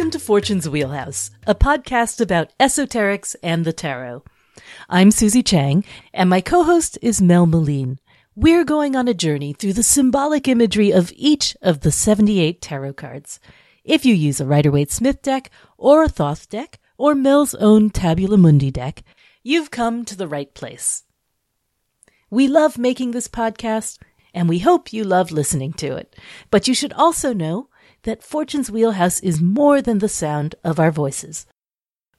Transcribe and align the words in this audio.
Welcome 0.00 0.12
to 0.12 0.18
Fortune's 0.18 0.66
Wheelhouse, 0.66 1.30
a 1.46 1.54
podcast 1.54 2.22
about 2.22 2.54
esoterics 2.58 3.36
and 3.42 3.66
the 3.66 3.72
tarot. 3.74 4.24
I'm 4.88 5.10
Susie 5.10 5.42
Chang, 5.42 5.84
and 6.14 6.30
my 6.30 6.40
co 6.40 6.62
host 6.62 6.96
is 7.02 7.20
Mel 7.20 7.46
Meleen. 7.46 7.98
We're 8.34 8.64
going 8.64 8.96
on 8.96 9.08
a 9.08 9.12
journey 9.12 9.52
through 9.52 9.74
the 9.74 9.82
symbolic 9.82 10.48
imagery 10.48 10.90
of 10.90 11.12
each 11.14 11.54
of 11.60 11.80
the 11.80 11.92
78 11.92 12.62
tarot 12.62 12.94
cards. 12.94 13.40
If 13.84 14.06
you 14.06 14.14
use 14.14 14.40
a 14.40 14.46
Rider 14.46 14.70
Waite 14.70 14.90
Smith 14.90 15.20
deck, 15.20 15.50
or 15.76 16.02
a 16.02 16.08
Thoth 16.08 16.48
deck, 16.48 16.80
or 16.96 17.14
Mel's 17.14 17.54
own 17.56 17.90
Tabula 17.90 18.38
Mundi 18.38 18.70
deck, 18.70 19.02
you've 19.42 19.70
come 19.70 20.06
to 20.06 20.16
the 20.16 20.26
right 20.26 20.54
place. 20.54 21.02
We 22.30 22.48
love 22.48 22.78
making 22.78 23.10
this 23.10 23.28
podcast, 23.28 23.98
and 24.32 24.48
we 24.48 24.60
hope 24.60 24.94
you 24.94 25.04
love 25.04 25.30
listening 25.30 25.74
to 25.74 25.94
it. 25.96 26.16
But 26.50 26.66
you 26.68 26.72
should 26.72 26.94
also 26.94 27.34
know 27.34 27.68
that 28.02 28.22
Fortune's 28.22 28.70
Wheelhouse 28.70 29.20
is 29.20 29.40
more 29.40 29.82
than 29.82 29.98
the 29.98 30.08
sound 30.08 30.54
of 30.64 30.78
our 30.78 30.90
voices. 30.90 31.46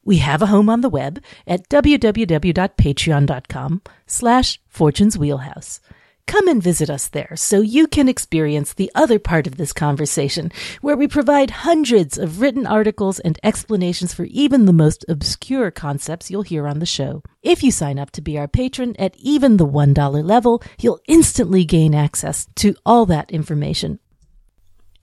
We 0.03 0.17
have 0.17 0.41
a 0.41 0.47
home 0.47 0.69
on 0.69 0.81
the 0.81 0.89
web 0.89 1.21
at 1.45 1.69
www.patreon.com 1.69 3.81
slash 4.07 4.59
Fortune's 4.67 5.17
Wheelhouse. 5.17 5.79
Come 6.27 6.47
and 6.47 6.63
visit 6.63 6.89
us 6.89 7.09
there 7.09 7.35
so 7.35 7.61
you 7.61 7.87
can 7.87 8.07
experience 8.07 8.73
the 8.73 8.91
other 8.95 9.19
part 9.19 9.47
of 9.47 9.57
this 9.57 9.73
conversation, 9.73 10.51
where 10.79 10.95
we 10.95 11.07
provide 11.07 11.51
hundreds 11.51 12.17
of 12.17 12.41
written 12.41 12.65
articles 12.65 13.19
and 13.19 13.37
explanations 13.43 14.13
for 14.13 14.23
even 14.25 14.65
the 14.65 14.73
most 14.73 15.03
obscure 15.09 15.71
concepts 15.71 16.31
you'll 16.31 16.43
hear 16.43 16.67
on 16.67 16.79
the 16.79 16.85
show. 16.85 17.21
If 17.41 17.63
you 17.63 17.71
sign 17.71 17.99
up 17.99 18.11
to 18.11 18.21
be 18.21 18.37
our 18.37 18.47
patron 18.47 18.95
at 18.97 19.17
even 19.17 19.57
the 19.57 19.67
$1 19.67 20.23
level, 20.23 20.63
you'll 20.79 21.01
instantly 21.07 21.65
gain 21.65 21.93
access 21.93 22.47
to 22.55 22.75
all 22.85 23.05
that 23.07 23.31
information. 23.31 23.99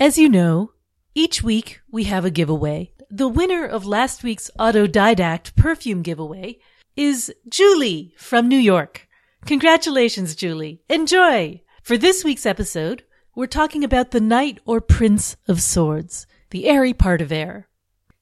As 0.01 0.17
you 0.17 0.29
know, 0.29 0.71
each 1.17 1.43
week 1.43 1.81
we 1.91 2.05
have 2.05 2.25
a 2.25 2.31
giveaway. 2.31 2.93
The 3.11 3.27
winner 3.27 3.67
of 3.67 3.85
last 3.85 4.23
week's 4.23 4.49
autodidact 4.57 5.57
perfume 5.57 6.03
giveaway 6.03 6.61
is 6.95 7.35
Julie 7.49 8.15
from 8.17 8.47
New 8.47 8.59
York. 8.59 9.09
Congratulations, 9.45 10.37
Julie. 10.37 10.83
Enjoy! 10.89 11.63
For 11.83 11.99
this 11.99 12.23
week's 12.23 12.47
episode, 12.47 13.03
we're 13.35 13.49
talking 13.49 13.83
about 13.83 14.13
the 14.13 14.21
Knight 14.21 14.61
or 14.65 14.81
Prince 14.81 15.37
of 15.49 15.61
Swords, 15.61 16.29
the 16.51 16.69
airy 16.69 16.93
part 16.93 17.21
of 17.21 17.33
air. 17.33 17.67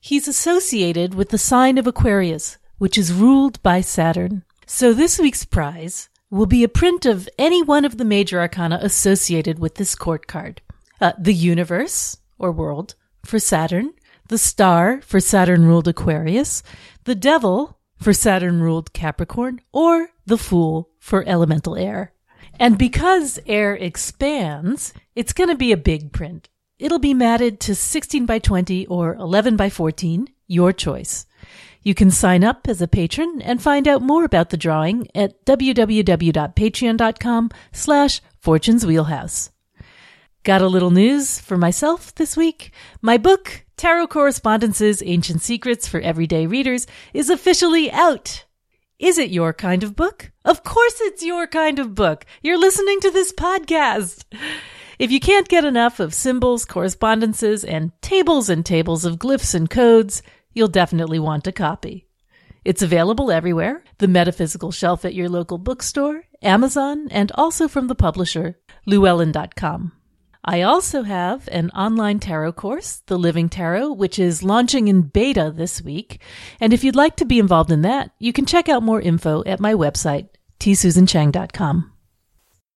He's 0.00 0.26
associated 0.26 1.12
with 1.12 1.28
the 1.28 1.36
sign 1.36 1.76
of 1.76 1.86
Aquarius, 1.86 2.56
which 2.78 2.96
is 2.96 3.12
ruled 3.12 3.62
by 3.62 3.82
Saturn. 3.82 4.44
So 4.64 4.94
this 4.94 5.18
week's 5.18 5.44
prize 5.44 6.08
will 6.30 6.46
be 6.46 6.64
a 6.64 6.68
print 6.68 7.04
of 7.04 7.28
any 7.38 7.62
one 7.62 7.84
of 7.84 7.98
the 7.98 8.04
major 8.06 8.40
arcana 8.40 8.78
associated 8.80 9.58
with 9.58 9.74
this 9.74 9.94
court 9.94 10.26
card. 10.26 10.62
Uh, 11.00 11.12
the 11.18 11.34
universe, 11.34 12.18
or 12.38 12.52
world, 12.52 12.94
for 13.24 13.38
Saturn, 13.38 13.92
the 14.28 14.38
star 14.38 15.00
for 15.02 15.20
Saturn 15.20 15.66
ruled 15.66 15.88
Aquarius, 15.88 16.62
the 17.04 17.14
devil 17.14 17.78
for 17.96 18.12
Saturn 18.12 18.60
ruled 18.60 18.92
Capricorn, 18.92 19.60
or 19.72 20.08
the 20.26 20.38
fool 20.38 20.90
for 20.98 21.26
elemental 21.26 21.76
air. 21.76 22.12
And 22.58 22.78
because 22.78 23.38
air 23.46 23.74
expands, 23.74 24.92
it's 25.14 25.32
going 25.32 25.50
to 25.50 25.56
be 25.56 25.72
a 25.72 25.76
big 25.76 26.12
print. 26.12 26.48
It'll 26.78 26.98
be 26.98 27.14
matted 27.14 27.60
to 27.60 27.74
16 27.74 28.26
by 28.26 28.38
20 28.38 28.86
or 28.86 29.14
11 29.14 29.56
by 29.56 29.70
14, 29.70 30.28
your 30.46 30.72
choice. 30.72 31.26
You 31.82 31.94
can 31.94 32.10
sign 32.10 32.44
up 32.44 32.68
as 32.68 32.82
a 32.82 32.88
patron 32.88 33.40
and 33.42 33.62
find 33.62 33.86
out 33.86 34.02
more 34.02 34.24
about 34.24 34.50
the 34.50 34.56
drawing 34.56 35.08
at 35.14 35.44
www.patreon.com 35.46 37.50
slash 37.72 38.20
fortune's 38.40 38.84
wheelhouse. 38.84 39.50
Got 40.46 40.62
a 40.62 40.68
little 40.68 40.92
news 40.92 41.40
for 41.40 41.56
myself 41.56 42.14
this 42.14 42.36
week? 42.36 42.70
My 43.02 43.18
book, 43.18 43.64
Tarot 43.76 44.06
Correspondences 44.06 45.02
Ancient 45.04 45.42
Secrets 45.42 45.88
for 45.88 45.98
Everyday 45.98 46.46
Readers, 46.46 46.86
is 47.12 47.30
officially 47.30 47.90
out. 47.90 48.44
Is 49.00 49.18
it 49.18 49.30
your 49.30 49.52
kind 49.52 49.82
of 49.82 49.96
book? 49.96 50.30
Of 50.44 50.62
course 50.62 51.00
it's 51.00 51.24
your 51.24 51.48
kind 51.48 51.80
of 51.80 51.96
book. 51.96 52.24
You're 52.44 52.60
listening 52.60 53.00
to 53.00 53.10
this 53.10 53.32
podcast. 53.32 54.22
If 55.00 55.10
you 55.10 55.18
can't 55.18 55.48
get 55.48 55.64
enough 55.64 55.98
of 55.98 56.14
symbols, 56.14 56.64
correspondences, 56.64 57.64
and 57.64 57.90
tables 58.00 58.48
and 58.48 58.64
tables 58.64 59.04
of 59.04 59.18
glyphs 59.18 59.52
and 59.52 59.68
codes, 59.68 60.22
you'll 60.52 60.68
definitely 60.68 61.18
want 61.18 61.48
a 61.48 61.52
copy. 61.52 62.06
It's 62.64 62.82
available 62.82 63.32
everywhere 63.32 63.82
the 63.98 64.06
metaphysical 64.06 64.70
shelf 64.70 65.04
at 65.04 65.12
your 65.12 65.28
local 65.28 65.58
bookstore, 65.58 66.22
Amazon, 66.40 67.08
and 67.10 67.32
also 67.32 67.66
from 67.66 67.88
the 67.88 67.96
publisher, 67.96 68.60
Llewellyn.com. 68.86 69.90
I 70.48 70.62
also 70.62 71.02
have 71.02 71.48
an 71.50 71.70
online 71.70 72.20
tarot 72.20 72.52
course, 72.52 73.02
The 73.06 73.18
Living 73.18 73.48
Tarot, 73.48 73.92
which 73.94 74.16
is 74.16 74.44
launching 74.44 74.86
in 74.86 75.02
beta 75.02 75.52
this 75.52 75.82
week. 75.82 76.20
And 76.60 76.72
if 76.72 76.84
you'd 76.84 76.94
like 76.94 77.16
to 77.16 77.24
be 77.24 77.40
involved 77.40 77.72
in 77.72 77.82
that, 77.82 78.12
you 78.20 78.32
can 78.32 78.46
check 78.46 78.68
out 78.68 78.84
more 78.84 79.00
info 79.00 79.42
at 79.44 79.58
my 79.58 79.74
website, 79.74 80.28
tsusanchang.com. 80.60 81.90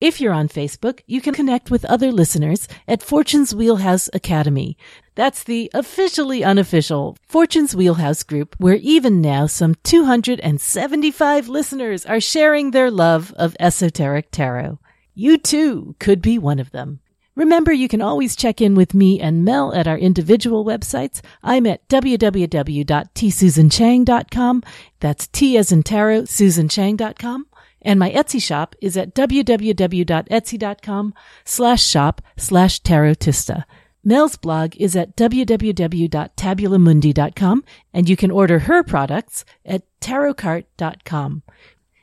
If 0.01 0.21
you're 0.21 0.33
on 0.33 0.49
Facebook, 0.49 1.03
you 1.07 1.21
can 1.21 1.33
connect 1.33 1.71
with 1.71 1.85
other 1.85 2.11
listeners 2.11 2.67
at 2.89 3.05
Fortune's 3.05 3.55
Wheelhouse 3.55 4.11
Academy. 4.13 4.77
That's 5.15 5.45
the 5.45 5.71
officially 5.73 6.43
unofficial 6.43 7.19
Fortune's 7.29 7.77
Wheelhouse 7.77 8.25
group 8.25 8.57
where 8.59 8.77
even 8.77 9.21
now 9.21 9.47
some 9.47 9.77
275 9.85 11.49
listeners 11.49 12.05
are 12.05 12.21
sharing 12.21 12.73
their 12.73 12.91
love 12.91 13.33
of 13.37 13.57
esoteric 13.61 14.33
tarot. 14.33 14.81
You 15.15 15.39
too 15.39 15.95
could 16.01 16.21
be 16.21 16.37
one 16.37 16.59
of 16.59 16.73
them. 16.73 16.99
Remember, 17.35 17.73
you 17.73 17.89
can 17.89 18.03
always 18.03 18.37
check 18.37 18.61
in 18.61 18.75
with 18.75 18.93
me 18.93 19.19
and 19.21 19.43
Mel 19.45 19.73
at 19.73 19.87
our 19.87 19.97
individual 19.97 20.65
websites. 20.65 21.21
I'm 21.43 21.65
at 21.67 21.87
www.tsusanchang.com. 21.89 24.63
That's 25.01 25.27
T 25.29 25.57
as 25.57 25.73
in 25.73 25.83
tarot, 25.83 26.23
susanchang.com. 26.23 27.47
And 27.83 27.99
my 27.99 28.11
Etsy 28.11 28.43
shop 28.43 28.77
is 28.83 28.95
at 28.97 29.15
www.etsy.com 29.15 31.15
slash 31.45 31.83
shop 31.83 32.21
slash 32.37 32.83
tarotista. 32.83 33.65
Mel's 34.03 34.37
blog 34.37 34.75
is 34.77 34.97
at 34.97 35.15
www.tabulamundi.com 35.17 37.65
and 37.93 38.09
you 38.09 38.17
can 38.17 38.31
order 38.31 38.61
her 38.61 38.83
products 38.83 39.45
at 39.65 39.83
tarotcart.com. 40.01 41.43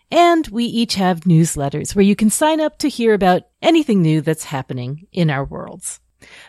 And 0.09 0.47
we 0.47 0.65
each 0.65 0.95
have 0.95 1.21
newsletters 1.21 1.95
where 1.95 2.05
you 2.05 2.15
can 2.15 2.29
sign 2.29 2.61
up 2.61 2.77
to 2.79 2.89
hear 2.89 3.13
about 3.13 3.43
anything 3.61 4.01
new 4.01 4.21
that's 4.21 4.45
happening 4.45 5.07
in 5.11 5.29
our 5.29 5.43
worlds. 5.43 5.99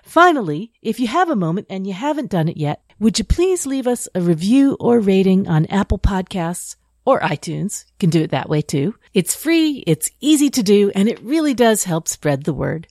Finally, 0.02 0.72
if 0.80 1.00
you 1.00 1.08
have 1.08 1.28
a 1.28 1.36
moment 1.36 1.66
and 1.68 1.86
you 1.86 1.92
haven't 1.92 2.30
done 2.30 2.48
it 2.48 2.56
yet, 2.56 2.82
would 2.98 3.18
you 3.18 3.24
please 3.24 3.66
leave 3.66 3.86
us 3.86 4.08
a 4.14 4.20
review 4.20 4.76
or 4.80 5.00
rating 5.00 5.48
on 5.48 5.66
Apple 5.66 5.98
Podcasts 5.98 6.76
or 7.04 7.20
iTunes? 7.20 7.84
You 7.86 7.94
can 7.98 8.10
do 8.10 8.22
it 8.22 8.30
that 8.30 8.48
way 8.48 8.62
too. 8.62 8.94
It's 9.12 9.34
free, 9.34 9.84
it's 9.86 10.10
easy 10.20 10.50
to 10.50 10.62
do, 10.62 10.90
and 10.94 11.08
it 11.08 11.20
really 11.20 11.54
does 11.54 11.84
help 11.84 12.08
spread 12.08 12.44
the 12.44 12.54
word. 12.54 12.88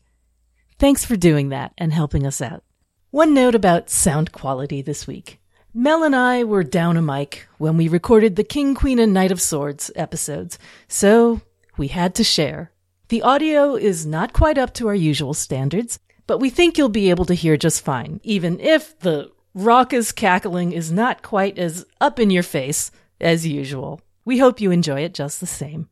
Thanks 0.80 1.04
for 1.04 1.16
doing 1.16 1.50
that 1.50 1.74
and 1.78 1.92
helping 1.92 2.26
us 2.26 2.42
out. 2.42 2.64
One 3.10 3.34
note 3.34 3.56
about 3.56 3.90
sound 3.90 4.32
quality 4.32 4.82
this 4.82 5.08
week. 5.08 5.40
Mel 5.80 6.02
and 6.04 6.16
I 6.16 6.44
were 6.44 6.64
down 6.64 6.98
a 6.98 7.04
mic 7.04 7.48
when 7.60 7.78
we 7.78 7.88
recorded 7.88 8.36
the 8.36 8.44
King, 8.44 8.74
Queen, 8.74 8.98
and 8.98 9.14
Knight 9.14 9.32
of 9.32 9.40
Swords 9.40 9.92
episodes, 9.96 10.58
so 10.88 11.42
we 11.78 11.90
had 11.90 12.16
to 12.16 12.24
share. 12.24 12.72
The 13.10 13.22
audio 13.22 13.76
is 13.76 14.04
not 14.04 14.34
quite 14.34 14.58
up 14.58 14.74
to 14.74 14.88
our 14.88 14.96
usual 14.96 15.36
standards, 15.36 16.00
but 16.26 16.40
we 16.40 16.50
think 16.50 16.80
you'll 16.80 16.90
be 16.90 17.12
able 17.12 17.26
to 17.26 17.36
hear 17.36 17.58
just 17.58 17.86
fine, 17.86 18.20
even 18.24 18.60
if 18.60 18.98
the 19.02 19.30
raucous 19.54 20.12
cackling 20.12 20.72
is 20.72 20.92
not 20.92 21.22
quite 21.22 21.60
as 21.60 21.86
up 22.02 22.20
in 22.20 22.32
your 22.32 22.42
face 22.42 22.90
as 23.22 23.46
usual. 23.46 24.02
We 24.26 24.40
hope 24.40 24.60
you 24.60 24.72
enjoy 24.72 25.02
it 25.02 25.14
just 25.14 25.40
the 25.40 25.46
same. 25.46 25.90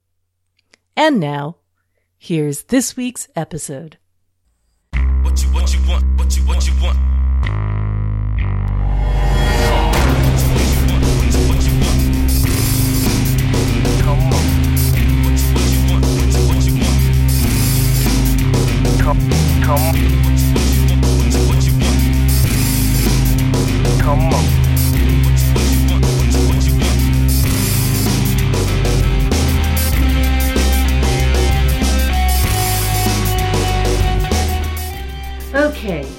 And 0.98 1.19
now, 1.19 1.57
here's 2.18 2.63
this 2.63 2.98
week's 2.98 3.27
episode. 3.36 4.00
What 5.21 5.44
you, 5.44 5.50
what 5.50 5.71
you 5.75 5.88
want, 5.88 6.18
what 6.18 6.36
you, 6.36 6.42
what 6.42 6.68
you 6.68 6.74
want. 6.81 7.85
Come, 19.06 19.19
come, 19.62 19.94
come 24.00 24.19
on. 24.34 24.46
Okay, 35.54 36.12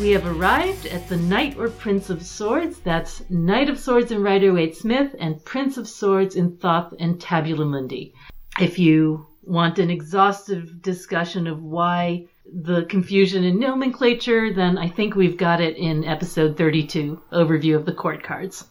we 0.00 0.10
have 0.10 0.26
arrived 0.26 0.86
at 0.86 1.08
the 1.08 1.16
Knight 1.16 1.56
or 1.56 1.68
Prince 1.68 2.10
of 2.10 2.24
Swords. 2.24 2.80
That's 2.80 3.22
Knight 3.30 3.70
of 3.70 3.78
Swords 3.78 4.10
in 4.10 4.24
Rider 4.24 4.52
Waite 4.52 4.74
Smith 4.74 5.14
and 5.20 5.44
Prince 5.44 5.76
of 5.76 5.86
Swords 5.86 6.34
in 6.34 6.56
Thoth 6.56 6.94
and 6.98 7.20
Tabula 7.20 7.64
Mundi. 7.64 8.12
If 8.58 8.76
you 8.76 9.27
want 9.48 9.78
an 9.78 9.90
exhaustive 9.90 10.82
discussion 10.82 11.46
of 11.46 11.62
why 11.62 12.26
the 12.52 12.84
confusion 12.84 13.44
in 13.44 13.58
nomenclature, 13.58 14.52
then 14.52 14.78
I 14.78 14.88
think 14.88 15.14
we've 15.14 15.36
got 15.36 15.60
it 15.60 15.76
in 15.76 16.04
episode 16.04 16.56
32, 16.56 17.20
overview 17.32 17.76
of 17.76 17.84
the 17.84 17.92
court 17.92 18.22
cards. 18.22 18.66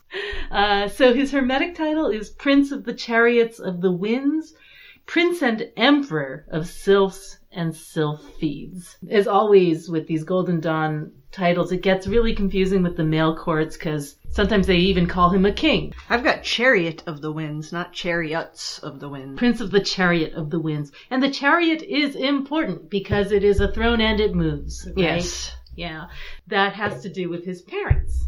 Uh, 0.49 0.87
so 0.87 1.13
his 1.13 1.31
hermetic 1.31 1.75
title 1.75 2.07
is 2.07 2.29
Prince 2.29 2.71
of 2.71 2.85
the 2.85 2.93
Chariots 2.93 3.59
of 3.59 3.81
the 3.81 3.91
Winds, 3.91 4.53
Prince 5.05 5.41
and 5.41 5.69
Emperor 5.75 6.45
of 6.49 6.67
Sylphs 6.67 7.37
and 7.51 7.73
Sylphides. 7.73 8.95
As 9.09 9.27
always 9.27 9.89
with 9.89 10.07
these 10.07 10.23
Golden 10.23 10.59
Dawn 10.59 11.11
titles, 11.31 11.71
it 11.71 11.81
gets 11.81 12.07
really 12.07 12.33
confusing 12.33 12.83
with 12.83 12.97
the 12.97 13.03
male 13.03 13.35
courts 13.35 13.77
because 13.77 14.15
sometimes 14.31 14.67
they 14.67 14.77
even 14.77 15.07
call 15.07 15.29
him 15.29 15.45
a 15.45 15.51
king. 15.51 15.93
I've 16.09 16.23
got 16.23 16.43
Chariot 16.43 17.03
of 17.07 17.21
the 17.21 17.31
Winds, 17.31 17.71
not 17.71 17.93
Chariots 17.93 18.79
of 18.79 18.99
the 18.99 19.09
Wind. 19.09 19.37
Prince 19.37 19.61
of 19.61 19.71
the 19.71 19.81
Chariot 19.81 20.33
of 20.33 20.49
the 20.49 20.59
Winds. 20.59 20.91
And 21.09 21.21
the 21.21 21.31
chariot 21.31 21.81
is 21.81 22.15
important 22.15 22.89
because 22.89 23.31
it 23.31 23.43
is 23.43 23.59
a 23.59 23.71
throne 23.71 24.01
and 24.01 24.19
it 24.19 24.35
moves. 24.35 24.85
Right? 24.87 24.97
Yes. 24.97 25.55
Yeah. 25.75 26.07
That 26.47 26.73
has 26.73 27.03
to 27.03 27.09
do 27.09 27.29
with 27.29 27.45
his 27.45 27.61
parents. 27.61 28.27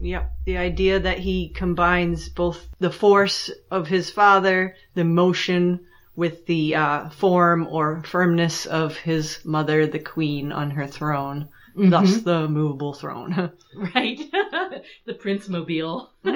Yep. 0.00 0.30
The 0.44 0.58
idea 0.58 1.00
that 1.00 1.18
he 1.18 1.48
combines 1.48 2.28
both 2.28 2.68
the 2.78 2.90
force 2.90 3.50
of 3.70 3.88
his 3.88 4.10
father, 4.10 4.76
the 4.94 5.04
motion, 5.04 5.80
with 6.14 6.46
the 6.46 6.74
uh, 6.74 7.08
form 7.10 7.66
or 7.68 8.02
firmness 8.02 8.66
of 8.66 8.96
his 8.96 9.38
mother, 9.44 9.86
the 9.86 10.00
queen, 10.00 10.50
on 10.50 10.72
her 10.72 10.86
throne. 10.86 11.48
Thus 11.78 12.10
mm-hmm. 12.10 12.24
the 12.24 12.48
movable 12.48 12.92
throne. 12.92 13.52
Right. 13.94 14.18
the 15.06 15.14
Prince 15.14 15.48
Mobile. 15.48 16.10
so 16.24 16.32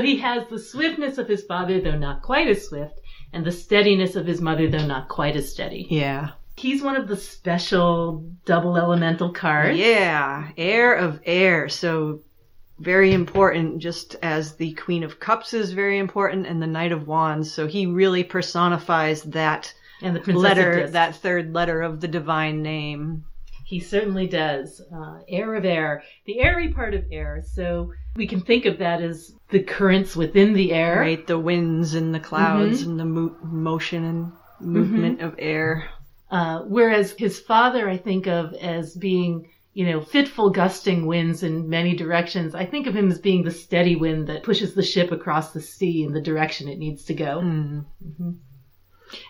he 0.00 0.18
has 0.18 0.46
the 0.48 0.60
swiftness 0.60 1.18
of 1.18 1.26
his 1.26 1.42
father, 1.42 1.80
though 1.80 1.98
not 1.98 2.22
quite 2.22 2.46
as 2.46 2.68
swift, 2.68 3.00
and 3.32 3.44
the 3.44 3.50
steadiness 3.50 4.14
of 4.14 4.26
his 4.26 4.40
mother, 4.40 4.68
though 4.68 4.86
not 4.86 5.08
quite 5.08 5.34
as 5.36 5.50
steady. 5.50 5.86
yeah. 5.90 6.30
He's 6.56 6.82
one 6.82 6.96
of 6.96 7.06
the 7.06 7.16
special 7.16 8.28
double 8.44 8.76
elemental 8.76 9.32
cards. 9.32 9.78
Yeah. 9.78 10.50
Heir 10.56 10.94
of 10.94 11.20
air. 11.24 11.68
So 11.68 12.20
very 12.78 13.12
important, 13.12 13.78
just 13.78 14.16
as 14.22 14.56
the 14.56 14.72
Queen 14.74 15.04
of 15.04 15.20
Cups 15.20 15.54
is 15.54 15.72
very 15.72 15.98
important 15.98 16.46
and 16.46 16.60
the 16.62 16.66
Knight 16.66 16.92
of 16.92 17.06
Wands. 17.06 17.52
So 17.52 17.66
he 17.66 17.86
really 17.86 18.24
personifies 18.24 19.22
that 19.24 19.72
And 20.02 20.14
the 20.14 20.20
Princess 20.20 20.42
letter, 20.42 20.88
that 20.88 21.16
third 21.16 21.52
letter 21.54 21.82
of 21.82 22.00
the 22.00 22.08
divine 22.08 22.62
name. 22.62 23.24
He 23.64 23.80
certainly 23.80 24.26
does. 24.26 24.80
Uh, 24.80 25.18
air 25.28 25.54
of 25.54 25.64
air, 25.64 26.02
the 26.24 26.40
airy 26.40 26.72
part 26.72 26.94
of 26.94 27.04
air. 27.12 27.42
So 27.52 27.92
we 28.16 28.26
can 28.26 28.40
think 28.40 28.64
of 28.64 28.78
that 28.78 29.02
as 29.02 29.32
the 29.50 29.62
currents 29.62 30.16
within 30.16 30.54
the 30.54 30.72
air. 30.72 31.00
Right, 31.00 31.26
the 31.26 31.38
winds 31.38 31.94
and 31.94 32.14
the 32.14 32.20
clouds 32.20 32.82
and 32.82 32.98
the 32.98 33.04
mo- 33.04 33.36
motion 33.42 34.04
and 34.04 34.32
movement 34.60 35.20
of 35.20 35.34
air. 35.38 35.90
Uh, 36.30 36.60
whereas 36.60 37.12
his 37.12 37.40
father, 37.40 37.88
I 37.88 37.96
think 37.96 38.26
of 38.26 38.54
as 38.54 38.94
being, 38.94 39.50
you 39.74 39.86
know, 39.86 40.00
fitful 40.00 40.50
gusting 40.50 41.06
winds 41.06 41.42
in 41.42 41.68
many 41.68 41.94
directions. 41.94 42.54
I 42.54 42.66
think 42.66 42.86
of 42.86 42.96
him 42.96 43.10
as 43.10 43.18
being 43.18 43.44
the 43.44 43.50
steady 43.50 43.96
wind 43.96 44.28
that 44.28 44.42
pushes 44.44 44.74
the 44.74 44.82
ship 44.82 45.10
across 45.10 45.52
the 45.52 45.60
sea 45.60 46.04
in 46.04 46.12
the 46.12 46.22
direction 46.22 46.68
it 46.68 46.78
needs 46.78 47.04
to 47.04 47.14
go. 47.14 47.40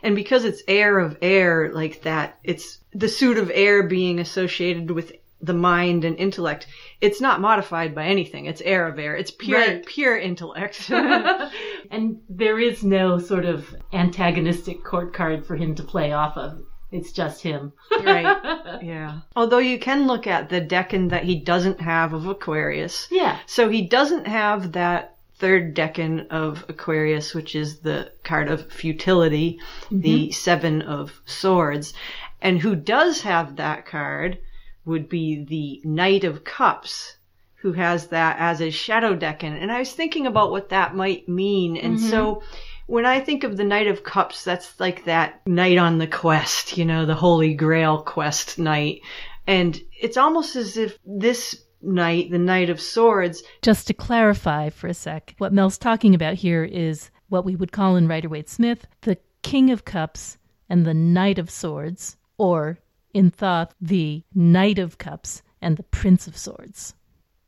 And 0.03 0.15
because 0.15 0.45
it's 0.45 0.63
air 0.69 0.99
of 0.99 1.17
air 1.23 1.71
like 1.73 2.03
that, 2.03 2.39
it's 2.45 2.79
the 2.93 3.09
suit 3.09 3.39
of 3.39 3.51
air 3.55 3.83
being 3.85 4.19
associated 4.19 4.91
with 4.91 5.13
the 5.41 5.55
mind 5.55 6.05
and 6.05 6.17
intellect. 6.19 6.67
It's 7.01 7.21
not 7.21 7.41
modified 7.41 7.95
by 7.95 8.07
anything. 8.07 8.47
It's 8.47 8.61
air 8.63 8.89
of 8.89 8.99
air. 8.99 9.15
It's 9.15 9.31
pure, 9.31 9.59
Right. 9.61 9.87
pure 9.87 10.17
intellect. 10.19 10.91
and 11.91 12.19
there 12.29 12.59
is 12.59 12.83
no 12.83 13.19
sort 13.19 13.45
of 13.45 13.75
antagonistic 13.93 14.83
court 14.85 15.15
card 15.15 15.47
for 15.47 15.55
him 15.57 15.75
to 15.77 15.83
play 15.83 16.13
off 16.13 16.37
of. 16.37 16.61
It's 16.91 17.13
just 17.13 17.43
him. 17.43 17.73
right. 18.03 18.81
Yeah. 18.83 19.21
Although 19.37 19.59
you 19.59 19.79
can 19.79 20.07
look 20.07 20.27
at 20.27 20.49
the 20.49 20.61
decan 20.61 21.11
that 21.11 21.25
he 21.25 21.37
doesn't 21.37 21.81
have 21.81 22.13
of 22.15 22.27
Aquarius. 22.27 23.07
Yeah. 23.11 23.39
So 23.47 23.69
he 23.69 23.83
doesn't 23.83 24.27
have 24.27 24.73
that 24.73 25.18
third 25.39 25.75
decan 25.75 26.27
of 26.29 26.65
Aquarius, 26.69 27.35
which 27.35 27.55
is 27.55 27.81
the 27.81 28.13
card 28.25 28.49
of 28.49 28.71
futility, 28.73 29.59
mm-hmm. 29.85 30.01
the 30.01 30.33
seven 30.33 30.83
of 30.83 31.21
swords. 31.27 31.95
And 32.41 32.59
who 32.59 32.75
does 32.77 33.23
have 33.23 33.57
that 33.57 33.87
card 33.87 34.39
would 34.85 35.09
be 35.09 35.45
the 35.45 35.81
Knight 35.89 36.25
of 36.25 36.45
Cups, 36.45 37.17
who 37.57 37.73
has 37.73 38.09
that 38.09 38.37
as 38.39 38.61
a 38.61 38.71
shadow 38.71 39.17
decan. 39.17 39.61
And 39.61 39.71
I 39.71 39.81
was 39.81 39.93
thinking 39.93 40.27
about 40.27 40.51
what 40.51 40.71
that 40.71 40.95
might 40.95 41.29
mean. 41.29 41.77
And 41.77 41.99
mm-hmm. 41.99 42.09
so 42.09 42.43
when 42.87 43.05
I 43.05 43.21
think 43.21 43.45
of 43.45 43.57
the 43.57 43.65
Knight 43.65 43.87
of 43.87 44.03
Cups, 44.03 44.45
that's 44.45 44.79
like 44.81 45.05
that 45.05 45.47
knight 45.47 45.79
on 45.79 45.99
the 45.99 46.07
quest, 46.07 46.79
you 46.79 46.85
know, 46.85 47.05
the 47.07 47.15
Holy 47.15 47.55
Grail 47.55 48.03
quest 48.03 48.59
knight. 48.59 49.03
And 49.47 49.79
it's 50.01 50.17
almost 50.17 50.57
as 50.57 50.77
if 50.77 50.99
this 51.05 51.65
knight, 51.83 52.31
the 52.31 52.39
Knight 52.39 52.71
of 52.71 52.81
Swords, 52.81 53.43
Just 53.63 53.87
to 53.87 53.95
clarify 53.95 54.71
for 54.71 54.87
a 54.89 54.95
sec, 54.95 55.35
what 55.39 55.53
Mel's 55.53 55.79
talking 55.79 56.15
about 56.15 56.35
here 56.35 56.65
is 56.65 57.11
what 57.29 57.45
we 57.45 57.57
would 57.57 57.73
call 57.73 57.97
in 57.97 58.09
Rider 58.09 58.29
Waite 58.29 58.49
Smith 58.49 58.87
the 59.03 59.19
King 59.43 59.71
of 59.71 59.85
Cups 59.85 60.39
and 60.69 60.85
the 60.85 60.95
Knight 60.95 61.39
of 61.39 61.51
Swords, 61.51 62.17
or 62.37 62.79
in 63.15 63.31
Thoth, 63.31 63.75
the 63.81 64.23
Knight 64.35 64.79
of 64.79 64.99
Cups 64.99 65.43
and 65.63 65.77
the 65.77 65.83
Prince 65.85 66.27
of 66.27 66.37
Swords. 66.37 66.95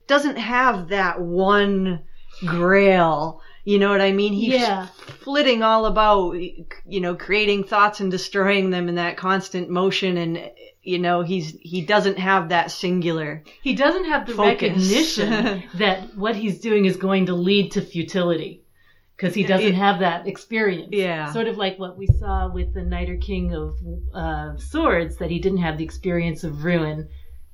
doesn't 0.06 0.37
have 0.38 0.88
that 0.88 1.21
one 1.21 2.03
grail. 2.47 3.41
You 3.65 3.79
know 3.79 3.91
what 3.91 4.01
I 4.01 4.12
mean? 4.12 4.33
He's 4.33 4.55
Yeah. 4.55 4.87
flitting 5.21 5.62
all 5.62 5.87
about, 5.87 6.33
you 6.33 7.01
know, 7.01 7.15
creating 7.15 7.65
thoughts 7.65 8.01
and 8.01 8.11
destroying 8.11 8.71
them 8.71 8.89
in 8.89 8.95
that 8.95 9.17
constant 9.17 9.69
motion. 9.69 10.17
And, 10.17 10.51
you 10.83 10.99
know, 10.99 11.23
he's, 11.23 11.57
he 11.61 11.83
doesn't 11.85 12.19
have 12.19 12.49
that 12.49 12.71
singular. 12.71 13.45
He 13.62 13.75
doesn't 13.75 14.07
have 14.07 14.27
the 14.27 14.35
Focus. 14.35 14.62
recognition 14.62 15.62
that 15.75 16.17
what 16.17 16.37
he's 16.37 16.61
doing 16.61 16.87
is 16.87 16.97
going 16.97 17.27
to 17.27 17.35
lead 17.35 17.73
to 17.73 17.83
futility. 17.83 18.62
Because 19.17 19.35
he 19.35 19.43
doesn't 19.45 19.67
It- 19.69 19.75
have 19.75 20.01
that 20.01 20.27
experience. 20.27 20.89
Yeah. 20.93 21.31
Sort 21.31 21.47
of 21.47 21.59
like 21.59 21.79
what 21.79 21.99
we 21.99 22.07
saw 22.07 22.51
with 22.51 22.73
the 22.73 22.83
Knight 22.83 23.11
or 23.11 23.19
King 23.19 23.55
of 23.55 23.75
uh, 24.15 24.57
Swords, 24.57 25.17
that 25.19 25.31
he 25.31 25.39
didn't 25.39 25.59
have 25.59 25.77
the 25.77 25.85
experience 25.85 26.43
of 26.43 26.65
ruin 26.65 27.09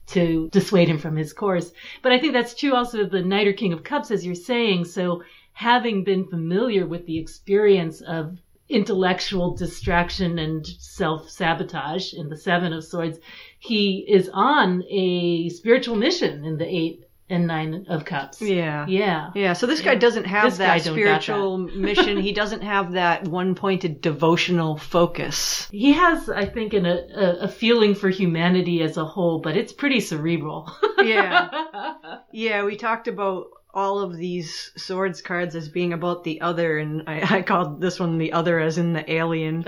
to 0.09 0.49
dissuade 0.53 0.87
him 0.87 0.99
from 0.99 1.17
his 1.17 1.33
course. 1.33 1.73
But 2.03 2.13
I 2.13 2.21
think 2.21 2.33
that's 2.35 2.55
true 2.55 2.75
also 2.75 3.01
of 3.01 3.11
the 3.11 3.23
Knight 3.23 3.49
or 3.49 3.53
King 3.53 3.73
of 3.73 3.83
Cups, 3.83 4.13
as 4.13 4.25
you're 4.25 4.37
saying. 4.37 4.85
So 4.85 5.25
having 5.57 6.05
been 6.05 6.29
familiar 6.29 6.87
with 6.87 7.07
the 7.07 7.19
experience 7.19 8.03
of 8.03 8.37
intellectual 8.69 9.57
distraction 9.57 10.39
and 10.39 10.67
self 10.67 11.31
sabotage 11.31 12.13
in 12.13 12.29
the 12.29 12.37
Seven 12.37 12.75
of 12.75 12.85
Swords, 12.85 13.19
he 13.59 14.05
is 14.07 14.29
on 14.35 14.85
a 14.91 15.49
spiritual 15.49 15.97
mission 15.97 16.45
in 16.45 16.59
the 16.59 16.67
Eight 16.67 17.05
and 17.31 17.47
Nine 17.47 17.87
of 17.89 18.05
Cups. 18.05 18.43
Yeah. 18.43 18.85
Yeah. 18.87 19.31
Yeah, 19.35 19.55
so 19.55 19.67
this 19.67 19.81
guy 19.81 19.95
doesn't 19.95 20.27
have 20.27 20.51
This 20.51 20.59
that 20.59 20.83
spiritual 20.83 21.57
mission. 21.75 22.19
He 22.19 22.33
doesn't 22.33 22.63
have 22.63 22.93
that 22.93 23.27
one-pointed 23.27 24.03
devotional 24.03 24.77
focus. 24.77 25.69
He 25.71 25.95
has, 25.95 26.29
I 26.29 26.45
think, 26.45 26.75
an, 26.75 26.85
a, 26.85 27.37
a 27.41 27.49
feeling 27.49 27.95
for 27.95 28.11
humanity 28.11 28.83
as 28.83 28.99
a 28.99 29.07
whole, 29.07 29.41
but 29.41 29.57
it's 29.57 29.73
pretty 29.73 30.01
cerebral. 30.01 30.71
Yeah. 31.03 31.49
Yeah, 32.33 32.65
we 32.65 32.77
talked 32.77 33.09
about 33.09 33.47
all 33.77 34.01
of 34.01 34.17
these 34.17 34.73
swords 34.79 35.21
cards 35.21 35.55
as 35.55 35.69
being 35.69 35.93
about 35.93 36.25
the 36.25 36.41
other, 36.41 36.79
and 36.79 37.03
I, 37.07 37.21
I 37.37 37.43
called 37.43 37.81
this 37.81 38.01
one 38.01 38.17
the 38.17 38.33
other 38.33 38.59
as 38.59 38.79
in 38.79 38.95
the 38.95 39.09
alien. 39.13 39.65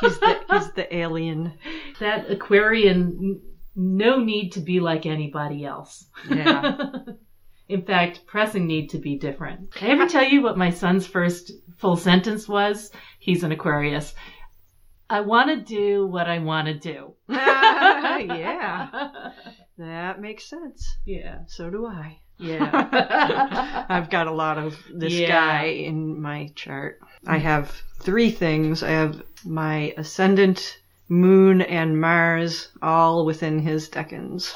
He's 0.00 0.18
the, 0.20 0.40
he's 0.52 0.72
the 0.72 0.96
alien. 0.96 1.58
that 1.98 2.30
Aquarian, 2.30 3.40
no 3.74 4.22
need 4.22 4.52
to 4.52 4.60
be 4.60 4.78
like 4.78 5.04
anybody 5.04 5.64
else. 5.66 6.06
Yeah. 6.30 6.76
In 7.68 7.82
fact, 7.82 8.24
pressing 8.26 8.66
need 8.66 8.88
to 8.90 8.98
be 8.98 9.18
different. 9.18 9.74
Can 9.74 9.90
I 9.90 9.92
ever 9.92 10.08
tell 10.08 10.24
you 10.24 10.40
what 10.40 10.56
my 10.56 10.70
son's 10.70 11.06
first 11.06 11.52
full 11.76 11.96
sentence 11.96 12.48
was? 12.48 12.90
He's 13.18 13.42
an 13.42 13.52
Aquarius. 13.52 14.14
I 15.10 15.20
want 15.20 15.50
to 15.50 15.56
do 15.56 16.06
what 16.06 16.28
I 16.28 16.38
want 16.38 16.68
to 16.68 16.78
do. 16.78 17.12
yeah, 17.28 18.88
that 19.76 20.20
makes 20.20 20.48
sense. 20.48 20.96
Yeah. 21.04 21.40
So 21.46 21.68
do 21.68 21.84
I. 21.86 22.20
Yeah. 22.38 23.84
I've 23.88 24.10
got 24.10 24.26
a 24.26 24.32
lot 24.32 24.58
of 24.58 24.76
this 24.92 25.12
Yeah. 25.12 25.28
guy 25.28 25.64
in 25.66 26.20
my 26.20 26.50
chart. 26.54 27.00
I 27.26 27.38
have 27.38 27.70
three 28.00 28.30
things. 28.30 28.82
I 28.82 28.90
have 28.90 29.22
my 29.44 29.92
ascendant, 29.96 30.78
moon, 31.08 31.60
and 31.62 32.00
Mars 32.00 32.68
all 32.80 33.24
within 33.26 33.58
his 33.58 33.88
decans. 33.88 34.54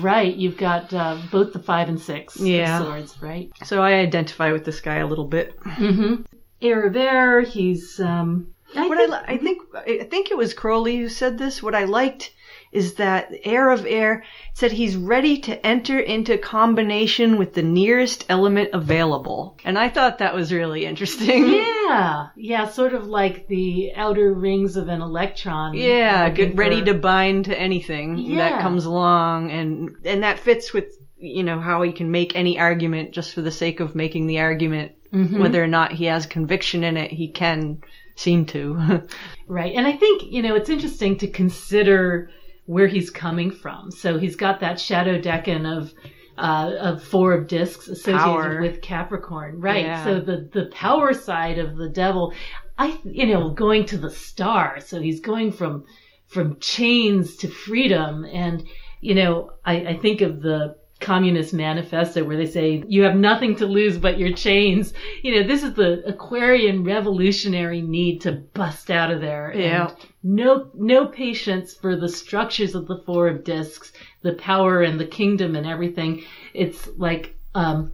right. 0.00 0.34
You've 0.34 0.56
got 0.56 0.92
uh, 0.94 1.18
both 1.30 1.52
the 1.52 1.58
five 1.58 1.88
and 1.88 2.00
six 2.00 2.36
of 2.36 2.46
Yeah. 2.46 2.80
swords, 2.82 3.20
right? 3.20 3.50
So 3.64 3.82
I 3.82 3.94
identify 3.94 4.52
with 4.52 4.64
this 4.64 4.80
guy 4.80 4.96
a 4.96 5.06
little 5.06 5.26
bit. 5.26 5.58
Mm-hmm. 5.60 6.22
Air 6.62 6.86
of 6.86 6.96
air. 6.96 7.40
He's 7.42 8.00
um. 8.00 8.54
I 8.76 8.86
What 8.88 8.98
think- 8.98 9.12
I, 9.14 9.32
I 9.34 9.36
think 9.38 9.62
I 9.74 10.04
think 10.10 10.30
it 10.30 10.36
was 10.36 10.52
Crowley 10.54 10.96
who 10.98 11.08
said 11.08 11.38
this. 11.38 11.62
What 11.62 11.74
I 11.74 11.84
liked 11.84 12.32
is 12.72 12.94
that 12.94 13.32
heir 13.44 13.70
of 13.70 13.86
air 13.86 14.24
said 14.54 14.72
he's 14.72 14.96
ready 14.96 15.38
to 15.38 15.66
enter 15.66 15.98
into 15.98 16.36
combination 16.38 17.38
with 17.38 17.54
the 17.54 17.62
nearest 17.62 18.24
element 18.28 18.70
available. 18.72 19.56
And 19.64 19.78
I 19.78 19.88
thought 19.88 20.18
that 20.18 20.34
was 20.34 20.52
really 20.52 20.84
interesting. 20.86 21.64
Yeah, 21.88 22.26
yeah, 22.36 22.68
sort 22.68 22.92
of 22.92 23.06
like 23.06 23.46
the 23.48 23.92
outer 23.96 24.34
rings 24.34 24.76
of 24.76 24.88
an 24.88 25.00
electron. 25.00 25.72
Yeah, 25.72 26.28
get 26.28 26.54
ready 26.54 26.84
to 26.84 26.92
bind 26.92 27.46
to 27.46 27.58
anything 27.58 28.18
Yeah. 28.18 28.36
that 28.50 28.60
comes 28.60 28.84
along 28.84 29.50
and 29.50 29.96
and 30.04 30.22
that 30.22 30.38
fits 30.38 30.74
with 30.74 30.84
you 31.16 31.42
know 31.42 31.58
how 31.60 31.80
he 31.80 31.92
can 31.92 32.10
make 32.10 32.36
any 32.36 32.58
argument 32.58 33.12
just 33.12 33.32
for 33.32 33.40
the 33.40 33.50
sake 33.50 33.80
of 33.80 33.94
making 33.94 34.26
the 34.26 34.40
argument 34.40 34.92
Mhm. 35.14 35.38
whether 35.40 35.64
or 35.64 35.66
not 35.66 35.92
he 35.92 36.04
has 36.04 36.26
conviction 36.26 36.84
in 36.84 36.98
it 36.98 37.10
he 37.10 37.28
can 37.28 37.78
seem 38.16 38.44
to 38.46 39.02
Right. 39.48 39.74
And 39.74 39.86
I 39.86 39.92
think, 39.92 40.24
you 40.24 40.42
know, 40.42 40.54
it's 40.56 40.68
interesting 40.68 41.16
to 41.18 41.26
consider 41.26 42.30
where 42.68 42.86
he's 42.86 43.08
coming 43.08 43.50
from. 43.50 43.90
So 43.90 44.18
he's 44.18 44.36
got 44.36 44.60
that 44.60 44.78
shadow 44.78 45.18
decan 45.18 45.64
of 45.66 45.94
uh, 46.36 46.74
of 46.78 47.02
four 47.02 47.32
of 47.32 47.48
discs 47.48 47.88
associated 47.88 48.20
Power. 48.20 48.60
with 48.60 48.82
Capricorn. 48.82 49.58
Right. 49.58 49.86
Yeah. 49.86 50.04
So 50.04 50.20
the 50.20 50.50
the 50.52 50.66
power 50.66 51.14
side 51.14 51.58
of 51.58 51.76
the 51.78 51.88
devil, 51.88 52.34
I 52.76 52.98
you 53.04 53.26
know, 53.26 53.48
going 53.48 53.86
to 53.86 53.96
the 53.96 54.10
star. 54.10 54.80
So 54.80 55.00
he's 55.00 55.20
going 55.20 55.52
from 55.52 55.86
from 56.26 56.60
chains 56.60 57.36
to 57.36 57.48
freedom 57.48 58.26
and 58.26 58.62
you 59.00 59.14
know, 59.14 59.52
I, 59.64 59.86
I 59.86 59.96
think 59.96 60.20
of 60.20 60.42
the 60.42 60.76
Communist 61.00 61.54
Manifesto 61.54 62.24
where 62.24 62.36
they 62.36 62.46
say 62.46 62.82
you 62.88 63.02
have 63.02 63.14
nothing 63.14 63.54
to 63.56 63.66
lose 63.66 63.98
but 63.98 64.18
your 64.18 64.32
chains. 64.32 64.92
You 65.22 65.36
know, 65.36 65.46
this 65.46 65.62
is 65.62 65.74
the 65.74 66.02
Aquarian 66.06 66.84
revolutionary 66.84 67.82
need 67.82 68.20
to 68.22 68.32
bust 68.32 68.90
out 68.90 69.10
of 69.10 69.20
there. 69.20 69.50
and 69.50 69.60
Yeah. 69.62 69.90
no, 70.22 70.70
no 70.74 71.06
patience 71.06 71.74
for 71.74 71.94
the 71.96 72.08
structures 72.08 72.74
of 72.74 72.86
the 72.88 73.02
Four 73.06 73.28
of 73.28 73.44
Discs, 73.44 73.92
the 74.22 74.32
power 74.34 74.82
and 74.82 74.98
the 74.98 75.06
kingdom 75.06 75.54
and 75.54 75.66
everything. 75.66 76.24
It's 76.52 76.88
like, 76.96 77.36
um, 77.54 77.92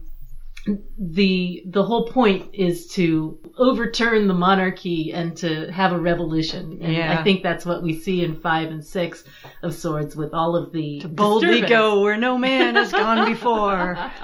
the 0.97 1.61
the 1.67 1.83
whole 1.83 2.07
point 2.07 2.49
is 2.53 2.87
to 2.87 3.39
overturn 3.57 4.27
the 4.27 4.33
monarchy 4.33 5.11
and 5.13 5.37
to 5.37 5.71
have 5.71 5.91
a 5.91 5.99
revolution. 5.99 6.79
And 6.81 6.93
Yeah. 6.93 7.19
I 7.19 7.23
think 7.23 7.43
that's 7.43 7.65
what 7.65 7.83
we 7.83 7.93
see 7.93 8.23
in 8.23 8.35
five 8.35 8.69
and 8.71 8.83
six 8.83 9.23
of 9.61 9.75
swords 9.75 10.15
with 10.15 10.33
all 10.33 10.55
of 10.55 10.71
the 10.71 10.99
to 11.01 11.07
boldly 11.07 11.61
go 11.61 12.01
where 12.01 12.17
no 12.17 12.37
man 12.37 12.75
has 12.75 12.91
gone 12.91 13.29
before 13.31 13.95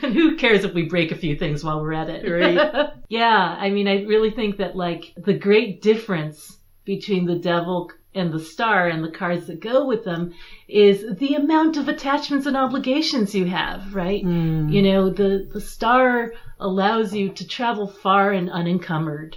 who 0.14 0.36
cares 0.36 0.64
if 0.64 0.72
we 0.72 0.84
break 0.84 1.12
a 1.12 1.16
few 1.16 1.36
things 1.36 1.62
while 1.62 1.82
we're 1.82 1.92
at 1.92 2.08
it? 2.08 2.26
Right. 2.28 2.88
yeah, 3.08 3.56
I 3.58 3.68
mean, 3.70 3.88
I 3.88 4.04
really 4.04 4.30
think 4.30 4.56
that 4.56 4.74
like 4.74 5.12
the 5.16 5.34
great 5.34 5.82
difference 5.82 6.58
between 6.84 7.26
the 7.26 7.38
devil 7.38 7.90
and 8.16 8.32
the 8.32 8.40
star 8.40 8.88
and 8.88 9.04
the 9.04 9.10
cards 9.10 9.46
that 9.46 9.60
go 9.60 9.86
with 9.86 10.04
them 10.04 10.32
is 10.68 11.04
the 11.18 11.34
amount 11.34 11.76
of 11.76 11.86
attachments 11.88 12.46
and 12.46 12.56
obligations 12.56 13.34
you 13.34 13.44
have, 13.44 13.94
right? 13.94 14.22
Hmm. 14.22 14.68
You 14.70 14.82
know, 14.82 15.10
the, 15.10 15.48
the 15.52 15.60
star 15.60 16.32
allows 16.58 17.14
you 17.14 17.28
to 17.28 17.46
travel 17.46 17.86
far 17.86 18.32
and 18.32 18.50
unencumbered. 18.50 19.36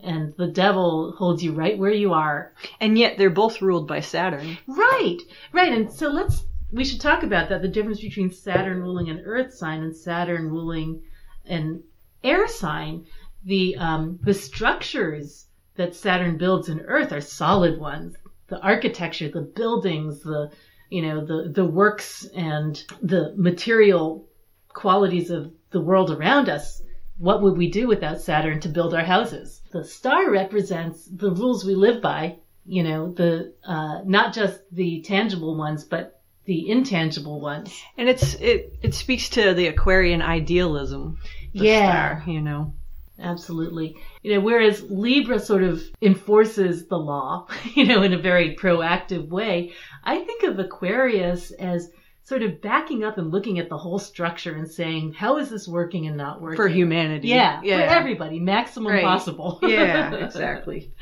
And 0.00 0.32
the 0.36 0.46
devil 0.46 1.12
holds 1.18 1.42
you 1.42 1.52
right 1.52 1.76
where 1.76 1.92
you 1.92 2.12
are. 2.14 2.54
and 2.80 2.96
yet 2.96 3.18
they're 3.18 3.28
both 3.28 3.60
ruled 3.60 3.88
by 3.88 4.00
saturn 4.00 4.56
Right, 4.66 5.18
right. 5.52 5.72
And 5.72 5.92
so 5.92 6.08
let's, 6.08 6.44
we 6.72 6.84
should 6.84 7.00
talk 7.00 7.24
about 7.24 7.48
that 7.48 7.60
the 7.60 7.68
difference 7.68 8.00
between 8.00 8.30
Saturn 8.30 8.80
ruling 8.80 9.10
an 9.10 9.22
earth 9.26 9.52
sign 9.52 9.82
and 9.82 9.94
Saturn 9.94 10.48
ruling 10.48 11.02
an 11.44 11.82
air 12.22 12.46
sign. 12.48 13.04
The, 13.44 13.76
um, 13.76 14.20
the 14.22 14.34
structures 14.34 15.46
that 15.76 15.94
Saturn 15.94 16.36
builds 16.36 16.68
in 16.68 16.80
earth 16.80 17.12
are 17.12 17.20
solid 17.20 17.78
ones. 17.80 18.16
The 18.48 18.60
architecture, 18.60 19.28
the 19.28 19.40
buildings, 19.40 20.20
the, 20.22 20.50
you 20.90 21.02
know, 21.02 21.24
the, 21.24 21.50
the 21.50 21.64
works 21.64 22.26
and 22.34 22.82
the 23.00 23.32
material 23.36 24.26
qualities 24.68 25.30
of 25.30 25.52
the 25.70 25.80
world 25.80 26.10
around 26.10 26.48
us. 26.48 26.82
What 27.18 27.42
would 27.42 27.56
we 27.56 27.70
do 27.70 27.86
without 27.88 28.20
Saturn 28.20 28.60
to 28.60 28.68
build 28.68 28.94
our 28.94 29.04
houses? 29.04 29.62
The 29.70 29.84
star 29.84 30.30
represents 30.30 31.06
the 31.06 31.30
rules 31.30 31.64
we 31.64 31.74
live 31.74 32.02
by, 32.02 32.36
you 32.66 32.82
know, 32.82 33.12
the, 33.12 33.54
uh, 33.64 34.00
not 34.04 34.34
just 34.34 34.60
the 34.72 35.00
tangible 35.02 35.56
ones, 35.56 35.84
but 35.84 36.20
the 36.44 36.68
intangible 36.68 37.40
ones. 37.40 37.72
and 37.96 38.08
it's 38.08 38.34
it 38.34 38.72
it 38.82 38.94
speaks 38.94 39.28
to 39.28 39.54
the 39.54 39.68
aquarian 39.68 40.20
idealism 40.20 41.16
the 41.54 41.66
Yeah. 41.66 42.18
star, 42.18 42.32
you 42.32 42.40
know 42.40 42.74
Absolutely. 43.18 43.96
You 44.22 44.34
know, 44.34 44.40
whereas 44.40 44.82
Libra 44.90 45.38
sort 45.38 45.62
of 45.62 45.82
enforces 46.00 46.86
the 46.86 46.96
law, 46.98 47.46
you 47.74 47.84
know, 47.86 48.02
in 48.02 48.12
a 48.12 48.18
very 48.18 48.56
proactive 48.56 49.28
way, 49.28 49.72
I 50.04 50.20
think 50.20 50.42
of 50.44 50.58
Aquarius 50.58 51.50
as 51.52 51.90
sort 52.24 52.42
of 52.42 52.60
backing 52.62 53.02
up 53.04 53.18
and 53.18 53.30
looking 53.32 53.58
at 53.58 53.68
the 53.68 53.76
whole 53.76 53.98
structure 53.98 54.54
and 54.54 54.70
saying, 54.70 55.12
how 55.12 55.38
is 55.38 55.50
this 55.50 55.66
working 55.68 56.06
and 56.06 56.16
not 56.16 56.40
working? 56.40 56.56
for 56.56 56.68
humanity 56.68 57.28
Yeah, 57.28 57.60
yeah 57.62 57.88
for 57.88 57.94
everybody, 57.94 58.38
maximum 58.40 58.92
Right. 58.92 59.04
possible. 59.04 59.58
yeah 59.62 60.14
exactly 60.24 60.92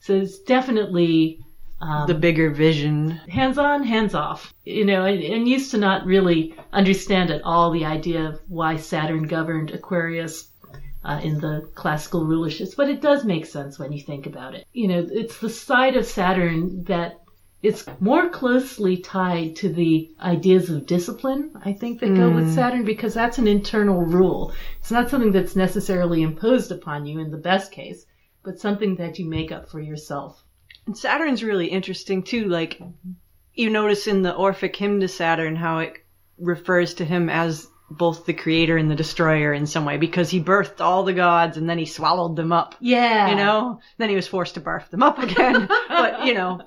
so 0.00 0.14
it's 0.14 0.38
definitely 0.40 1.40
um, 1.80 2.06
the 2.06 2.14
bigger 2.14 2.50
vision 2.50 3.10
hands 3.10 3.58
on, 3.58 3.82
hands 3.84 4.14
off. 4.14 4.52
You 4.64 4.84
know, 4.84 5.04
and, 5.06 5.22
and 5.22 5.48
used 5.48 5.70
to 5.72 5.78
not 5.78 6.04
really 6.06 6.54
understand 6.72 7.30
at 7.30 7.42
all 7.42 7.70
the 7.70 7.84
idea 7.86 8.28
of 8.28 8.40
why 8.48 8.76
Saturn 8.76 9.24
governed 9.26 9.70
Aquarius 9.70 10.49
uh, 11.04 11.20
in 11.22 11.40
the 11.40 11.68
classical 11.74 12.24
rulerships, 12.24 12.76
but 12.76 12.88
it 12.88 13.00
does 13.00 13.24
make 13.24 13.46
sense 13.46 13.78
when 13.78 13.92
you 13.92 14.00
think 14.00 14.26
about 14.26 14.54
it. 14.54 14.66
You 14.72 14.88
know, 14.88 15.06
it's 15.10 15.38
the 15.38 15.50
side 15.50 15.96
of 15.96 16.06
Saturn 16.06 16.84
that 16.84 17.20
it's 17.62 17.84
more 18.00 18.30
closely 18.30 18.96
tied 18.96 19.56
to 19.56 19.68
the 19.68 20.10
ideas 20.20 20.70
of 20.70 20.86
discipline, 20.86 21.52
I 21.62 21.74
think, 21.74 22.00
that 22.00 22.14
go 22.14 22.30
with 22.30 22.54
Saturn 22.54 22.84
because 22.84 23.12
that's 23.12 23.38
an 23.38 23.46
internal 23.46 24.00
rule. 24.00 24.54
It's 24.78 24.90
not 24.90 25.10
something 25.10 25.32
that's 25.32 25.56
necessarily 25.56 26.22
imposed 26.22 26.72
upon 26.72 27.04
you 27.04 27.18
in 27.18 27.30
the 27.30 27.36
best 27.36 27.70
case, 27.70 28.06
but 28.42 28.58
something 28.58 28.96
that 28.96 29.18
you 29.18 29.26
make 29.26 29.52
up 29.52 29.68
for 29.68 29.78
yourself. 29.80 30.42
And 30.86 30.96
Saturn's 30.96 31.44
really 31.44 31.66
interesting 31.66 32.22
too. 32.22 32.48
Like 32.48 32.80
you 33.54 33.68
notice 33.68 34.06
in 34.06 34.22
the 34.22 34.34
Orphic 34.34 34.74
hymn 34.76 35.00
to 35.00 35.08
Saturn 35.08 35.56
how 35.56 35.80
it 35.80 35.94
refers 36.38 36.94
to 36.94 37.04
him 37.04 37.28
as 37.28 37.68
both 37.90 38.24
the 38.24 38.32
creator 38.32 38.76
and 38.76 38.90
the 38.90 38.94
destroyer 38.94 39.52
in 39.52 39.66
some 39.66 39.84
way 39.84 39.96
because 39.96 40.30
he 40.30 40.40
birthed 40.40 40.80
all 40.80 41.02
the 41.02 41.12
gods 41.12 41.56
and 41.56 41.68
then 41.68 41.78
he 41.78 41.86
swallowed 41.86 42.36
them 42.36 42.52
up. 42.52 42.76
Yeah. 42.80 43.30
You 43.30 43.36
know, 43.36 43.80
then 43.98 44.08
he 44.08 44.16
was 44.16 44.28
forced 44.28 44.54
to 44.54 44.60
barf 44.60 44.88
them 44.90 45.02
up 45.02 45.18
again. 45.18 45.68
but 45.88 46.24
you 46.24 46.34
know, 46.34 46.60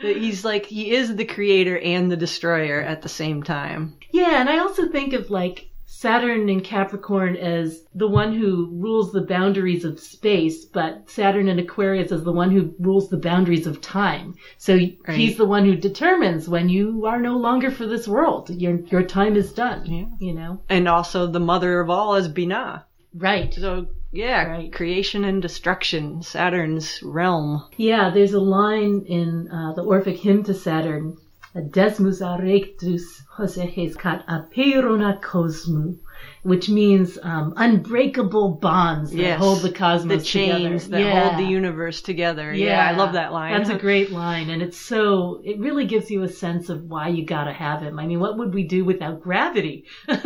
he's 0.00 0.44
like 0.44 0.66
he 0.66 0.92
is 0.92 1.14
the 1.14 1.24
creator 1.24 1.78
and 1.78 2.10
the 2.10 2.16
destroyer 2.16 2.80
at 2.80 3.02
the 3.02 3.08
same 3.08 3.42
time. 3.42 3.96
Yeah, 4.12 4.40
and 4.40 4.48
I 4.48 4.58
also 4.58 4.88
think 4.88 5.12
of 5.12 5.30
like 5.30 5.67
Saturn 6.00 6.48
in 6.48 6.60
Capricorn 6.60 7.34
as 7.34 7.82
the 7.92 8.06
one 8.06 8.32
who 8.32 8.70
rules 8.72 9.10
the 9.10 9.20
boundaries 9.20 9.84
of 9.84 9.98
space, 9.98 10.64
but 10.64 11.10
Saturn 11.10 11.48
in 11.48 11.58
Aquarius 11.58 12.12
as 12.12 12.22
the 12.22 12.30
one 12.30 12.52
who 12.52 12.72
rules 12.78 13.08
the 13.08 13.16
boundaries 13.16 13.66
of 13.66 13.80
time. 13.80 14.36
So 14.58 14.74
Right. 14.74 14.96
he's 15.08 15.36
the 15.36 15.44
one 15.44 15.64
who 15.64 15.74
determines 15.74 16.48
when 16.48 16.68
you 16.68 17.04
are 17.06 17.20
no 17.20 17.36
longer 17.36 17.72
for 17.72 17.84
this 17.84 18.06
world. 18.06 18.48
Your 18.48 18.76
your 18.92 19.02
time 19.02 19.34
is 19.34 19.52
done. 19.52 19.86
Yeah. 19.86 20.04
You 20.20 20.34
know? 20.34 20.60
And 20.68 20.86
also 20.86 21.26
the 21.26 21.40
mother 21.40 21.80
of 21.80 21.90
all 21.90 22.14
is 22.14 22.28
Binah. 22.28 22.84
Right. 23.12 23.52
So 23.52 23.86
yeah, 24.12 24.44
Right. 24.44 24.72
creation 24.72 25.24
and 25.24 25.42
destruction, 25.42 26.22
Saturn's 26.22 27.02
realm. 27.02 27.64
Yeah, 27.76 28.10
there's 28.10 28.34
a 28.34 28.40
line 28.40 29.04
in 29.06 29.48
uh, 29.50 29.72
the 29.72 29.82
Orphic 29.82 30.18
hymn 30.18 30.44
to 30.44 30.54
Saturn. 30.54 31.16
Desmus 31.54 32.20
erectus 32.20 33.22
Hoseces 33.38 33.96
cat 33.96 34.22
aperon 34.28 35.00
cosmu 35.22 35.96
which 36.42 36.68
means 36.68 37.18
um, 37.22 37.52
unbreakable 37.56 38.58
bonds 38.60 39.10
that 39.10 39.18
Yes. 39.18 39.38
hold 39.38 39.62
the 39.62 39.72
cosmos 39.72 40.18
The 40.22 40.24
chains 40.24 40.84
together. 40.84 41.02
that 41.04 41.14
Yeah. 41.14 41.28
hold 41.30 41.46
the 41.46 41.50
universe 41.50 42.00
together. 42.02 42.52
Yeah. 42.54 42.86
I 42.86 42.92
love 42.96 43.12
that 43.14 43.32
line. 43.32 43.52
That's 43.56 43.70
a 43.70 43.78
great 43.88 44.10
line, 44.12 44.50
and 44.50 44.62
it's 44.62 44.76
so 44.78 45.40
it 45.44 45.58
really 45.58 45.86
gives 45.86 46.10
you 46.10 46.22
a 46.22 46.28
sense 46.28 46.68
of 46.68 46.84
why 46.84 47.08
you 47.08 47.24
gotta 47.24 47.52
have 47.52 47.80
him. 47.82 47.98
I 47.98 48.06
mean, 48.06 48.20
what 48.20 48.38
would 48.38 48.54
we 48.54 48.64
do 48.66 48.84
without 48.84 49.20
gravity? 49.22 49.84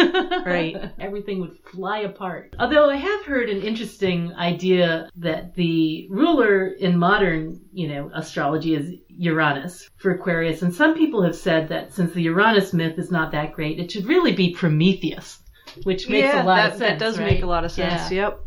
Right. 0.44 0.76
Everything 0.98 1.40
would 1.40 1.56
fly 1.70 2.00
apart. 2.00 2.54
Although 2.58 2.90
I 2.90 2.96
have 2.96 3.24
heard 3.24 3.48
an 3.48 3.62
interesting 3.62 4.32
idea 4.34 5.08
that 5.16 5.54
the 5.54 6.06
ruler 6.10 6.66
in 6.68 6.98
modern, 6.98 7.60
you 7.72 7.88
know, 7.88 8.10
astrology 8.14 8.74
is 8.74 8.90
Uranus 9.08 9.88
for 9.96 10.10
Aquarius, 10.10 10.62
and 10.62 10.74
some 10.74 10.94
people 10.94 11.22
have 11.22 11.36
said 11.36 11.68
that 11.68 11.92
since 11.92 12.12
the 12.12 12.22
Uranus 12.22 12.72
myth 12.72 12.98
is 12.98 13.10
not 13.10 13.32
that 13.32 13.52
great, 13.52 13.78
it 13.78 13.90
should 13.90 14.06
really 14.06 14.32
be 14.32 14.52
Prometheus, 14.54 15.41
which 15.84 16.08
makes 16.08 16.24
yeah, 16.26 16.42
a 16.42 16.44
lot 16.44 16.56
that, 16.56 16.72
of 16.72 16.78
sense. 16.78 16.80
that 16.80 16.98
does 16.98 17.18
right? 17.18 17.32
make 17.32 17.42
a 17.42 17.46
lot 17.46 17.64
of 17.64 17.72
sense. 17.72 18.10
Yeah. 18.10 18.28
Yep. 18.28 18.40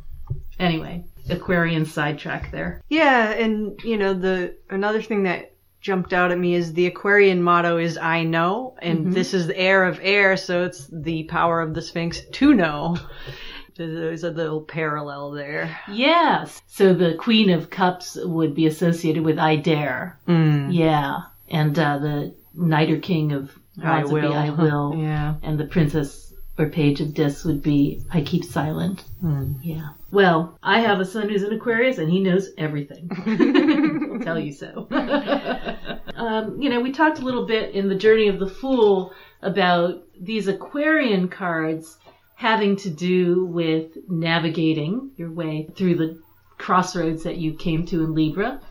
Anyway, 0.60 1.04
Aquarian 1.30 1.86
sidetrack 1.86 2.52
there. 2.52 2.82
Yeah, 2.90 3.32
and 3.32 3.80
you 3.84 3.98
know 3.98 4.14
the 4.14 4.56
another 4.70 5.02
thing 5.02 5.24
that 5.24 5.52
jumped 5.82 6.14
out 6.14 6.32
at 6.32 6.40
me 6.40 6.56
is 6.56 6.74
the 6.74 6.88
Aquarian 6.88 7.44
motto 7.44 7.78
is 7.78 7.98
"I 7.98 8.24
know," 8.24 8.76
and 8.82 9.08
Mhm. 9.08 9.14
this 9.14 9.34
is 9.34 9.48
the 9.48 9.58
air 9.58 9.84
of 9.86 10.00
air, 10.02 10.38
so 10.38 10.64
it's 10.64 10.88
the 10.92 11.24
power 11.26 11.62
of 11.62 11.74
the 11.74 11.82
Sphinx 11.82 12.22
to 12.34 12.54
know. 12.54 12.98
There's 13.78 14.24
a 14.24 14.32
little 14.32 14.62
parallel 14.62 15.32
there. 15.32 15.78
Yes. 15.92 16.62
So 16.68 16.94
the 16.94 17.16
Queen 17.16 17.50
of 17.50 17.70
Cups 17.70 18.18
would 18.22 18.56
be 18.56 18.68
associated 18.68 19.24
with 19.26 19.38
I 19.38 19.58
dare. 19.58 20.18
Mm. 20.30 20.74
Yeah. 20.74 21.24
And 21.50 21.78
uh, 21.78 21.98
the 21.98 22.34
Knight 22.54 22.90
or 22.90 23.00
King 23.00 23.34
of 23.34 23.52
I 23.84 23.98
Wands 24.06 24.10
be 24.12 24.14
will. 24.22 24.34
I 24.34 24.50
will. 24.52 24.96
Yeah. 24.98 25.34
And 25.44 25.60
the 25.60 25.66
Princess 25.66 26.25
or 26.58 26.70
Page 26.70 27.02
of 27.02 27.14
Discs 27.14 27.44
would 27.44 27.62
be 27.62 28.02
I 28.12 28.22
keep 28.22 28.44
silent. 28.44 29.04
Mm. 29.24 29.60
Yeah. 29.62 29.90
Well, 30.12 30.58
I 30.64 30.80
have 30.80 31.00
a 31.00 31.06
son 31.06 31.30
who's 31.30 31.44
an 31.44 31.54
Aquarius 31.54 31.98
and 31.98 32.10
he 32.10 32.20
knows 32.20 32.50
everything. 32.58 33.10
I'll 34.14 34.20
tell 34.20 34.40
you 34.40 34.54
so. 34.54 34.88
um, 36.16 36.62
you 36.62 36.70
know, 36.70 36.80
we 36.80 36.92
talked 36.92 37.20
a 37.20 37.26
little 37.26 37.46
bit 37.46 37.76
in 37.76 37.90
the 37.90 37.96
Journey 37.96 38.30
of 38.30 38.40
the 38.40 38.50
Fool 38.50 39.14
about 39.42 40.04
these 40.20 40.48
Aquarian 40.48 41.28
cards 41.28 41.98
having 42.36 42.76
to 42.76 42.90
do 42.90 43.46
with 43.46 43.92
navigating 44.08 45.12
your 45.18 45.32
way 45.32 45.68
through 45.76 45.96
the 45.96 46.22
crossroads 46.58 47.24
that 47.24 47.38
you 47.38 47.54
came 47.54 47.86
to 47.86 48.04
in 48.04 48.14
Libra. 48.14 48.62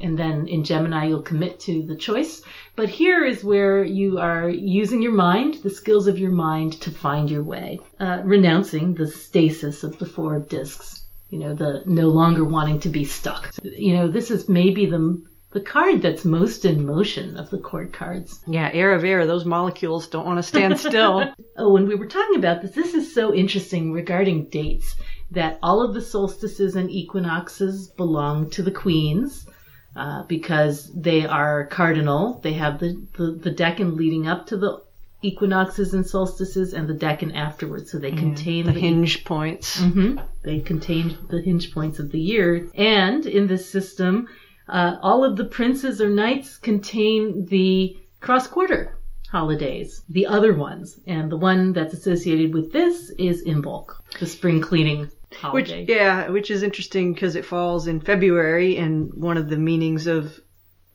And 0.00 0.18
then 0.18 0.48
in 0.48 0.64
Gemini, 0.64 1.06
you'll 1.06 1.22
commit 1.22 1.60
to 1.60 1.82
the 1.82 1.96
choice. 1.96 2.42
But 2.76 2.88
here 2.88 3.24
is 3.24 3.44
where 3.44 3.84
you 3.84 4.18
are 4.18 4.48
using 4.48 5.02
your 5.02 5.12
mind, 5.12 5.56
the 5.62 5.70
skills 5.70 6.06
of 6.06 6.18
your 6.18 6.30
mind, 6.30 6.80
to 6.80 6.90
find 6.90 7.30
your 7.30 7.42
way, 7.42 7.78
uh, 8.00 8.22
renouncing 8.24 8.94
the 8.94 9.06
stasis 9.06 9.84
of 9.84 9.98
the 9.98 10.06
four 10.06 10.38
discs. 10.38 11.04
You 11.28 11.38
know, 11.38 11.54
the 11.54 11.82
no 11.86 12.08
longer 12.08 12.44
wanting 12.44 12.80
to 12.80 12.88
be 12.88 13.04
stuck. 13.04 13.54
You 13.62 13.94
know, 13.94 14.08
this 14.08 14.30
is 14.30 14.48
maybe 14.48 14.86
the 14.86 15.22
the 15.52 15.60
card 15.60 16.00
that's 16.00 16.24
most 16.24 16.64
in 16.64 16.86
motion 16.86 17.36
of 17.36 17.50
the 17.50 17.58
court 17.58 17.92
cards. 17.92 18.40
Yeah, 18.46 18.70
air 18.72 18.92
of 18.92 19.04
air, 19.04 19.26
those 19.26 19.44
molecules 19.44 20.08
don't 20.08 20.24
want 20.24 20.38
to 20.38 20.42
stand 20.42 20.78
still. 20.78 21.32
Oh, 21.58 21.70
when 21.70 21.86
we 21.86 21.94
were 21.94 22.06
talking 22.06 22.36
about 22.36 22.62
this, 22.62 22.70
this 22.70 22.94
is 22.94 23.14
so 23.14 23.34
interesting 23.34 23.92
regarding 23.92 24.48
dates 24.48 24.96
that 25.30 25.58
all 25.62 25.82
of 25.82 25.92
the 25.92 26.00
solstices 26.00 26.76
and 26.76 26.90
equinoxes 26.90 27.88
belong 27.88 28.48
to 28.50 28.62
the 28.62 28.70
queens 28.70 29.46
uh, 29.94 30.22
because 30.24 30.90
they 30.92 31.26
are 31.26 31.66
cardinal. 31.66 32.40
They 32.42 32.54
have 32.54 32.80
the, 32.80 33.00
the, 33.16 33.32
the 33.32 33.50
decan 33.50 33.96
leading 33.96 34.26
up 34.26 34.46
to 34.48 34.56
the 34.56 34.82
equinoxes 35.22 35.94
and 35.94 36.06
solstices 36.06 36.72
and 36.72 36.88
the 36.88 36.94
decan 36.94 37.34
afterwards. 37.34 37.92
So 37.92 37.98
they 37.98 38.10
contain 38.10 38.66
the 38.66 38.72
hinge 38.72 39.24
points. 39.24 39.80
hmm 39.80 40.18
They 40.42 40.60
contain 40.60 41.16
the 41.28 41.40
hinge 41.40 41.72
points 41.72 41.98
of 41.98 42.10
the 42.10 42.20
year. 42.20 42.68
And 42.74 43.24
in 43.26 43.46
this 43.46 43.70
system, 43.70 44.28
uh, 44.68 44.96
all 45.02 45.24
of 45.24 45.36
the 45.36 45.44
princes 45.44 46.00
or 46.00 46.08
knights 46.08 46.58
contain 46.58 47.46
the 47.46 47.96
cross 48.20 48.46
quarter 48.46 48.98
holidays, 49.30 50.02
the 50.08 50.26
other 50.26 50.54
ones. 50.54 50.98
And 51.06 51.30
the 51.30 51.38
one 51.38 51.72
that's 51.72 51.94
associated 51.94 52.52
with 52.52 52.72
this 52.72 53.10
is 53.18 53.44
Imbolc, 53.44 53.86
the 54.20 54.26
spring 54.26 54.60
cleaning 54.60 55.10
Which, 55.52 55.70
yeah, 55.70 56.28
which 56.28 56.50
is 56.50 56.62
interesting 56.62 57.14
because 57.14 57.36
it 57.36 57.44
falls 57.44 57.86
in 57.86 58.00
February, 58.00 58.76
and 58.76 59.12
one 59.14 59.36
of 59.36 59.48
the 59.48 59.56
meanings 59.56 60.06
of 60.06 60.40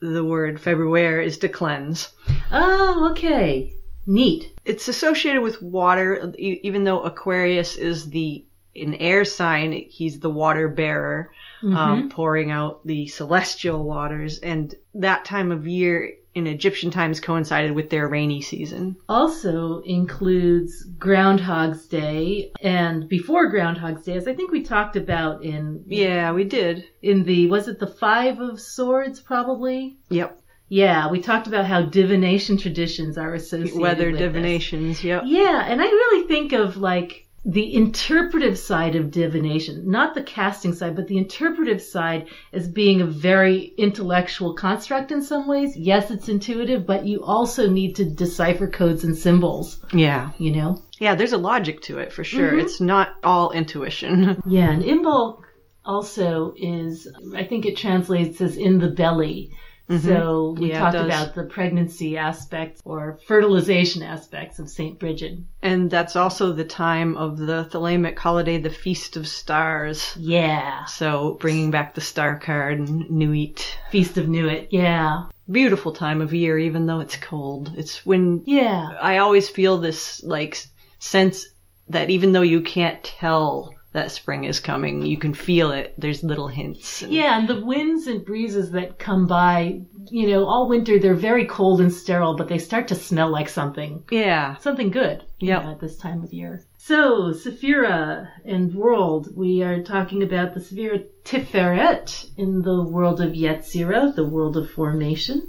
the 0.00 0.24
word 0.24 0.60
February 0.60 1.26
is 1.26 1.38
to 1.38 1.48
cleanse. 1.48 2.10
Oh, 2.52 3.08
okay. 3.12 3.74
Neat. 4.06 4.52
It's 4.64 4.88
associated 4.88 5.42
with 5.42 5.60
water, 5.60 6.32
even 6.38 6.84
though 6.84 7.00
Aquarius 7.00 7.76
is 7.76 8.08
the 8.10 8.44
an 8.74 8.94
air 8.94 9.24
sign. 9.24 9.72
He's 9.72 10.20
the 10.20 10.30
water 10.30 10.68
bearer, 10.68 11.32
um, 11.64 12.08
pouring 12.08 12.50
out 12.50 12.86
the 12.86 13.08
celestial 13.08 13.82
waters, 13.82 14.38
and 14.38 14.74
that 14.94 15.24
time 15.24 15.50
of 15.52 15.66
year 15.66 16.12
in 16.34 16.46
Egyptian 16.46 16.90
times 16.90 17.20
coincided 17.20 17.72
with 17.72 17.90
their 17.90 18.08
rainy 18.08 18.40
season. 18.40 18.96
Also 19.08 19.80
includes 19.80 20.84
Groundhog's 20.98 21.86
Day 21.86 22.52
and 22.62 23.08
before 23.08 23.48
Groundhog's 23.48 24.04
Day, 24.04 24.14
as 24.16 24.28
I 24.28 24.34
think 24.34 24.50
we 24.52 24.62
talked 24.62 24.96
about 24.96 25.42
in 25.42 25.84
Yeah, 25.86 26.32
we 26.32 26.44
did. 26.44 26.84
in 27.02 27.24
the 27.24 27.46
was 27.48 27.68
it 27.68 27.78
the 27.78 27.86
Five 27.86 28.40
of 28.40 28.60
Swords 28.60 29.20
probably? 29.20 29.96
Yep. 30.10 30.40
Yeah, 30.70 31.10
we 31.10 31.20
talked 31.22 31.46
about 31.46 31.64
how 31.64 31.82
divination 31.82 32.58
traditions 32.58 33.16
are 33.16 33.32
associated 33.34 33.80
Weather 33.80 34.10
with 34.10 34.18
this. 34.18 34.28
divinations. 34.28 35.02
Yep. 35.02 35.22
Yeah, 35.24 35.64
and 35.66 35.80
I 35.80 35.84
really 35.86 36.28
think 36.28 36.52
of 36.52 36.76
like 36.76 37.26
the 37.44 37.74
interpretive 37.74 38.58
side 38.58 38.94
of 38.96 39.10
divination, 39.10 39.88
not 39.90 40.14
the 40.14 40.22
casting 40.22 40.74
side, 40.74 40.96
but 40.96 41.06
the 41.06 41.16
interpretive 41.18 41.80
side 41.80 42.26
as 42.52 42.68
being 42.68 43.00
a 43.00 43.06
very 43.06 43.72
intellectual 43.78 44.54
construct 44.54 45.12
in 45.12 45.22
some 45.22 45.46
ways. 45.46 45.76
Yes, 45.76 46.10
it's 46.10 46.28
intuitive, 46.28 46.84
but 46.86 47.06
you 47.06 47.22
also 47.22 47.70
need 47.70 47.94
to 47.96 48.04
decipher 48.04 48.66
codes 48.68 49.04
and 49.04 49.16
symbols, 49.16 49.80
Yeah. 49.92 50.30
you 50.38 50.50
know? 50.50 50.82
Yeah, 50.98 51.14
there's 51.14 51.32
a 51.32 51.38
logic 51.38 51.80
to 51.82 51.98
it 51.98 52.12
for 52.12 52.24
sure. 52.24 52.50
Mm-hmm. 52.50 52.60
It's 52.60 52.80
not 52.80 53.14
all 53.22 53.52
intuition. 53.52 54.42
Yeah, 54.46 54.70
and 54.70 54.82
Imbolc 54.82 55.42
also 55.84 56.54
is, 56.56 57.06
I 57.34 57.44
think 57.44 57.64
it 57.66 57.76
translates 57.76 58.40
as 58.40 58.56
in 58.56 58.78
the 58.78 58.90
belly. 58.90 59.50
So 59.88 59.94
we 59.96 59.96
Mm-hmm. 59.98 60.64
Yeah, 60.64 60.78
talked 60.80 60.96
about 60.96 61.34
the 61.34 61.44
pregnancy 61.44 62.18
aspects 62.18 62.82
or 62.84 63.18
fertilization 63.26 64.02
aspects 64.02 64.58
of 64.58 64.68
St. 64.68 64.98
Bridget. 64.98 65.38
and 65.62 65.90
that's 65.90 66.14
also 66.14 66.52
the 66.52 66.64
time 66.64 67.16
of 67.16 67.38
the 67.38 67.64
Thelemic 67.72 68.18
holiday, 68.18 68.58
the 68.58 68.68
Feast 68.70 69.16
of 69.16 69.26
Stars. 69.26 70.14
Yeah. 70.18 70.84
So 70.84 71.38
bringing 71.40 71.70
back 71.70 71.94
the 71.94 72.00
star 72.02 72.38
card 72.38 72.78
and 72.78 73.08
Nuit. 73.10 73.78
Feast 73.90 74.18
of 74.18 74.28
Nuit. 74.28 74.68
Yeah. 74.70 75.24
Beautiful 75.50 75.92
time 75.92 76.20
of 76.20 76.34
year, 76.34 76.58
even 76.58 76.84
though 76.84 77.00
it's 77.00 77.16
cold. 77.16 77.72
It's 77.76 78.04
when 78.04 78.42
Yeah. 78.44 78.90
I 79.00 79.18
always 79.18 79.48
feel 79.48 79.78
this 79.78 80.22
like 80.22 80.62
sense 80.98 81.46
that 81.88 82.10
even 82.10 82.32
though 82.32 82.42
you 82.42 82.60
can't 82.60 83.02
tell 83.02 83.72
that 83.92 84.10
spring 84.10 84.44
is 84.44 84.60
coming, 84.60 85.04
you 85.06 85.16
can 85.16 85.32
feel 85.32 85.70
it. 85.70 85.94
There's 85.96 86.22
little 86.22 86.48
hints. 86.48 87.02
And- 87.02 87.12
Yeah, 87.12 87.38
and 87.38 87.48
the 87.48 87.64
winds 87.64 88.06
and 88.06 88.24
breezes 88.24 88.70
that 88.72 88.98
come 88.98 89.26
by, 89.26 89.80
you 90.10 90.28
know, 90.28 90.44
all 90.44 90.68
winter 90.68 90.98
they're 90.98 91.14
very 91.14 91.46
cold 91.46 91.80
and 91.80 91.92
sterile, 91.92 92.36
but 92.36 92.48
they 92.48 92.58
start 92.58 92.88
to 92.88 92.94
smell 92.94 93.30
like 93.30 93.48
something. 93.48 94.04
Yeah. 94.10 94.56
Something 94.58 94.90
good. 94.90 95.24
you 95.40 95.50
know, 95.52 95.70
at 95.70 95.80
this 95.80 95.96
time 95.96 96.22
of 96.22 96.32
year. 96.32 96.62
So, 96.76 97.32
Sephira 97.32 98.28
and 98.44 98.74
world, 98.74 99.28
we 99.36 99.62
are 99.62 99.82
talking 99.82 100.22
about 100.22 100.54
the 100.54 100.60
Sephira 100.60 101.04
Tiferet 101.24 102.30
in 102.36 102.62
the 102.62 102.82
world 102.82 103.20
of 103.20 103.32
Yetzirah, 103.32 104.14
the 104.14 104.24
world 104.26 104.56
of 104.56 104.70
formation. 104.70 105.48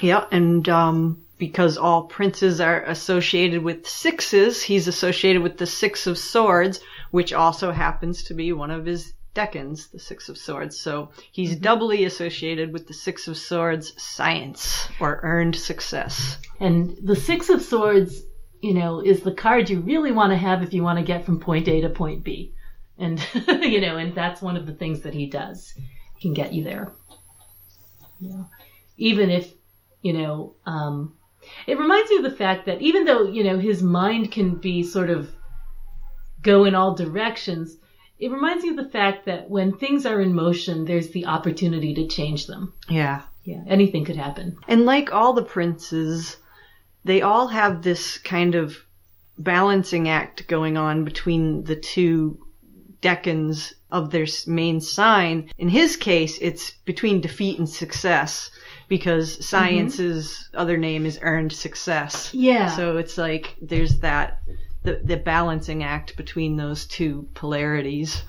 Yeah, 0.00 0.24
and 0.30 0.68
um, 0.68 1.22
because 1.38 1.76
all 1.76 2.04
princes 2.04 2.60
are 2.60 2.82
associated 2.84 3.62
with 3.62 3.86
sixes, 3.88 4.62
he's 4.62 4.88
associated 4.88 5.42
with 5.42 5.58
the 5.58 5.66
Six 5.66 6.06
of 6.06 6.16
Swords, 6.18 6.80
which 7.10 7.32
also 7.32 7.72
happens 7.72 8.24
to 8.24 8.34
be 8.34 8.52
one 8.52 8.70
of 8.70 8.86
his 8.86 9.12
decans, 9.34 9.90
the 9.90 9.98
Six 9.98 10.28
of 10.28 10.36
Swords. 10.36 10.78
So 10.78 11.10
he's 11.30 11.56
doubly 11.56 12.04
associated 12.04 12.72
with 12.72 12.88
the 12.88 12.94
Six 12.94 13.28
of 13.28 13.36
Swords 13.36 13.92
science 14.02 14.88
or 15.00 15.20
earned 15.22 15.56
success. 15.56 16.38
And 16.60 16.96
the 17.02 17.16
Six 17.16 17.48
of 17.48 17.62
Swords, 17.62 18.22
you 18.60 18.74
know, 18.74 19.00
is 19.00 19.20
the 19.20 19.32
card 19.32 19.70
you 19.70 19.80
really 19.80 20.12
want 20.12 20.32
to 20.32 20.36
have 20.36 20.62
if 20.62 20.74
you 20.74 20.82
want 20.82 20.98
to 20.98 21.04
get 21.04 21.24
from 21.24 21.40
point 21.40 21.68
A 21.68 21.80
to 21.82 21.90
point 21.90 22.24
B. 22.24 22.54
And, 22.98 23.24
you 23.62 23.80
know, 23.80 23.96
and 23.96 24.14
that's 24.14 24.42
one 24.42 24.56
of 24.56 24.66
the 24.66 24.74
things 24.74 25.02
that 25.02 25.14
he 25.14 25.26
does. 25.26 25.72
He 26.16 26.20
can 26.20 26.34
get 26.34 26.52
you 26.52 26.64
there. 26.64 26.92
You 28.20 28.30
know, 28.30 28.50
even 28.96 29.30
if, 29.30 29.52
you 30.02 30.12
know, 30.14 30.56
um, 30.66 31.14
it 31.68 31.78
reminds 31.78 32.10
me 32.10 32.16
of 32.16 32.24
the 32.24 32.36
fact 32.36 32.66
that 32.66 32.82
even 32.82 33.04
though, 33.04 33.22
you 33.22 33.44
know, 33.44 33.58
his 33.58 33.82
mind 33.82 34.32
can 34.32 34.56
be 34.56 34.82
sort 34.82 35.10
of 35.10 35.32
go 36.42 36.64
in 36.64 36.74
all 36.74 36.94
directions, 36.94 37.76
it 38.18 38.30
reminds 38.30 38.64
me 38.64 38.70
of 38.70 38.76
the 38.76 38.88
fact 38.88 39.26
that 39.26 39.48
when 39.48 39.76
things 39.76 40.04
are 40.04 40.20
in 40.20 40.34
motion, 40.34 40.84
there's 40.84 41.10
the 41.10 41.26
opportunity 41.26 41.94
to 41.94 42.06
change 42.08 42.46
them. 42.46 42.72
Yeah. 42.88 43.22
Yeah, 43.44 43.62
anything 43.66 44.04
could 44.04 44.16
happen. 44.16 44.58
And 44.68 44.84
like 44.84 45.10
all 45.10 45.32
the 45.32 45.42
princes, 45.42 46.36
they 47.04 47.22
all 47.22 47.48
have 47.48 47.80
this 47.80 48.18
kind 48.18 48.54
of 48.54 48.76
balancing 49.38 50.08
act 50.08 50.46
going 50.48 50.76
on 50.76 51.04
between 51.04 51.64
the 51.64 51.76
two 51.76 52.38
decans 53.00 53.72
of 53.90 54.10
their 54.10 54.26
main 54.46 54.80
sign. 54.80 55.50
In 55.56 55.68
his 55.68 55.96
case, 55.96 56.38
it's 56.42 56.72
between 56.84 57.22
defeat 57.22 57.58
and 57.58 57.68
success 57.68 58.50
because 58.88 59.32
mm-hmm. 59.32 59.42
science's 59.44 60.50
other 60.52 60.76
name 60.76 61.06
is 61.06 61.18
earned 61.22 61.52
success. 61.52 62.34
Yeah. 62.34 62.68
So 62.76 62.98
it's 62.98 63.16
like 63.16 63.56
there's 63.62 64.00
that 64.00 64.42
the, 64.82 65.00
the 65.04 65.16
balancing 65.16 65.82
act 65.82 66.16
between 66.16 66.56
those 66.56 66.86
two 66.86 67.28
polarities. 67.34 68.22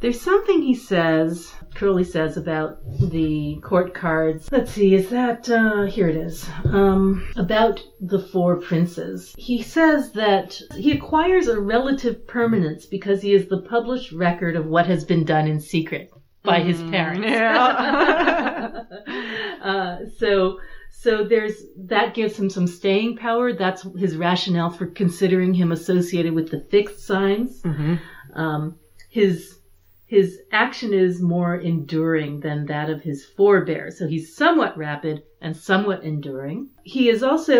There's 0.00 0.20
something 0.20 0.62
he 0.62 0.76
says, 0.76 1.52
Crowley 1.74 2.04
says 2.04 2.36
about 2.36 2.78
the 3.00 3.58
court 3.64 3.94
cards. 3.94 4.48
Let's 4.52 4.70
see, 4.70 4.94
is 4.94 5.10
that, 5.10 5.50
uh, 5.50 5.86
here 5.86 6.08
it 6.08 6.16
is. 6.16 6.48
Um, 6.66 7.28
about 7.36 7.82
the 8.00 8.20
four 8.20 8.60
princes. 8.60 9.34
He 9.36 9.60
says 9.60 10.12
that 10.12 10.60
he 10.76 10.92
acquires 10.92 11.48
a 11.48 11.60
relative 11.60 12.28
permanence 12.28 12.86
because 12.86 13.22
he 13.22 13.34
is 13.34 13.48
the 13.48 13.62
published 13.62 14.12
record 14.12 14.54
of 14.54 14.66
what 14.66 14.86
has 14.86 15.04
been 15.04 15.24
done 15.24 15.48
in 15.48 15.58
secret 15.58 16.12
by 16.44 16.60
his 16.60 16.80
parents. 16.90 17.26
Yeah. 17.26 18.82
uh, 19.62 19.96
so, 20.18 20.60
so 21.00 21.24
there's, 21.24 21.56
that 21.76 22.14
gives 22.14 22.36
him 22.36 22.50
some 22.50 22.66
staying 22.66 23.16
power. 23.16 23.52
That's 23.52 23.82
his 23.96 24.16
rationale 24.16 24.70
for 24.70 24.86
considering 24.86 25.54
him 25.54 25.70
associated 25.70 26.32
with 26.34 26.50
the 26.50 26.60
fixed 26.72 27.00
signs. 27.06 27.62
hmm 27.62 27.94
Um, 28.34 28.62
his 29.10 29.58
his 30.06 30.38
action 30.52 30.92
is 30.94 31.20
more 31.20 31.54
enduring 31.72 32.40
than 32.40 32.66
that 32.66 32.88
of 32.90 33.02
his 33.02 33.26
forebear. 33.36 33.90
So 33.90 34.08
he's 34.08 34.34
somewhat 34.34 34.76
rapid 34.76 35.22
and 35.42 35.54
somewhat 35.56 36.02
enduring. 36.02 36.58
He 36.82 37.10
is 37.10 37.22
also 37.22 37.56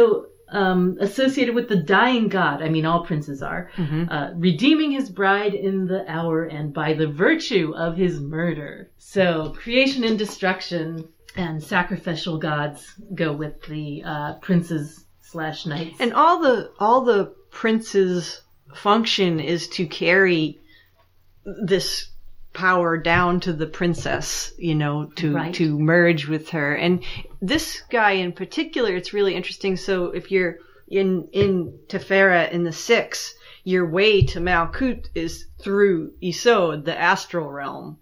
um, 0.50 0.96
associated 0.98 1.54
with 1.54 1.68
the 1.68 1.82
dying 1.98 2.28
god. 2.28 2.62
I 2.62 2.68
mean, 2.70 2.86
all 2.86 3.04
princes 3.04 3.42
are. 3.42 3.70
Uh, 4.10 4.30
redeeming 4.34 4.90
his 4.92 5.10
bride 5.10 5.54
in 5.54 5.86
the 5.86 6.02
hour 6.10 6.44
and 6.44 6.72
by 6.72 6.94
the 6.94 7.06
virtue 7.26 7.74
of 7.76 7.96
his 7.98 8.18
murder. 8.18 8.90
So 8.98 9.52
creation 9.62 10.02
and 10.04 10.18
destruction 10.18 11.04
and 11.38 11.62
sacrificial 11.62 12.36
gods 12.36 12.94
go 13.14 13.32
with 13.32 13.62
the 13.62 14.02
uh, 14.04 14.34
princes 14.34 15.04
slash 15.22 15.64
knights. 15.66 15.96
And 16.00 16.12
all 16.12 16.40
the 16.42 16.72
all 16.80 17.02
the 17.04 17.32
prince's 17.50 18.42
function 18.74 19.40
is 19.40 19.68
to 19.68 19.86
carry 19.86 20.58
this 21.44 22.10
power 22.52 22.96
down 22.98 23.38
to 23.40 23.52
the 23.52 23.66
princess, 23.66 24.52
you 24.58 24.74
know, 24.74 25.06
to 25.16 25.34
Right. 25.34 25.54
to 25.54 25.78
merge 25.78 26.26
with 26.26 26.48
her. 26.50 26.74
And 26.74 27.04
this 27.40 27.82
guy 27.88 28.12
in 28.12 28.32
particular, 28.32 28.96
it's 28.96 29.12
really 29.12 29.34
interesting. 29.36 29.76
So 29.76 30.06
if 30.06 30.32
you're 30.32 30.56
in 30.88 31.28
in 31.32 31.78
Tiferet 31.88 32.50
in 32.50 32.64
the 32.64 32.72
six, 32.72 33.32
your 33.72 33.86
way 33.98 34.22
to 34.32 34.38
Malkut 34.40 35.08
is 35.14 35.46
through 35.62 36.10
Yesod, 36.22 36.84
the 36.84 36.98
astral 36.98 37.50
realm, 37.50 37.98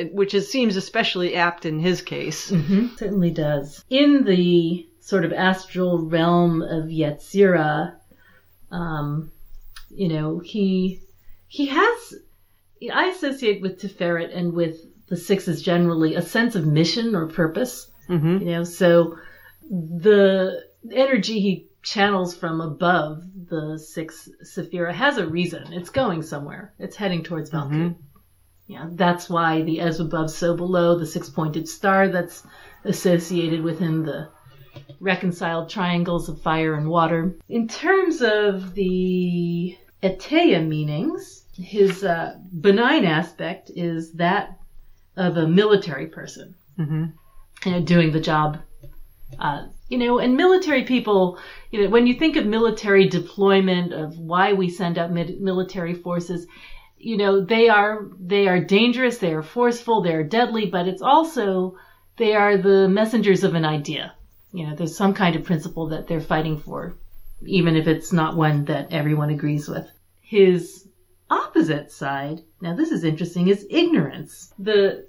it- 0.00 0.12
which 0.12 0.34
is, 0.34 0.50
seems 0.50 0.74
especially 0.76 1.34
apt 1.36 1.64
in 1.64 1.78
his 1.78 2.02
case. 2.02 2.50
Mhm, 2.50 2.98
Certainly 2.98 3.30
does. 3.30 3.84
In 3.90 4.24
the 4.24 4.86
sort 5.00 5.24
of 5.24 5.32
astral 5.32 5.92
realm 6.16 6.62
of 6.62 6.84
Yetzirah, 7.00 7.94
um, 8.70 9.30
you 9.90 10.08
know, 10.08 10.40
he 10.52 11.00
he 11.46 11.66
has. 11.66 11.98
I 12.92 13.04
associate 13.14 13.62
with 13.62 13.80
Tiferet 13.80 14.30
and 14.36 14.52
with 14.52 14.76
the 15.08 15.16
sixes 15.16 15.62
generally 15.62 16.16
a 16.16 16.22
sense 16.22 16.56
of 16.56 16.66
mission 16.66 17.14
or 17.14 17.26
purpose. 17.28 17.88
hmm 18.08 18.38
You 18.38 18.46
know, 18.52 18.64
so 18.64 19.16
the 19.70 20.62
energy 20.90 21.38
he 21.40 21.68
channels 21.82 22.34
from 22.34 22.60
above 22.60 23.22
the 23.54 23.78
six 23.78 24.28
Sephira 24.42 24.92
has 24.92 25.18
a 25.18 25.26
reason. 25.26 25.72
It's 25.72 25.90
going 25.90 26.22
somewhere. 26.22 26.72
It's 26.78 26.96
heading 26.96 27.22
towards 27.22 27.50
Malkuth. 27.50 27.96
Yeah, 28.66 28.88
that's 28.92 29.28
why 29.28 29.62
the 29.62 29.80
as 29.80 30.00
above, 30.00 30.30
so 30.30 30.56
below, 30.56 30.98
the 30.98 31.06
six 31.06 31.28
pointed 31.28 31.68
star 31.68 32.08
that's 32.08 32.42
associated 32.84 33.62
within 33.62 34.04
the 34.04 34.28
reconciled 35.00 35.68
triangles 35.70 36.28
of 36.28 36.40
fire 36.40 36.74
and 36.74 36.88
water. 36.88 37.36
In 37.48 37.68
terms 37.68 38.22
of 38.22 38.74
the 38.74 39.76
Etteilla 40.02 40.66
meanings, 40.66 41.44
his 41.56 42.02
uh, 42.02 42.38
benign 42.60 43.04
aspect 43.04 43.70
is 43.74 44.12
that 44.14 44.58
of 45.16 45.36
a 45.36 45.46
military 45.46 46.06
person 46.06 46.54
hmm 46.76 47.04
you 47.64 47.72
know, 47.72 47.80
doing 47.80 48.12
the 48.12 48.20
job. 48.20 48.58
Uh, 49.38 49.66
you 49.94 50.00
know, 50.00 50.18
and 50.18 50.36
military 50.36 50.82
people, 50.82 51.38
you 51.70 51.84
know, 51.84 51.88
when 51.88 52.08
you 52.08 52.14
think 52.14 52.34
of 52.34 52.44
military 52.46 53.08
deployment, 53.08 53.92
of 53.92 54.18
why 54.18 54.52
we 54.52 54.68
send 54.68 54.98
out 54.98 55.12
military 55.12 55.94
forces, 55.94 56.48
you 56.98 57.16
know, 57.16 57.44
they 57.44 57.68
are 57.68 58.08
they 58.18 58.48
are 58.48 58.58
dangerous, 58.58 59.18
they 59.18 59.32
are 59.32 59.44
forceful, 59.44 60.02
they 60.02 60.12
are 60.12 60.24
deadly, 60.24 60.66
but 60.66 60.88
it's 60.88 61.00
also 61.00 61.76
they 62.16 62.34
are 62.34 62.56
the 62.56 62.88
messengers 62.88 63.44
of 63.44 63.54
an 63.54 63.64
idea. 63.64 64.14
You 64.52 64.66
know, 64.66 64.74
there's 64.74 64.96
some 64.96 65.14
kind 65.14 65.36
of 65.36 65.44
principle 65.44 65.90
that 65.90 66.08
they're 66.08 66.20
fighting 66.20 66.58
for, 66.58 66.96
even 67.46 67.76
if 67.76 67.86
it's 67.86 68.12
not 68.12 68.36
one 68.36 68.64
that 68.64 68.92
everyone 68.92 69.30
agrees 69.30 69.68
with. 69.68 69.86
His 70.22 70.88
opposite 71.30 71.92
side, 71.92 72.40
now 72.60 72.74
this 72.74 72.90
is 72.90 73.04
interesting, 73.04 73.46
is 73.46 73.64
ignorance. 73.70 74.52
The 74.58 75.06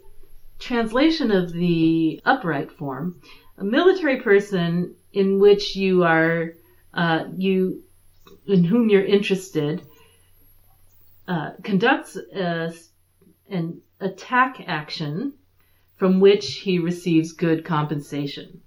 translation 0.60 1.32
of 1.32 1.52
the 1.54 2.22
upright 2.24 2.72
form, 2.72 3.20
a 3.58 3.64
military 3.64 4.22
person 4.22 4.96
in 5.14 5.40
which 5.40 5.76
you 5.76 6.04
are, 6.04 6.54
uh, 6.94 7.26
you, 7.38 7.84
in 8.48 8.64
whom 8.64 8.90
you're 8.90 9.06
interested, 9.06 9.82
uh, 11.28 11.52
conducts 11.64 12.16
a, 12.16 12.74
an 13.50 13.82
attack 14.00 14.64
action 14.68 15.34
from 15.98 16.20
which 16.20 16.56
he 16.58 16.80
receives 16.80 17.32
good 17.32 17.64
compensation. 17.64 18.62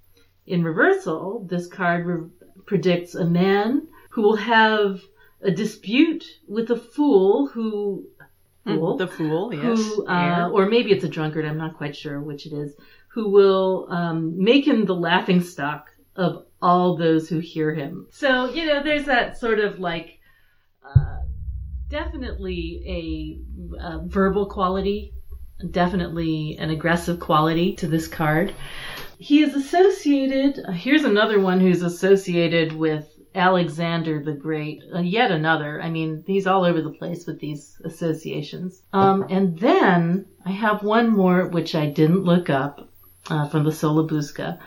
In 0.47 0.65
reversal, 0.65 1.45
this 1.49 1.67
card 1.67 2.07
re- 2.07 2.29
predicts 2.65 3.15
a 3.15 3.25
man 3.25 3.87
who 4.11 4.23
will 4.23 4.37
have 4.37 5.03
a 5.43 5.51
dispute 5.51 6.25
with 6.49 6.71
a 6.71 6.77
fool 6.77 7.47
who 7.49 8.07
fool, 8.65 8.97
The 8.97 9.07
fool, 9.07 9.55
yes. 9.55 9.79
who, 9.79 10.07
uh, 10.07 10.51
or 10.53 10.67
maybe 10.67 10.91
it's 10.93 11.05
a 11.05 11.09
drunkard, 11.09 11.45
I'm 11.45 11.59
not 11.59 11.77
quite 11.77 11.97
sure 11.97 12.21
which 12.21 12.47
it 12.47 12.53
is, 12.53 12.75
who 13.09 13.31
will 13.31 13.87
um, 13.91 14.43
make 14.43 14.67
him 14.67 14.85
the 14.85 14.95
laughing 14.95 15.41
stock 15.41 15.91
of 16.17 16.45
all 16.61 16.97
those 16.97 17.29
who 17.29 17.39
hear 17.39 17.75
him. 17.75 18.07
So, 18.11 18.47
you 18.53 18.67
know, 18.67 18.83
there's 18.83 19.07
that 19.07 19.39
sort 19.39 19.61
of 19.61 19.79
like, 19.79 20.19
uh, 20.85 21.19
definitely 21.89 22.83
a, 22.87 23.83
uh 23.83 23.99
verbal 24.05 24.47
quality, 24.47 25.13
definitely 25.71 26.57
an 26.59 26.71
aggressive 26.71 27.21
quality 27.21 27.75
to 27.77 27.87
this 27.87 28.09
card. 28.09 28.55
He 29.19 29.43
is 29.43 29.55
associated, 29.55 30.65
uh, 30.67 30.73
here's 30.73 31.05
another 31.05 31.41
one 31.41 31.61
who's 31.61 31.83
associated 31.83 32.73
with 32.73 33.07
Alexander 33.35 34.23
the 34.23 34.33
Great, 34.33 34.83
uh, 34.95 35.01
yet 35.01 35.31
another. 35.31 35.81
I 35.81 35.91
mean, 35.91 36.25
he's 36.27 36.47
all 36.47 36.65
over 36.65 36.83
the 36.83 36.93
place 36.93 37.27
with 37.27 37.41
these 37.41 37.81
associations. 37.85 38.83
Um, 38.93 39.27
and 39.29 39.59
then 39.59 40.27
I 40.45 40.51
have 40.51 40.83
one 40.83 41.11
more 41.11 41.49
which 41.49 41.75
I 41.75 41.87
didn't 41.87 42.25
look 42.25 42.51
up 42.51 42.88
uh, 43.31 43.49
from 43.49 43.65
the 43.65 43.73
Sola 43.73 44.07
Busca. 44.07 44.59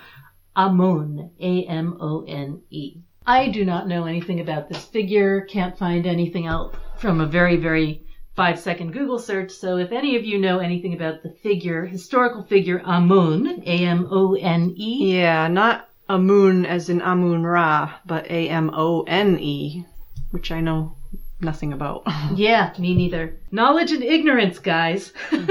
Amon, 0.56 1.32
A-M-O-N-E. 1.40 2.98
I 3.26 3.50
do 3.50 3.64
not 3.64 3.88
know 3.88 4.06
anything 4.06 4.40
about 4.40 4.68
this 4.68 4.84
figure, 4.84 5.42
can't 5.42 5.78
find 5.78 6.06
anything 6.06 6.48
out 6.48 6.76
from 6.98 7.22
a 7.22 7.26
very, 7.26 7.56
very 7.56 8.04
five 8.36 8.60
second 8.60 8.92
Google 8.92 9.20
search. 9.20 9.52
So 9.52 9.78
if 9.78 9.92
any 9.92 10.16
of 10.16 10.26
you 10.26 10.40
know 10.40 10.60
anything 10.60 10.94
about 10.94 11.24
the 11.24 11.30
figure, 11.44 11.86
historical 11.86 12.44
figure 12.44 12.82
Amun, 12.84 13.64
A-M-O-N-E, 13.66 15.14
Yeah, 15.16 15.48
not 15.48 15.88
Amun 16.10 16.66
as 16.66 16.90
in 16.90 17.02
Amun 17.02 17.44
Ra, 17.44 17.94
but 18.06 18.26
A 18.26 18.50
M 18.50 18.72
O 18.74 19.04
N 19.04 19.40
E, 19.40 19.86
which 20.32 20.52
I 20.52 20.60
know 20.60 20.98
nothing 21.42 21.74
about. 21.74 22.04
Yeah, 22.36 22.74
me 22.80 22.96
neither. 22.96 23.38
Knowledge 23.52 23.92
and 23.92 24.04
ignorance, 24.04 24.58
guys. 24.60 25.12
hey, 25.32 25.42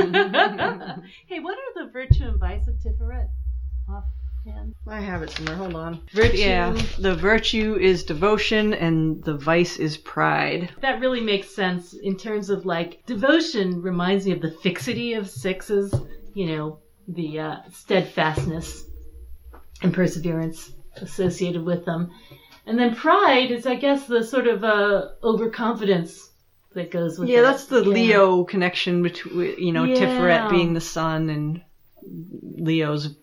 what 1.40 1.58
are 1.58 1.84
the 1.84 1.90
virtue 1.92 2.24
and 2.24 2.40
vice 2.40 2.66
of 2.66 2.74
Tiferet? 2.76 3.28
Offhand. 3.88 4.74
I 4.88 5.00
have 5.00 5.22
it 5.22 5.30
somewhere. 5.30 5.56
Hold 5.56 5.74
on. 5.74 6.00
Virtue. 6.12 6.38
Yeah, 6.38 6.80
the 6.98 7.14
virtue 7.14 7.76
is 7.78 8.04
devotion 8.04 8.72
and 8.72 9.22
the 9.24 9.36
vice 9.36 9.76
is 9.76 9.98
pride. 9.98 10.70
That 10.80 11.00
really 11.00 11.20
makes 11.20 11.54
sense 11.54 11.92
in 11.92 12.16
terms 12.16 12.48
of 12.48 12.64
like 12.64 13.04
devotion 13.06 13.82
reminds 13.82 14.24
me 14.24 14.32
of 14.32 14.40
the 14.40 14.52
fixity 14.62 15.12
of 15.14 15.28
sixes, 15.28 15.94
you 16.34 16.46
know, 16.46 16.78
the 17.08 17.40
uh, 17.40 17.56
steadfastness 17.72 18.84
and 19.82 19.92
perseverance 19.92 20.72
associated 20.96 21.64
with 21.64 21.84
them. 21.84 22.10
And 22.70 22.78
then 22.78 22.94
pride 22.94 23.50
is, 23.50 23.66
I 23.66 23.74
guess, 23.74 24.06
the 24.06 24.22
sort 24.22 24.46
of 24.46 24.62
uh, 24.62 25.08
overconfidence 25.24 26.30
that 26.74 26.92
goes 26.92 27.18
with 27.18 27.28
Yeah, 27.28 27.40
it. 27.40 27.42
that's 27.42 27.64
the 27.64 27.82
Yeah. 27.82 27.88
Leo 27.88 28.44
connection 28.44 29.02
between, 29.02 29.56
you 29.58 29.72
know, 29.72 29.82
Yeah. 29.82 29.96
Tiferet 29.96 30.50
being 30.50 30.72
the 30.72 30.80
sun 30.80 31.30
and 31.30 31.62
Leo's 32.40 33.16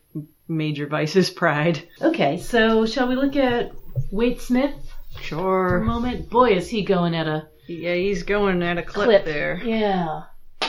major 0.50 0.86
vice 0.88 1.16
is 1.16 1.30
pride. 1.30 1.82
Okay, 2.02 2.40
so 2.40 2.86
shall 2.86 3.08
we 3.08 3.16
look 3.16 3.38
at 3.38 3.72
Waite 4.12 4.42
Smith 4.42 4.74
for 5.14 5.20
a 5.20 5.24
Sure. 5.24 5.80
moment? 5.80 6.30
Boy, 6.30 6.50
is 6.58 6.68
he 6.68 6.82
going 6.84 7.16
at 7.16 7.28
a 7.28 7.48
Yeah, 7.68 7.96
he's 7.96 8.24
going 8.24 8.62
at 8.64 8.78
a 8.78 8.84
clip, 8.84 9.06
clip 9.06 9.24
there. 9.26 9.62
Yeah, 9.64 10.24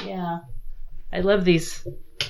yeah. 0.07 0.39
I 1.13 1.21
love 1.21 1.45
these 1.45 1.85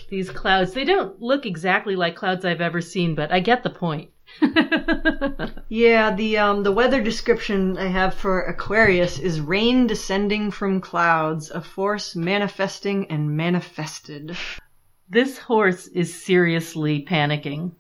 these 0.09 0.31
clouds. 0.31 0.73
They 0.73 0.85
don't 0.85 1.21
look 1.21 1.45
exactly 1.45 1.95
like 1.95 2.17
clouds 2.17 2.47
I've 2.47 2.63
ever 2.63 2.81
seen, 2.81 3.15
but 3.15 3.31
I 3.33 3.41
get 3.41 3.63
the 3.63 3.71
point. 3.71 4.09
Yeah, 5.69 6.15
the 6.15 6.39
um 6.39 6.63
the 6.63 6.73
weather 6.73 7.03
description 7.03 7.77
I 7.77 7.89
have 7.89 8.15
for 8.15 8.41
Aquarius 8.43 9.19
is 9.19 9.41
rain 9.41 9.87
descending 9.87 10.51
from 10.51 10.81
clouds, 10.81 11.51
a 11.51 11.61
force 11.61 12.17
manifesting 12.17 13.11
and 13.11 13.37
manifested. 13.37 14.37
this 15.09 15.39
horse 15.39 15.87
is 15.89 16.23
seriously 16.25 17.05
panicking. 17.05 17.73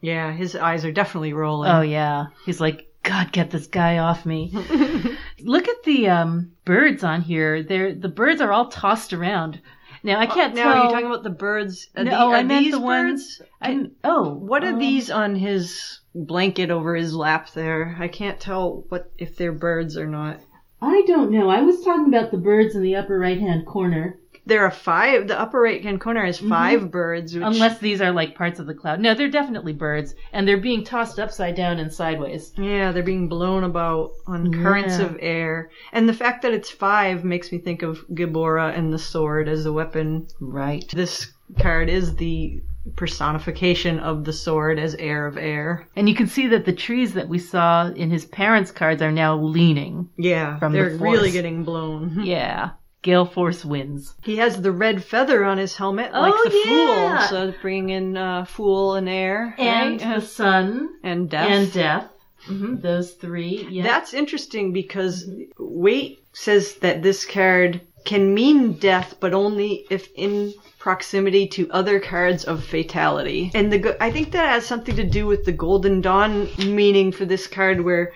Yeah, 0.00 0.32
his 0.32 0.54
eyes 0.56 0.84
are 0.84 0.92
definitely 0.92 1.32
rolling. 1.32 1.70
Oh 1.70 1.80
yeah, 1.82 2.26
he's 2.44 2.60
like, 2.60 2.88
God, 3.02 3.32
get 3.32 3.50
this 3.50 3.66
guy 3.66 3.98
off 3.98 4.24
me. 4.24 4.52
Look 5.40 5.68
at 5.68 5.82
the 5.84 6.08
um, 6.08 6.52
birds 6.64 7.02
on 7.02 7.22
here. 7.22 7.62
They're 7.62 7.94
the 7.94 8.08
birds 8.08 8.40
are 8.40 8.52
all 8.52 8.68
tossed 8.68 9.12
around. 9.12 9.60
Now 10.04 10.18
I 10.18 10.26
can't 10.26 10.54
now, 10.54 10.72
tell. 10.72 10.82
are 10.82 10.84
you 10.86 10.90
talking 10.90 11.06
about 11.06 11.22
the 11.22 11.30
birds? 11.30 11.88
Are 11.96 12.04
No, 12.04 12.10
the- 12.10 12.16
I 12.16 12.40
are 12.40 12.44
meant 12.44 12.64
these 12.64 12.72
the 12.74 12.80
ones- 12.80 13.38
birds? 13.38 13.50
I, 13.60 13.86
oh, 14.04 14.34
What 14.34 14.64
are 14.64 14.72
um, 14.72 14.78
these 14.78 15.10
on 15.10 15.36
his 15.36 16.00
blanket 16.14 16.70
over 16.70 16.94
his 16.96 17.14
lap 17.14 17.50
there? 17.52 17.96
I 17.98 18.08
can't 18.08 18.40
tell 18.40 18.84
what 18.88 19.10
if 19.18 19.36
they're 19.36 19.52
birds 19.52 19.96
or 19.96 20.06
not. 20.06 20.40
I 20.80 21.02
don't 21.06 21.30
know. 21.30 21.48
I 21.48 21.62
was 21.62 21.84
talking 21.84 22.08
about 22.12 22.32
the 22.32 22.38
birds 22.38 22.74
in 22.74 22.82
the 22.82 22.96
upper 22.96 23.16
right 23.18 23.38
hand 23.38 23.66
corner. 23.66 24.18
There 24.44 24.64
are 24.64 24.70
five. 24.70 25.28
The 25.28 25.38
upper 25.38 25.60
right 25.60 25.82
hand 25.82 26.00
corner 26.00 26.24
has 26.24 26.38
mm-hmm. 26.38 26.48
5 26.48 26.90
birds. 26.90 27.34
Which, 27.34 27.44
Unless 27.44 27.78
these 27.78 28.00
are 28.00 28.10
like 28.10 28.34
parts 28.34 28.58
of 28.58 28.66
the 28.66 28.74
cloud. 28.74 28.98
No, 29.00 29.14
they're 29.14 29.28
definitely 29.30 29.72
birds, 29.72 30.14
and 30.32 30.46
they're 30.48 30.56
being 30.56 30.82
tossed 30.84 31.18
upside 31.20 31.54
down 31.54 31.78
and 31.78 31.92
sideways. 31.92 32.52
yeah, 32.58 32.90
they're 32.92 33.02
being 33.02 33.28
blown 33.28 33.62
about 33.64 34.10
on 34.26 34.52
currents 34.52 34.98
Yeah. 34.98 35.06
of 35.06 35.16
air. 35.20 35.70
And 35.92 36.08
the 36.08 36.14
fact 36.14 36.42
that 36.42 36.52
it's 36.52 36.70
five 36.70 37.24
makes 37.24 37.52
me 37.52 37.58
think 37.58 37.82
of 37.82 38.04
Geburah 38.14 38.76
and 38.76 38.92
the 38.92 38.98
sword 38.98 39.48
as 39.48 39.64
a 39.66 39.72
weapon. 39.72 40.26
Right. 40.40 40.84
This 40.92 41.32
card 41.60 41.88
is 41.88 42.16
the 42.16 42.60
personification 42.96 44.00
of 44.00 44.24
the 44.24 44.32
sword 44.32 44.78
as 44.78 44.94
heir 44.96 45.26
of 45.26 45.36
air. 45.36 45.86
And 45.94 46.08
you 46.08 46.14
can 46.14 46.26
see 46.26 46.48
that 46.48 46.64
the 46.64 46.72
trees 46.72 47.14
that 47.14 47.28
we 47.28 47.38
saw 47.38 47.86
in 47.88 48.10
his 48.10 48.24
parents' 48.24 48.72
cards 48.72 49.00
are 49.02 49.12
now 49.12 49.36
leaning. 49.36 50.08
Yeah, 50.18 50.58
From 50.58 50.72
the 50.72 50.78
they're 50.78 50.96
really 50.96 51.18
force. 51.30 51.32
getting 51.32 51.62
blown. 51.64 52.20
Yeah. 52.24 52.70
Gale 53.02 53.24
force 53.26 53.64
wins. 53.64 54.14
He 54.22 54.36
has 54.36 54.62
the 54.62 54.72
red 54.72 55.02
feather 55.04 55.44
on 55.44 55.58
his 55.58 55.76
helmet, 55.76 56.12
like 56.12 56.32
Oh, 56.36 56.48
the 56.48 56.56
yeah. 56.56 57.18
fool. 57.28 57.28
So 57.28 57.54
bringing 57.60 57.90
in 57.90 58.16
uh, 58.16 58.44
fool 58.44 58.94
and 58.94 59.08
air, 59.08 59.54
And 59.58 60.00
right? 60.00 60.14
the 60.14 60.20
sun 60.26 60.88
and 61.02 61.28
death. 61.28 61.48
and 61.48 61.72
death. 61.72 62.10
hmm 62.46 62.76
Those 62.76 63.12
three. 63.12 63.66
Yeah. 63.70 63.82
That's 63.82 64.14
interesting 64.14 64.72
because 64.72 65.28
Waite 65.58 66.18
says 66.32 66.74
that 66.76 67.02
this 67.02 67.24
card 67.26 67.80
can 68.04 68.34
mean 68.34 68.72
death, 68.74 69.14
but 69.20 69.32
only 69.34 69.84
if 69.90 70.08
in 70.16 70.52
proximity 70.78 71.46
to 71.46 71.70
other 71.70 72.00
cards 72.00 72.42
of 72.44 72.64
fatality. 72.64 73.50
And 73.54 73.72
the 73.72 73.96
I 74.02 74.10
think 74.10 74.32
that 74.32 74.48
has 74.48 74.66
something 74.66 74.96
to 74.96 75.04
do 75.04 75.26
with 75.26 75.44
the 75.44 75.52
Golden 75.52 76.00
Dawn 76.00 76.48
meaning 76.58 77.12
for 77.12 77.24
this 77.24 77.46
card, 77.46 77.80
where 77.80 78.12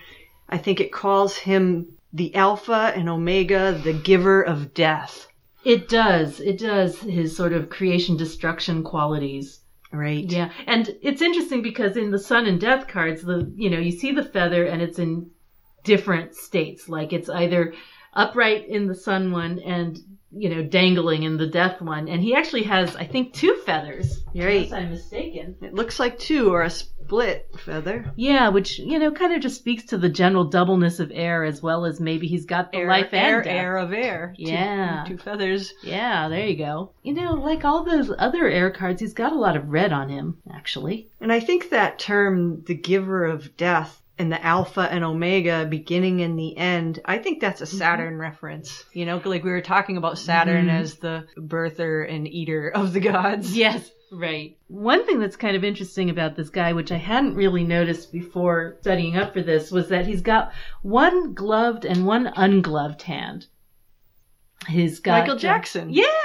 I 0.49 0.59
think 0.59 0.81
it 0.81 0.92
calls 0.92 1.37
him 1.37 1.87
the 2.16 2.35
Alpha 2.35 2.92
and 2.96 3.09
Omega, 3.11 3.79
the 3.85 3.92
giver 3.92 4.42
of 4.42 4.72
death. 4.72 5.29
It 5.64 5.88
does. 5.88 6.40
It 6.40 6.59
does. 6.59 6.98
His 7.00 7.37
sort 7.37 7.52
of 7.52 7.68
creation 7.68 8.16
destruction 8.16 8.83
qualities. 8.83 9.61
Right. 9.92 10.24
Yeah. 10.24 10.50
And 10.66 10.96
it's 11.02 11.20
interesting 11.20 11.61
because 11.61 11.96
in 11.96 12.11
the 12.11 12.18
sun 12.18 12.46
and 12.46 12.61
death 12.61 12.88
cards, 12.88 13.22
the 13.22 13.52
you 13.55 13.68
know, 13.68 13.79
you 13.79 13.92
see 13.92 14.12
the 14.12 14.24
feather 14.24 14.64
and 14.64 14.81
it's 14.81 14.98
in 14.98 15.31
different 15.85 16.35
states. 16.35 16.88
Like 16.88 17.12
it's 17.12 17.29
either 17.29 17.74
upright 18.14 18.66
in 18.66 18.87
the 18.87 18.94
sun 18.94 19.31
one 19.31 19.59
and 19.59 19.98
you 20.32 20.48
know, 20.48 20.62
dangling 20.62 21.22
in 21.22 21.36
the 21.36 21.46
death 21.46 21.80
one. 21.80 22.08
And 22.08 22.20
he 22.22 22.34
actually 22.34 22.64
has, 22.64 22.94
I 22.96 23.04
think, 23.04 23.32
two 23.32 23.54
feathers. 23.64 24.22
Right. 24.34 24.66
Unless 24.66 24.72
I'm 24.72 24.90
mistaken. 24.90 25.56
It 25.62 25.74
looks 25.74 25.98
like 25.98 26.18
two 26.18 26.52
or 26.52 26.62
a 26.62 26.70
split 26.70 27.48
feather. 27.64 28.12
Yeah, 28.16 28.48
which, 28.48 28.78
you 28.78 28.98
know, 28.98 29.12
kind 29.12 29.32
of 29.34 29.40
just 29.40 29.56
speaks 29.58 29.84
to 29.84 29.98
the 29.98 30.08
general 30.08 30.44
doubleness 30.44 30.98
of 31.00 31.10
air 31.14 31.44
as 31.44 31.62
well 31.62 31.84
as 31.86 32.00
maybe 32.00 32.26
he's 32.26 32.44
got 32.44 32.72
the 32.72 32.84
life 32.84 33.12
and 33.12 33.26
air, 33.26 33.42
death. 33.42 33.52
air 33.52 33.76
of 33.78 33.92
air. 33.92 34.34
Two- 34.36 34.42
Yeah. 34.44 35.04
Two, 35.06 35.16
feathers. 35.18 35.72
Yeah, 35.82 36.28
there 36.28 36.46
you 36.46 36.56
go. 36.56 36.90
You 37.02 37.14
know, 37.14 37.34
like 37.34 37.64
all 37.64 37.84
those 37.84 38.10
other 38.18 38.46
air 38.48 38.70
cards, 38.70 39.00
he's 39.00 39.14
got 39.14 39.32
a 39.32 39.38
lot 39.38 39.56
of 39.56 39.68
red 39.70 39.92
on 39.92 40.08
him, 40.08 40.38
actually. 40.52 41.08
And 41.20 41.32
I 41.32 41.40
think 41.40 41.70
that 41.70 41.98
term, 41.98 42.62
the 42.66 42.74
giver 42.74 43.24
of 43.24 43.56
death, 43.56 44.02
and 44.18 44.33
the 44.33 44.44
alpha 44.44 44.81
and 44.81 45.05
omega, 45.05 45.66
beginning 45.66 46.22
and 46.22 46.38
the 46.38 46.57
end, 46.57 47.00
I 47.05 47.18
think 47.18 47.40
that's 47.40 47.61
a 47.61 47.64
mm-hmm. 47.64 47.76
Saturn 47.76 48.18
reference. 48.18 48.85
You 48.92 49.05
know, 49.05 49.20
like 49.24 49.44
we 49.44 49.50
were 49.50 49.61
talking 49.61 49.96
about 49.96 50.18
Saturn 50.18 50.66
mm-hmm. 50.66 50.76
as 50.76 50.96
the 50.96 51.26
birther 51.37 52.11
and 52.11 52.26
eater 52.26 52.70
of 52.70 52.92
the 52.92 53.00
gods. 53.00 53.57
Yes, 53.66 53.90
right. 54.12 54.57
One 54.68 55.05
thing 55.07 55.18
that's 55.18 55.37
kind 55.37 55.57
of 55.57 55.64
interesting 55.64 56.11
about 56.11 56.37
this 56.37 56.50
guy, 56.50 56.72
which 56.72 56.92
I 56.92 56.96
hadn't 56.96 57.35
really 57.35 57.64
noticed 57.64 58.12
before 58.12 58.76
studying 58.81 59.16
up 59.16 59.33
for 59.33 59.42
this, 59.42 59.70
was 59.70 59.88
that 59.88 60.07
he's 60.07 60.22
got 60.22 60.52
one 60.83 61.35
gloved 61.35 61.85
and 61.85 62.07
one 62.07 62.26
ungloved 62.26 63.02
hand. 63.02 63.46
He's 64.68 65.00
got 65.00 65.20
Michael 65.20 65.37
Jackson. 65.37 65.90
Yeah, 65.90 66.05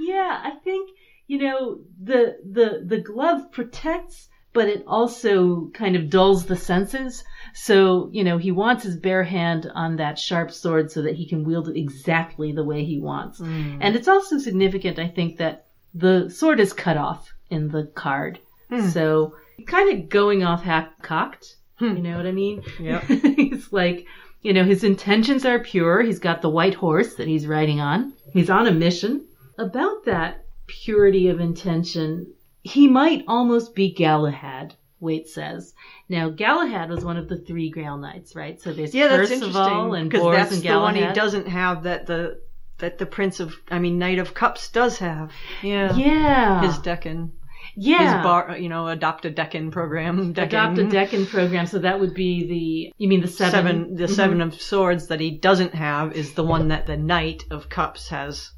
yeah. 0.00 0.40
I 0.44 0.52
think 0.64 0.90
you 1.26 1.38
know 1.38 1.80
the 2.02 2.38
the 2.50 2.82
the 2.84 3.00
glove 3.00 3.52
protects, 3.52 4.28
but 4.52 4.68
it 4.68 4.84
also 4.86 5.70
kind 5.74 5.96
of 5.96 6.10
dulls 6.10 6.46
the 6.46 6.56
senses. 6.56 7.24
So 7.54 8.08
you 8.12 8.24
know 8.24 8.38
he 8.38 8.50
wants 8.50 8.84
his 8.84 8.96
bare 8.96 9.24
hand 9.24 9.70
on 9.74 9.96
that 9.96 10.18
sharp 10.18 10.50
sword 10.50 10.90
so 10.90 11.02
that 11.02 11.14
he 11.14 11.26
can 11.26 11.44
wield 11.44 11.68
it 11.68 11.78
exactly 11.78 12.52
the 12.52 12.64
way 12.64 12.84
he 12.84 13.00
wants. 13.00 13.40
Mm. 13.40 13.78
And 13.80 13.96
it's 13.96 14.08
also 14.08 14.38
significant, 14.38 14.98
I 14.98 15.08
think, 15.08 15.38
that 15.38 15.66
the 15.94 16.30
sword 16.30 16.60
is 16.60 16.72
cut 16.72 16.96
off 16.96 17.32
in 17.50 17.68
the 17.68 17.84
card. 17.94 18.38
Hmm. 18.70 18.88
So 18.88 19.34
kind 19.66 19.92
of 19.92 20.08
going 20.08 20.42
off 20.42 20.62
half 20.62 20.88
cocked. 21.02 21.56
You 21.80 21.90
hmm. 21.90 22.02
know 22.02 22.16
what 22.16 22.26
I 22.26 22.32
mean? 22.32 22.62
Yep. 22.80 23.02
he's 23.36 23.72
like, 23.72 24.06
you 24.40 24.52
know, 24.52 24.64
his 24.64 24.84
intentions 24.84 25.44
are 25.44 25.58
pure. 25.58 26.02
He's 26.02 26.18
got 26.18 26.42
the 26.42 26.48
white 26.48 26.74
horse 26.74 27.14
that 27.14 27.28
he's 27.28 27.46
riding 27.46 27.80
on. 27.80 28.12
He's 28.32 28.50
on 28.50 28.66
a 28.66 28.72
mission. 28.72 29.26
About 29.58 30.04
that 30.06 30.44
purity 30.66 31.28
of 31.28 31.40
intention, 31.40 32.32
he 32.62 32.88
might 32.88 33.24
almost 33.26 33.74
be 33.74 33.92
Galahad, 33.92 34.74
Waite 35.00 35.28
says. 35.28 35.74
Now, 36.08 36.30
Galahad 36.30 36.90
was 36.90 37.04
one 37.04 37.16
of 37.16 37.28
the 37.28 37.38
three 37.38 37.70
Grail 37.70 37.96
Knights, 37.96 38.36
right? 38.36 38.60
So 38.60 38.72
there's 38.72 38.94
Yeah, 38.94 39.08
that's 39.08 39.30
Percival 39.30 39.46
interesting. 39.46 39.94
and 39.96 40.12
Bors 40.12 40.36
that's 40.36 40.52
and 40.54 40.62
the 40.62 40.78
one 40.78 40.94
he 40.94 41.06
doesn't 41.12 41.48
have 41.48 41.82
that 41.84 42.06
the 42.06 42.40
that 42.78 42.98
the 42.98 43.06
Prince 43.06 43.40
of 43.40 43.54
I 43.70 43.78
mean 43.78 43.98
Knight 43.98 44.18
of 44.18 44.34
Cups 44.34 44.68
does 44.70 44.98
have. 44.98 45.32
Yeah. 45.62 45.94
yeah. 45.94 46.62
His 46.62 46.78
decan. 46.78 47.30
Yeah. 47.76 48.16
His 48.16 48.24
bar 48.24 48.50
uh, 48.50 48.56
you 48.56 48.68
know, 48.68 48.88
adopt 48.88 49.24
a 49.24 49.30
decan 49.30 49.70
program. 49.70 50.34
decan. 50.34 50.44
Adopt 50.44 50.78
a 50.78 50.84
decan 50.84 51.28
program, 51.28 51.66
so 51.66 51.78
that 51.78 52.00
would 52.00 52.14
be 52.14 52.46
the. 52.46 52.94
You 52.98 53.08
mean 53.08 53.20
the 53.20 53.28
seven? 53.28 53.52
seven 53.52 53.96
the 53.96 54.04
mm-hmm. 54.04 54.14
seven 54.14 54.40
of 54.40 54.60
swords 54.60 55.08
that 55.08 55.20
he 55.20 55.30
doesn't 55.30 55.74
have 55.74 56.12
is 56.12 56.34
the 56.34 56.44
one 56.44 56.68
that 56.68 56.86
the 56.86 56.96
knight 56.96 57.44
of 57.50 57.68
cups 57.68 58.08
has 58.08 58.50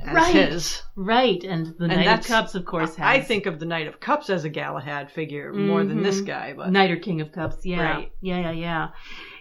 as 0.00 0.14
Right. 0.14 0.34
his 0.34 0.82
Right, 0.94 1.42
and 1.42 1.74
the 1.76 1.88
Knight 1.88 2.06
of 2.06 2.24
Cups, 2.24 2.54
of 2.54 2.64
course, 2.64 2.94
has. 2.96 3.04
i 3.04 3.20
think 3.20 3.46
of 3.46 3.58
the 3.58 3.66
knight 3.66 3.88
of 3.88 3.98
cups 3.98 4.30
as 4.30 4.44
a 4.44 4.48
galahad 4.48 5.10
figure 5.10 5.52
more 5.52 5.84
than 5.84 6.04
this 6.04 6.18
mm-hmm. 6.18 6.26
guy 6.26 6.54
but 6.56 6.70
Knight 6.70 6.90
or 6.90 6.96
King 6.96 7.20
of 7.20 7.32
Cups, 7.32 7.64
yeah. 7.64 7.82
Right. 7.82 8.12
Yeah, 8.20 8.40
yeah, 8.40 8.52
yeah. 8.52 8.88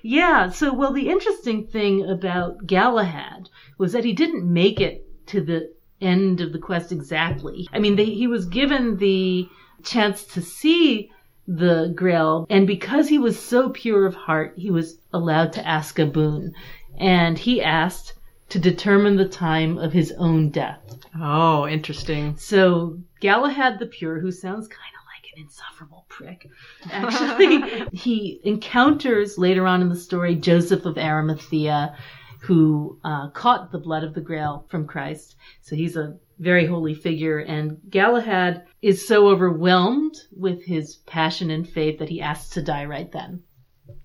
Yeah, 0.02 0.50
so, 0.50 0.74
well, 0.74 0.94
the 0.94 1.10
interesting 1.10 1.68
thing 1.68 2.10
about 2.10 2.66
Galahad 2.66 3.50
was 3.78 3.94
that 3.94 4.06
he 4.06 4.14
didn't 4.14 4.52
make 4.52 4.80
it 4.80 5.04
to 5.28 5.42
the 5.42 5.74
end 6.02 6.42
of 6.42 6.54
the 6.54 6.60
quest 6.60 6.92
exactly. 6.92 7.68
I 7.74 7.80
mean, 7.80 7.96
they, 7.96 8.06
he 8.06 8.28
was 8.28 8.46
given 8.46 8.98
the 8.98 9.48
chance 9.84 10.24
to 10.26 10.42
see 10.42 11.12
the 11.48 11.94
Grail, 11.96 12.46
and 12.50 12.68
because 12.68 13.08
he 13.08 13.18
was 13.18 13.40
so 13.40 13.70
pure 13.70 14.06
of 14.06 14.16
heart, 14.16 14.54
he 14.58 14.70
was 14.70 15.00
allowed 15.14 15.54
to 15.54 15.66
ask 15.66 15.98
a 15.98 16.06
boon. 16.06 16.54
And 17.00 17.38
he 17.38 17.62
asked 17.62 18.14
to 18.50 18.60
determine 18.60 19.16
the 19.16 19.28
time 19.28 19.78
of 19.78 19.94
his 19.94 20.12
own 20.18 20.50
death. 20.50 20.80
oh 21.20 21.68
interesting 21.68 22.36
So 22.38 22.98
Galahad 23.20 23.80
the 23.80 23.86
Pure, 23.86 24.20
who 24.20 24.32
sounds 24.32 24.68
kind 24.68 24.94
of 25.00 25.06
like 25.14 25.32
an 25.36 25.44
insufferable 25.44 26.06
prick, 26.10 26.50
actually, 26.92 27.86
he 27.92 28.40
encounters 28.44 29.38
later 29.38 29.68
on 29.68 29.82
in 29.82 29.90
the 29.90 29.96
story 29.96 30.36
Joseph 30.36 30.86
of 30.86 30.98
Arimathea, 30.98 31.96
who 32.48 32.98
uh, 33.04 33.30
caught 33.32 33.74
the 33.74 33.78
blood 33.78 34.06
of 34.06 34.14
the 34.14 34.22
Grail 34.22 34.66
from 34.70 34.88
Christ. 34.88 35.36
So 35.62 35.76
he's 35.76 35.98
a 35.98 36.18
very 36.40 36.66
holy 36.66 36.94
figure, 36.94 37.40
and 37.40 37.78
Galahad 37.90 38.64
is 38.82 39.06
so 39.06 39.28
overwhelmed 39.28 40.16
with 40.32 40.64
his 40.64 40.96
passion 40.96 41.52
and 41.52 41.68
faith 41.68 42.00
that 42.00 42.08
he 42.08 42.22
asks 42.22 42.54
to 42.54 42.62
die 42.62 42.86
right 42.86 43.12
then. 43.12 43.44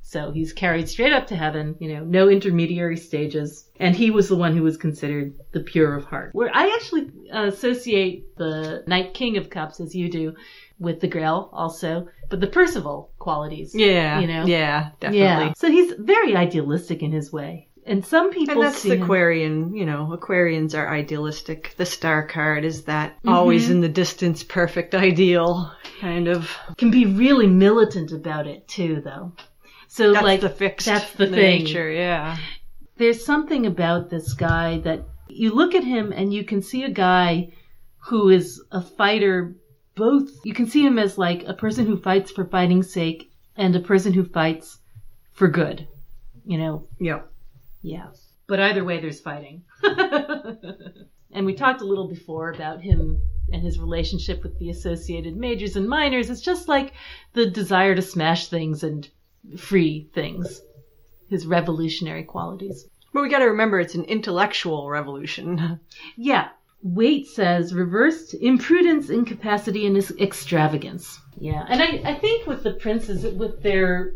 So 0.00 0.32
he's 0.32 0.52
carried 0.52 0.88
straight 0.88 1.12
up 1.12 1.28
to 1.28 1.36
heaven, 1.36 1.76
you 1.78 1.94
know, 1.94 2.04
no 2.04 2.28
intermediary 2.28 2.96
stages. 2.96 3.68
And 3.78 3.94
he 3.94 4.10
was 4.10 4.28
the 4.28 4.36
one 4.36 4.56
who 4.56 4.64
was 4.64 4.76
considered 4.76 5.34
the 5.52 5.60
pure 5.60 5.94
of 5.94 6.04
heart. 6.04 6.30
Where 6.34 6.50
I 6.52 6.66
actually 6.74 7.10
associate 7.32 8.36
the 8.36 8.82
Knight 8.88 9.14
King 9.14 9.36
of 9.36 9.50
Cups, 9.50 9.78
as 9.78 9.94
you 9.94 10.10
do, 10.10 10.34
with 10.80 11.00
the 11.00 11.06
Grail 11.06 11.48
also, 11.52 12.08
but 12.28 12.40
the 12.40 12.48
Percival 12.48 13.12
qualities. 13.20 13.72
yeah 13.72 14.18
You 14.18 14.26
know? 14.26 14.44
yeah 14.46 14.90
definitely 14.98 15.46
Yeah. 15.46 15.52
So 15.56 15.70
he's 15.70 15.92
very 15.96 16.34
idealistic 16.34 17.02
in 17.02 17.12
his 17.12 17.32
way. 17.32 17.68
And 17.84 18.04
some 18.06 18.30
people 18.30 18.54
and 18.54 18.62
that's 18.62 18.78
see 18.78 18.90
the 18.90 19.02
Aquarian, 19.02 19.74
you 19.74 19.84
know, 19.84 20.16
Aquarians 20.16 20.74
are 20.78 20.88
idealistic. 20.88 21.74
The 21.76 21.86
star 21.86 22.24
card 22.26 22.64
is 22.64 22.84
that 22.84 23.18
always 23.26 23.64
Mm-hmm. 23.64 23.72
in 23.72 23.80
the 23.80 23.88
distance, 23.88 24.44
perfect 24.44 24.94
ideal 24.94 25.72
kind 26.00 26.28
of. 26.28 26.56
can 26.78 26.90
be 26.92 27.06
really 27.06 27.46
militant 27.48 28.12
about 28.12 28.46
it 28.46 28.68
too, 28.68 29.00
though. 29.04 29.32
So 29.88 30.12
That's 30.12 30.24
like 30.24 30.40
the 30.40 30.48
fixed 30.48 30.86
that's 30.86 31.12
the 31.12 31.26
thing. 31.26 31.64
nature, 31.64 31.90
yeah. 31.90 32.36
there's 32.98 33.24
something 33.24 33.66
about 33.66 34.10
this 34.10 34.32
guy 34.32 34.78
that 34.78 35.02
you 35.28 35.52
look 35.52 35.74
at 35.74 35.84
him 35.84 36.12
and 36.12 36.32
you 36.32 36.44
can 36.44 36.62
see 36.62 36.84
a 36.84 36.90
guy 36.90 37.52
who 37.98 38.28
is 38.28 38.62
a 38.70 38.80
fighter 38.80 39.54
both 39.94 40.28
you 40.44 40.54
can 40.54 40.66
see 40.66 40.84
him 40.84 40.98
as 40.98 41.18
like 41.18 41.42
a 41.46 41.52
person 41.54 41.84
who 41.86 41.96
fights 42.00 42.30
for 42.30 42.44
fighting's 42.46 42.90
sake 42.92 43.30
and 43.56 43.76
a 43.76 43.80
person 43.80 44.12
who 44.12 44.24
fights 44.24 44.78
for 45.32 45.48
good 45.48 45.86
you 46.46 46.56
know 46.58 46.86
Yeah. 46.98 47.20
Yeah 47.82 48.08
but 48.46 48.60
either 48.60 48.84
way 48.84 49.00
there's 49.00 49.20
fighting 49.20 49.62
and 51.32 51.44
we 51.46 51.54
talked 51.54 51.80
a 51.80 51.86
little 51.86 52.08
before 52.08 52.50
about 52.50 52.80
him 52.80 53.20
and 53.52 53.62
his 53.62 53.78
relationship 53.78 54.42
with 54.42 54.58
the 54.58 54.70
associated 54.70 55.36
majors 55.36 55.76
and 55.76 55.88
minors 55.88 56.30
it's 56.30 56.40
just 56.40 56.68
like 56.68 56.92
the 57.34 57.50
desire 57.50 57.94
to 57.94 58.02
smash 58.02 58.48
things 58.48 58.82
and 58.82 59.10
free 59.56 60.08
things 60.14 60.62
his 61.32 61.46
revolutionary 61.46 62.22
qualities. 62.22 62.86
But 63.12 63.22
we 63.22 63.30
got 63.30 63.40
to 63.40 63.46
remember 63.46 63.80
it's 63.80 63.96
an 63.96 64.04
intellectual 64.04 64.88
revolution. 64.88 65.80
Yeah. 66.16 66.48
Waite 66.84 67.28
says 67.28 67.72
reversed 67.72 68.34
imprudence, 68.34 69.08
incapacity, 69.08 69.86
and 69.86 69.96
extravagance. 70.20 71.20
Yeah. 71.38 71.64
And 71.68 71.80
I, 71.80 72.10
I 72.10 72.14
think 72.18 72.46
with 72.46 72.64
the 72.64 72.72
princes, 72.72 73.24
with 73.34 73.62
their 73.62 74.14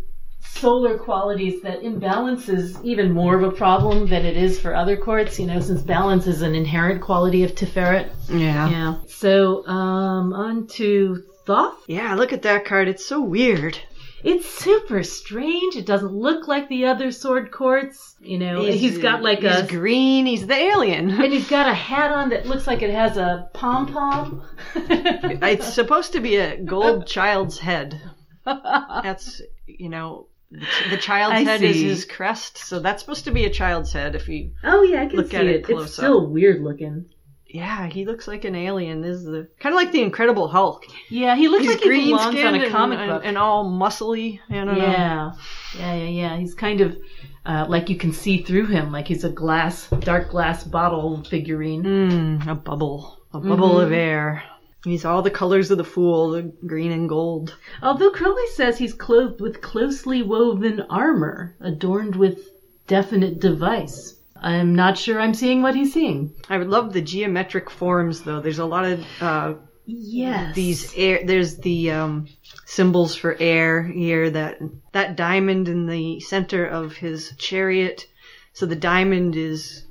solar 0.48 0.98
qualities, 0.98 1.62
that 1.62 1.82
imbalance 1.82 2.48
is 2.48 2.78
even 2.82 3.12
more 3.12 3.36
of 3.36 3.42
a 3.42 3.50
problem 3.50 4.06
than 4.06 4.24
it 4.24 4.36
is 4.36 4.58
for 4.58 4.74
other 4.74 4.96
courts, 4.96 5.38
you 5.38 5.46
know, 5.46 5.60
since 5.60 5.82
balance 5.82 6.26
is 6.26 6.42
an 6.42 6.54
inherent 6.54 7.02
quality 7.02 7.44
of 7.44 7.54
Tiferet. 7.54 8.10
Yeah. 8.28 8.68
Yeah. 8.68 8.94
So, 9.08 9.66
um, 9.66 10.32
on 10.32 10.66
to 10.68 11.22
Thoth. 11.46 11.84
Yeah, 11.86 12.14
look 12.14 12.32
at 12.32 12.42
that 12.42 12.64
card. 12.64 12.88
It's 12.88 13.04
so 13.04 13.20
weird. 13.20 13.78
It's 14.24 14.48
super 14.48 15.04
strange. 15.04 15.76
It 15.76 15.86
doesn't 15.86 16.12
look 16.12 16.48
like 16.48 16.68
the 16.68 16.86
other 16.86 17.12
sword 17.12 17.52
courts. 17.52 18.16
You 18.20 18.38
know, 18.38 18.64
he's 18.64 18.98
got 18.98 19.22
like 19.22 19.40
he's 19.40 19.56
a 19.56 19.66
green. 19.66 20.26
He's 20.26 20.46
the 20.46 20.54
alien. 20.54 21.10
and 21.10 21.32
he's 21.32 21.48
got 21.48 21.68
a 21.68 21.74
hat 21.74 22.10
on 22.10 22.30
that 22.30 22.46
looks 22.46 22.66
like 22.66 22.82
it 22.82 22.90
has 22.90 23.16
a 23.16 23.48
pom 23.52 23.86
pom. 23.92 24.42
it's 24.74 25.66
supposed 25.74 26.12
to 26.14 26.20
be 26.20 26.36
a 26.36 26.56
gold 26.56 27.06
child's 27.06 27.58
head. 27.58 28.00
That's 28.44 29.40
you 29.66 29.88
know 29.88 30.28
the 30.50 30.96
child's 30.98 31.34
I 31.36 31.42
head 31.42 31.62
is 31.62 31.76
see. 31.76 31.84
his 31.84 32.04
crest, 32.04 32.58
so 32.58 32.78
that's 32.80 33.02
supposed 33.02 33.24
to 33.24 33.30
be 33.32 33.44
a 33.44 33.50
child's 33.50 33.92
head. 33.92 34.14
If 34.14 34.28
you 34.28 34.52
oh 34.64 34.82
yeah, 34.82 35.02
I 35.02 35.06
can 35.06 35.16
Look 35.16 35.30
see 35.30 35.36
at 35.36 35.46
it 35.46 35.56
it. 35.56 35.64
close 35.64 35.86
It's 35.86 35.94
still 35.94 36.26
weird 36.26 36.62
looking. 36.62 37.06
yeah, 37.48 37.86
he 37.88 38.04
looks 38.04 38.28
like 38.28 38.44
an 38.44 38.54
alien. 38.54 39.02
Is 39.04 39.24
the 39.24 39.48
kind 39.60 39.74
of 39.74 39.76
like 39.76 39.92
the 39.92 40.02
Incredible 40.02 40.48
Hulk. 40.48 40.84
Yeah, 41.10 41.34
he 41.36 41.48
looks 41.48 41.66
like 41.66 41.80
he 41.80 41.88
green 41.88 42.08
belongs 42.10 42.36
on 42.42 42.54
a 42.54 42.62
and, 42.64 42.72
comic 42.72 42.98
and, 43.00 43.10
book. 43.10 43.22
and 43.24 43.36
all 43.38 43.64
muscly. 43.70 44.40
I 44.48 44.54
don't 44.54 44.66
know. 44.66 44.76
yeah, 44.76 45.32
yeah, 45.78 45.94
yeah, 45.94 46.08
yeah. 46.08 46.36
He's 46.38 46.54
kind 46.54 46.80
of 46.80 46.96
uh, 47.44 47.66
like 47.68 47.88
you 47.88 47.96
can 47.96 48.12
see 48.12 48.42
through 48.42 48.66
him, 48.66 48.92
like 48.92 49.08
he's 49.08 49.24
a 49.24 49.30
glass, 49.30 49.88
dark 50.00 50.30
glass 50.30 50.62
bottle 50.64 51.22
figurine. 51.24 51.82
Mm, 51.84 52.46
a 52.48 52.54
bubble, 52.54 53.18
a 53.32 53.38
bubble 53.40 53.74
Mm-hmm. 53.74 53.86
of 53.86 53.92
air. 53.92 54.42
He's 54.86 55.04
all 55.04 55.20
the 55.20 55.30
colors 55.32 55.70
of 55.72 55.78
the 55.78 55.84
fool, 55.84 56.30
the 56.30 56.42
green 56.64 56.92
and 56.92 57.08
gold. 57.08 57.56
Although 57.82 58.10
Crowley 58.10 58.46
says 58.54 58.78
he's 58.78 58.94
clothed 58.94 59.40
with 59.40 59.60
closely 59.60 60.22
woven 60.22 60.80
armor, 60.88 61.56
adorned 61.60 62.14
with 62.14 62.38
definite 62.86 63.40
device. 63.40 64.14
I'm 64.40 64.76
not 64.76 64.96
sure 64.96 65.18
I'm 65.20 65.34
seeing 65.34 65.60
what 65.60 65.74
he's 65.74 65.92
seeing. 65.92 66.32
I 66.48 66.58
love 66.58 66.92
the 66.92 67.00
geometric 67.00 67.68
forms, 67.68 68.22
though. 68.22 68.40
There's 68.40 68.60
a 68.60 68.64
lot 68.64 68.84
of 68.84 69.04
uh, 69.20 69.54
Yes. 69.86 70.54
these 70.54 70.92
air. 70.96 71.20
There's 71.24 71.56
the 71.58 71.90
um, 71.90 72.28
symbols 72.64 73.16
for 73.16 73.36
air 73.40 73.82
here. 73.82 74.30
That 74.30 74.58
that 74.92 75.16
diamond 75.16 75.68
in 75.68 75.86
the 75.86 76.20
center 76.20 76.64
of 76.64 76.96
his 76.96 77.34
chariot. 77.38 78.06
So 78.52 78.66
the 78.66 78.76
diamond 78.76 79.34
is 79.36 79.85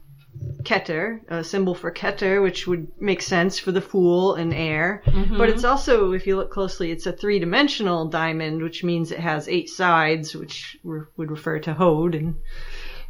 Keter, 0.63 1.21
a 1.30 1.43
symbol 1.43 1.76
for 1.76 1.91
Keter, 1.91 2.41
which 2.41 2.65
would 2.67 2.88
make 3.00 3.21
sense 3.21 3.60
for 3.60 3.71
the 3.71 3.82
fool 3.82 4.34
and 4.36 4.54
air. 4.54 5.04
But 5.38 5.50
it's 5.50 5.63
also, 5.63 6.12
if 6.13 6.26
you 6.26 6.36
look 6.38 6.52
closely, 6.52 6.91
it's 6.91 7.06
a 7.06 7.12
three-dimensional 7.13 8.08
diamond, 8.10 8.62
which 8.63 8.84
means 8.84 9.12
it 9.12 9.19
has 9.19 9.48
eight 9.48 9.69
sides, 9.69 10.36
which 10.36 10.78
re- 10.84 11.06
would 11.17 11.30
refer 11.30 11.60
to 11.60 11.74
Hod 11.74 12.15
and 12.15 12.36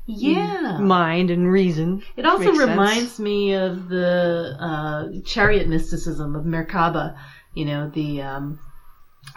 yeah. 0.05 0.77
mind 0.79 1.31
and 1.31 1.49
reason. 1.49 2.03
It 2.17 2.25
also 2.25 2.45
Makes 2.45 2.57
sense. 2.57 2.69
reminds 2.69 3.19
me 3.19 3.53
of 3.53 3.89
the 3.89 4.57
uh, 4.59 5.07
chariot 5.25 5.67
mysticism 5.69 6.35
of 6.35 6.43
Merkaba. 6.45 7.17
You 7.53 7.65
know, 7.65 7.89
the 7.89 8.21
um, 8.21 8.59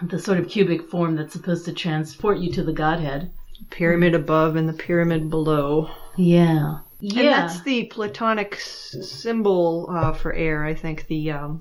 the 0.03 0.19
sort 0.19 0.39
of 0.39 0.49
cubic 0.49 0.91
form 0.91 1.15
that's 1.17 1.33
supposed 1.33 1.65
to 1.67 1.73
transport 1.73 2.39
you 2.39 2.53
to 2.53 2.65
the 2.65 2.73
Godhead. 2.73 3.31
pyramid 3.71 4.15
above 4.15 4.57
and 4.57 4.69
the 4.69 4.73
pyramid 4.73 5.31
below. 5.31 5.89
Yeah. 6.17 6.81
Yeah. 7.01 7.21
And 7.21 7.29
that's 7.29 7.63
the 7.63 7.85
Platonic 7.85 8.55
s- 8.55 8.97
symbol 9.03 9.89
uh, 9.91 10.13
for 10.13 10.33
air, 10.33 10.65
I 10.65 10.75
think. 10.75 11.07
The 11.07 11.31
um, 11.33 11.61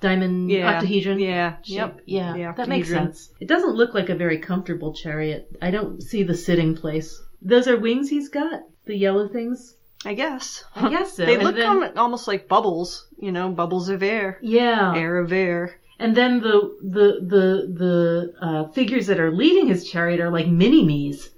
diamond 0.00 0.50
yeah, 0.50 0.78
octahedron. 0.80 1.18
Yeah, 1.20 1.56
shape. 1.62 1.76
yep. 1.76 2.00
Yeah, 2.06 2.32
The 2.32 2.54
that 2.56 2.68
makes 2.68 2.88
sense. 2.88 3.30
It 3.40 3.48
doesn't 3.48 3.74
look 3.76 3.94
like 3.94 4.08
a 4.08 4.14
very 4.14 4.38
comfortable 4.38 4.94
chariot. 4.94 5.48
I 5.60 5.70
don't 5.70 6.02
see 6.02 6.22
the 6.22 6.34
sitting 6.36 6.74
place. 6.76 7.20
Those 7.42 7.68
are 7.68 7.76
wings 7.76 8.08
he's 8.08 8.28
got. 8.28 8.62
The 8.86 8.96
yellow 8.96 9.28
things. 9.28 9.74
I 10.04 10.14
guess. 10.14 10.64
I 10.76 10.88
guess 10.90 11.14
so. 11.16 11.26
They 11.26 11.34
And 11.34 11.42
look 11.44 11.56
then- 11.56 11.66
almo- 11.66 11.92
almost 11.96 12.28
like 12.28 12.48
bubbles, 12.48 13.08
you 13.18 13.32
know, 13.32 13.48
bubbles 13.50 13.88
of 13.88 14.02
air, 14.02 14.38
Yeah. 14.40 14.94
air 14.96 15.18
of 15.18 15.32
air. 15.32 15.78
And 16.00 16.16
then 16.16 16.40
the 16.40 16.76
the 16.80 17.18
the 17.26 17.74
the 17.82 18.34
uh, 18.40 18.68
figures 18.68 19.08
that 19.08 19.18
are 19.18 19.32
leading 19.32 19.66
his 19.66 19.90
chariot 19.90 20.20
are 20.20 20.30
like 20.30 20.46
mini 20.46 20.84
me's 20.84 21.28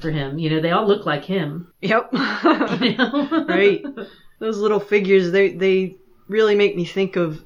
for 0.00 0.10
him. 0.10 0.38
You 0.38 0.50
know, 0.50 0.60
they 0.60 0.70
all 0.70 0.86
look 0.86 1.06
like 1.06 1.24
him. 1.24 1.72
Yep. 1.80 2.10
You 2.12 2.18
know? 2.98 3.44
right. 3.48 3.84
Those 4.38 4.58
little 4.58 4.80
figures, 4.80 5.30
they 5.30 5.50
they 5.54 5.96
really 6.28 6.54
make 6.54 6.76
me 6.76 6.84
think 6.84 7.16
of 7.16 7.42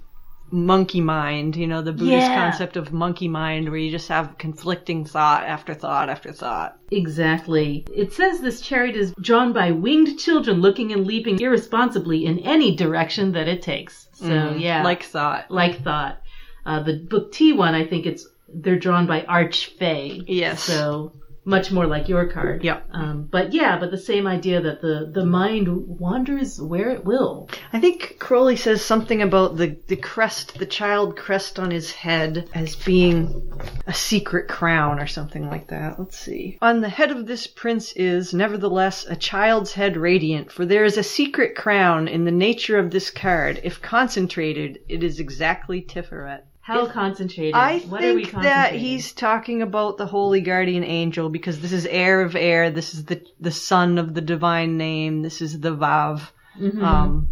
monkey 0.52 1.00
mind. 1.00 1.54
You 1.54 1.68
know, 1.68 1.82
the 1.82 1.92
Buddhist 1.92 2.28
Yeah. 2.28 2.34
concept 2.34 2.76
of 2.76 2.92
monkey 2.92 3.28
mind, 3.28 3.68
where 3.68 3.78
you 3.78 3.90
just 3.90 4.08
have 4.08 4.36
conflicting 4.38 5.04
thought 5.04 5.44
after 5.44 5.74
thought 5.74 6.08
after 6.08 6.32
thought. 6.32 6.76
Exactly. 6.90 7.86
It 7.94 8.12
says 8.12 8.40
this 8.40 8.60
chariot 8.60 8.96
is 8.96 9.14
drawn 9.20 9.52
by 9.52 9.70
winged 9.70 10.18
children 10.18 10.60
looking 10.60 10.92
and 10.92 11.06
leaping 11.06 11.38
irresponsibly 11.40 12.24
in 12.26 12.40
any 12.40 12.74
direction 12.74 13.32
that 13.32 13.46
it 13.46 13.62
takes. 13.62 14.08
So 14.14 14.26
Mm, 14.26 14.60
yeah, 14.60 14.82
like 14.82 15.04
thought. 15.04 15.50
like 15.50 15.82
thought. 15.84 16.20
Uh, 16.66 16.82
the 16.82 16.94
book 17.08 17.32
T 17.32 17.52
one, 17.52 17.74
I 17.74 17.86
think 17.86 18.06
it's 18.06 18.26
they're 18.52 18.78
drawn 18.78 19.06
by 19.06 19.20
archfey. 19.22 20.24
Yes. 20.26 20.62
So 20.64 21.12
much 21.44 21.72
more 21.72 21.86
like 21.86 22.08
your 22.08 22.26
card. 22.26 22.62
Yeah. 22.62 22.80
Um, 22.92 23.28
but 23.30 23.52
yeah, 23.52 23.78
but 23.78 23.90
the 23.90 23.98
same 23.98 24.26
idea 24.26 24.60
that 24.60 24.80
the 24.80 25.10
the 25.12 25.24
mind 25.24 25.68
wanders 25.98 26.60
where 26.60 26.90
it 26.90 27.04
will. 27.04 27.48
I 27.72 27.80
think 27.80 28.16
Crowley 28.18 28.56
says 28.56 28.84
something 28.84 29.22
about 29.22 29.56
the, 29.56 29.78
the 29.86 29.96
crest, 29.96 30.58
the 30.58 30.66
child 30.66 31.16
crest 31.16 31.58
on 31.58 31.70
his 31.70 31.92
head 31.92 32.48
as 32.54 32.76
being 32.76 33.50
a 33.86 33.94
secret 33.94 34.48
crown 34.48 35.00
or 35.00 35.06
something 35.06 35.48
like 35.48 35.68
that. 35.68 35.98
Let's 35.98 36.18
see. 36.18 36.58
On 36.60 36.80
the 36.80 36.88
head 36.88 37.10
of 37.10 37.26
this 37.26 37.46
prince 37.46 37.92
is, 37.92 38.34
nevertheless, 38.34 39.06
a 39.08 39.16
child's 39.16 39.72
head 39.72 39.96
radiant, 39.96 40.52
for 40.52 40.66
there 40.66 40.84
is 40.84 40.96
a 40.96 41.02
secret 41.02 41.54
crown 41.56 42.08
in 42.08 42.24
the 42.24 42.30
nature 42.30 42.78
of 42.78 42.90
this 42.90 43.10
card. 43.10 43.60
If 43.64 43.80
concentrated, 43.80 44.80
it 44.88 45.02
is 45.02 45.20
exactly 45.20 45.82
Tiferet. 45.82 46.42
How 46.70 46.86
concentrated? 46.86 47.54
I 47.54 47.78
what 47.80 48.04
are 48.04 48.14
we 48.14 48.24
think 48.24 48.42
that 48.42 48.74
he's 48.74 49.12
talking 49.12 49.60
about 49.62 49.96
the 49.98 50.06
holy 50.06 50.40
guardian 50.40 50.84
angel 50.84 51.28
because 51.28 51.60
this 51.60 51.72
is 51.72 51.84
heir 51.86 52.20
of 52.22 52.36
air. 52.36 52.70
This 52.70 52.94
is 52.94 53.04
the 53.06 53.22
the 53.40 53.50
son 53.50 53.98
of 53.98 54.14
the 54.14 54.20
divine 54.20 54.76
name. 54.76 55.22
This 55.22 55.42
is 55.42 55.58
the 55.60 55.74
Vav, 55.74 56.30
Mm-hmm. 56.58 56.84
um, 56.84 57.28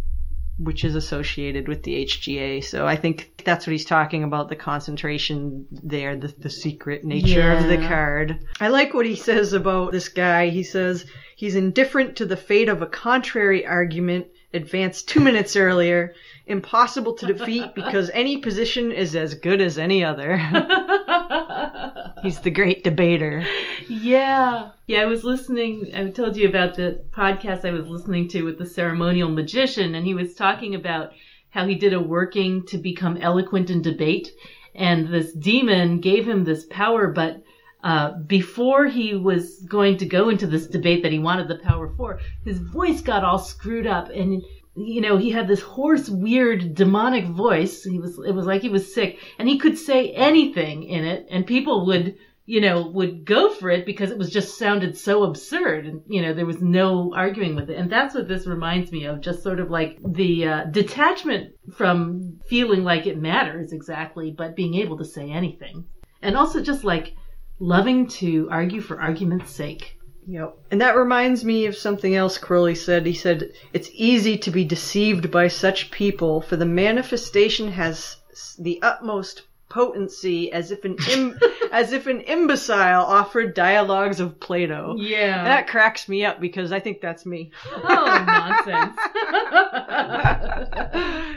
which 0.57 0.83
is 0.83 0.95
associated 0.95 1.67
with 1.67 1.83
the 1.83 2.05
HGA. 2.05 2.63
So 2.63 2.85
I 2.85 2.95
think 2.97 3.41
that's 3.45 3.65
what 3.65 3.71
he's 3.71 3.85
talking 3.85 4.23
about. 4.23 4.49
The 4.49 4.55
concentration 4.55 5.67
there, 5.71 6.15
the 6.17 6.33
the 6.37 6.49
secret 6.49 7.05
nature 7.05 7.51
of 7.53 7.67
the 7.67 7.77
card. 7.77 8.39
I 8.59 8.67
like 8.67 8.93
what 8.93 9.05
he 9.05 9.15
says 9.15 9.53
about 9.53 9.91
this 9.93 10.09
guy. 10.09 10.49
He 10.49 10.63
says 10.63 11.05
he's 11.37 11.55
indifferent 11.55 12.17
to 12.17 12.25
the 12.25 12.37
fate 12.37 12.67
of 12.69 12.81
a 12.81 12.87
contrary 12.87 13.65
argument 13.65 14.27
advanced 14.53 15.07
two 15.07 15.19
minutes 15.19 15.55
earlier. 15.55 16.13
Impossible 16.49 17.13
to 17.13 17.27
defeat 17.27 17.63
because 17.75 18.09
any 18.09 18.37
position 18.37 18.91
is 18.91 19.15
as 19.15 19.35
good 19.35 19.61
as 19.61 19.77
any 19.77 20.03
other. 20.03 20.37
He's 22.23 22.39
the 22.39 22.51
great 22.51 22.83
debater. 22.83 23.45
Yeah. 23.87 24.71
Yeah, 24.87 25.01
I 25.01 25.05
was 25.05 25.23
listening. 25.23 25.91
I 25.95 26.09
told 26.09 26.35
you 26.35 26.49
about 26.49 26.75
the 26.75 27.03
podcast 27.11 27.65
I 27.65 27.71
was 27.71 27.87
listening 27.87 28.27
to 28.29 28.43
with 28.43 28.57
the 28.57 28.65
ceremonial 28.65 29.29
magician, 29.29 29.95
and 29.95 30.05
he 30.05 30.13
was 30.13 30.35
talking 30.35 30.75
about 30.75 31.13
how 31.51 31.65
he 31.65 31.75
did 31.75 31.93
a 31.93 31.99
working 31.99 32.65
to 32.67 32.77
become 32.77 33.17
eloquent 33.17 33.69
in 33.69 33.81
debate. 33.81 34.31
And 34.75 35.07
this 35.07 35.31
demon 35.33 35.99
gave 35.99 36.27
him 36.27 36.43
this 36.43 36.65
power, 36.65 37.07
but 37.07 37.41
uh, 37.83 38.11
before 38.27 38.87
he 38.87 39.15
was 39.15 39.61
going 39.61 39.97
to 39.97 40.05
go 40.05 40.29
into 40.29 40.45
this 40.45 40.67
debate 40.67 41.01
that 41.03 41.11
he 41.11 41.19
wanted 41.19 41.47
the 41.47 41.59
power 41.59 41.93
for, 41.95 42.19
his 42.43 42.59
voice 42.59 43.01
got 43.01 43.23
all 43.23 43.39
screwed 43.39 43.87
up 43.87 44.09
and 44.09 44.43
you 44.75 45.01
know, 45.01 45.17
he 45.17 45.31
had 45.31 45.47
this 45.47 45.61
hoarse, 45.61 46.09
weird, 46.09 46.73
demonic 46.73 47.25
voice. 47.25 47.83
He 47.83 47.99
was, 47.99 48.19
it 48.25 48.31
was 48.31 48.45
like 48.45 48.61
he 48.61 48.69
was 48.69 48.93
sick 48.93 49.19
and 49.37 49.47
he 49.47 49.57
could 49.57 49.77
say 49.77 50.11
anything 50.11 50.83
in 50.83 51.05
it 51.05 51.27
and 51.29 51.45
people 51.45 51.85
would, 51.87 52.15
you 52.45 52.61
know, 52.61 52.87
would 52.87 53.25
go 53.25 53.53
for 53.53 53.69
it 53.69 53.85
because 53.85 54.09
it 54.09 54.17
was 54.17 54.31
just 54.31 54.57
sounded 54.57 54.97
so 54.97 55.23
absurd 55.23 55.85
and, 55.85 56.01
you 56.07 56.21
know, 56.21 56.33
there 56.33 56.45
was 56.45 56.61
no 56.61 57.13
arguing 57.15 57.55
with 57.55 57.69
it. 57.69 57.77
And 57.77 57.91
that's 57.91 58.15
what 58.15 58.27
this 58.27 58.47
reminds 58.47 58.91
me 58.91 59.05
of, 59.05 59.21
just 59.21 59.43
sort 59.43 59.59
of 59.59 59.69
like 59.69 59.99
the 60.03 60.47
uh, 60.47 60.63
detachment 60.65 61.53
from 61.75 62.39
feeling 62.47 62.83
like 62.83 63.05
it 63.05 63.19
matters 63.19 63.73
exactly, 63.73 64.31
but 64.31 64.55
being 64.55 64.75
able 64.75 64.97
to 64.97 65.05
say 65.05 65.29
anything. 65.29 65.85
And 66.21 66.35
also 66.35 66.61
just 66.61 66.83
like 66.83 67.15
loving 67.59 68.07
to 68.07 68.47
argue 68.49 68.81
for 68.81 69.01
argument's 69.01 69.51
sake. 69.51 69.98
Yep. 70.27 70.57
And 70.71 70.81
that 70.81 70.95
reminds 70.95 71.43
me 71.43 71.65
of 71.65 71.75
something 71.75 72.15
else 72.15 72.37
Crowley 72.37 72.75
said. 72.75 73.05
He 73.05 73.13
said, 73.13 73.51
It's 73.73 73.89
easy 73.93 74.37
to 74.37 74.51
be 74.51 74.63
deceived 74.63 75.31
by 75.31 75.47
such 75.47 75.91
people, 75.91 76.41
for 76.41 76.55
the 76.55 76.65
manifestation 76.65 77.71
has 77.71 78.17
the 78.57 78.79
utmost 78.81 79.43
potency 79.69 80.51
as 80.51 80.71
if 80.71 80.83
an 80.83 80.97
Im- 81.11 81.39
as 81.71 81.93
if 81.93 82.07
an 82.07 82.21
imbecile 82.21 83.05
offered 83.05 83.53
dialogues 83.53 84.19
of 84.19 84.39
Plato. 84.39 84.95
Yeah. 84.97 85.43
That 85.43 85.67
cracks 85.67 86.09
me 86.09 86.25
up 86.25 86.41
because 86.41 86.71
I 86.71 86.79
think 86.79 87.01
that's 87.01 87.25
me. 87.25 87.51
oh, 87.71 88.23
nonsense. 88.27 88.97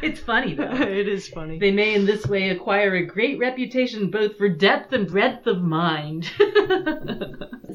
it's 0.02 0.20
funny 0.20 0.54
though. 0.54 0.64
it 0.72 1.08
is 1.08 1.28
funny. 1.28 1.58
They 1.58 1.70
may 1.70 1.94
in 1.94 2.06
this 2.06 2.26
way 2.26 2.48
acquire 2.48 2.94
a 2.94 3.06
great 3.06 3.38
reputation 3.38 4.10
both 4.10 4.38
for 4.38 4.48
depth 4.48 4.92
and 4.92 5.06
breadth 5.06 5.46
of 5.46 5.62
mind. 5.62 6.30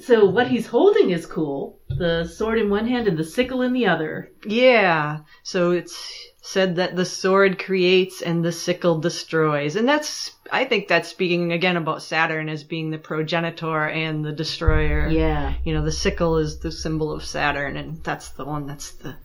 so 0.01 0.26
what 0.26 0.47
he's 0.47 0.68
holding 0.68 1.12
is 1.12 1.26
cool. 1.26 1.80
The 1.89 2.26
sword 2.26 2.60
in 2.60 2.70
one 2.70 2.88
hand 2.88 3.08
and 3.08 3.18
the 3.18 3.24
sickle 3.24 3.62
in 3.62 3.74
the 3.74 3.86
other. 3.86 4.32
Yeah. 4.45 5.20
So 5.43 5.72
it's 5.72 6.26
said 6.47 6.77
that 6.77 6.95
the 6.95 7.03
sword 7.03 7.59
creates 7.59 8.21
and 8.21 8.43
the 8.43 8.53
sickle 8.53 8.99
destroys. 8.99 9.75
And 9.75 9.85
that's, 9.85 10.31
I 10.49 10.63
think 10.63 10.87
that's 10.87 11.09
speaking 11.09 11.51
again 11.51 11.75
about 11.75 12.01
Saturn 12.01 12.47
as 12.47 12.63
being 12.63 12.89
the 12.89 12.97
progenitor 12.97 13.89
and 13.89 14.23
the 14.23 14.31
destroyer. 14.31 15.09
Yeah. 15.09 15.55
You 15.65 15.73
know, 15.73 15.83
the 15.83 15.91
sickle 15.91 16.37
is 16.37 16.59
the 16.59 16.71
symbol 16.71 17.11
of 17.11 17.25
Saturn 17.25 17.75
and 17.75 18.01
that's 18.01 18.29
the 18.29 18.45
one 18.45 18.65
that's 18.65 18.91
the, 18.91 19.17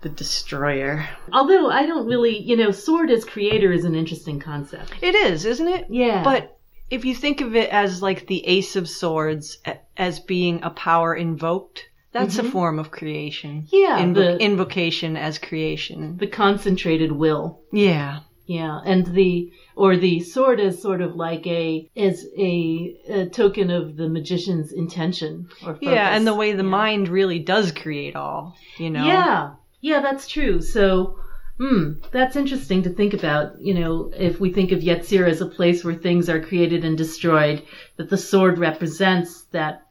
the 0.00 0.08
destroyer. 0.08 1.08
Although 1.32 1.70
I 1.70 1.86
don't 1.86 2.08
really, 2.08 2.36
you 2.36 2.56
know, 2.56 2.72
sword 2.72 3.12
as 3.12 3.24
creator 3.24 3.70
is 3.70 3.84
an 3.84 3.94
interesting 3.94 4.40
concept. 4.40 4.94
It 5.00 5.14
is, 5.14 5.44
isn't 5.44 5.68
it? 5.68 5.86
Yeah. 5.90 6.24
But 6.24 6.58
if 6.90 7.04
you 7.04 7.14
think 7.14 7.40
of 7.40 7.54
it 7.54 7.70
as 7.70 8.02
like 8.02 8.26
the 8.26 8.44
ace 8.44 8.74
of 8.74 8.88
swords 8.88 9.58
as 9.96 10.18
being 10.18 10.64
a 10.64 10.70
power 10.70 11.14
invoked, 11.14 11.84
that's 12.12 12.38
a 12.38 12.44
form 12.44 12.78
of 12.78 12.90
creation. 12.90 13.62
Mm-hmm. 13.62 13.76
Yeah, 13.76 13.98
Invo- 14.00 14.14
the- 14.38 14.38
invocation 14.44 15.16
as 15.16 15.38
creation. 15.38 16.16
the 16.18 16.26
concentrated 16.26 17.12
will. 17.12 17.60
Yeah. 17.72 18.20
Yeah, 18.46 18.80
and 18.86 19.04
the 19.04 19.52
or 19.76 19.98
the 19.98 20.20
sword 20.20 20.58
as 20.58 20.80
sort 20.80 21.02
of 21.02 21.14
like 21.14 21.46
a 21.46 21.86
as 21.94 22.24
a, 22.38 22.96
a 23.08 23.26
token 23.26 23.70
of 23.70 23.96
the 23.98 24.08
magician's 24.08 24.72
intention 24.72 25.48
or 25.66 25.74
focus. 25.74 25.88
Yeah, 25.92 26.16
and 26.16 26.26
the 26.26 26.34
way 26.34 26.52
the 26.52 26.62
Yeah. 26.62 26.70
mind 26.70 27.08
really 27.10 27.40
does 27.40 27.72
create 27.72 28.16
all, 28.16 28.56
you 28.78 28.88
know? 28.88 29.04
Yeah, 29.04 29.50
yeah, 29.82 30.00
that's 30.00 30.26
true. 30.28 30.62
So, 30.62 31.18
hmm, 31.58 32.00
that's 32.10 32.36
interesting 32.36 32.84
to 32.84 32.90
think 32.90 33.12
about. 33.12 33.60
You 33.60 33.74
know, 33.74 34.10
if 34.16 34.40
we 34.40 34.50
think 34.50 34.72
of 34.72 34.78
Yetzirah 34.80 35.28
as 35.28 35.42
a 35.42 35.46
place 35.46 35.84
where 35.84 35.94
things 35.94 36.30
are 36.30 36.40
created 36.40 36.86
and 36.86 36.96
destroyed, 36.96 37.62
that 37.98 38.08
the 38.08 38.16
sword 38.16 38.58
represents 38.58 39.42
that 39.52 39.82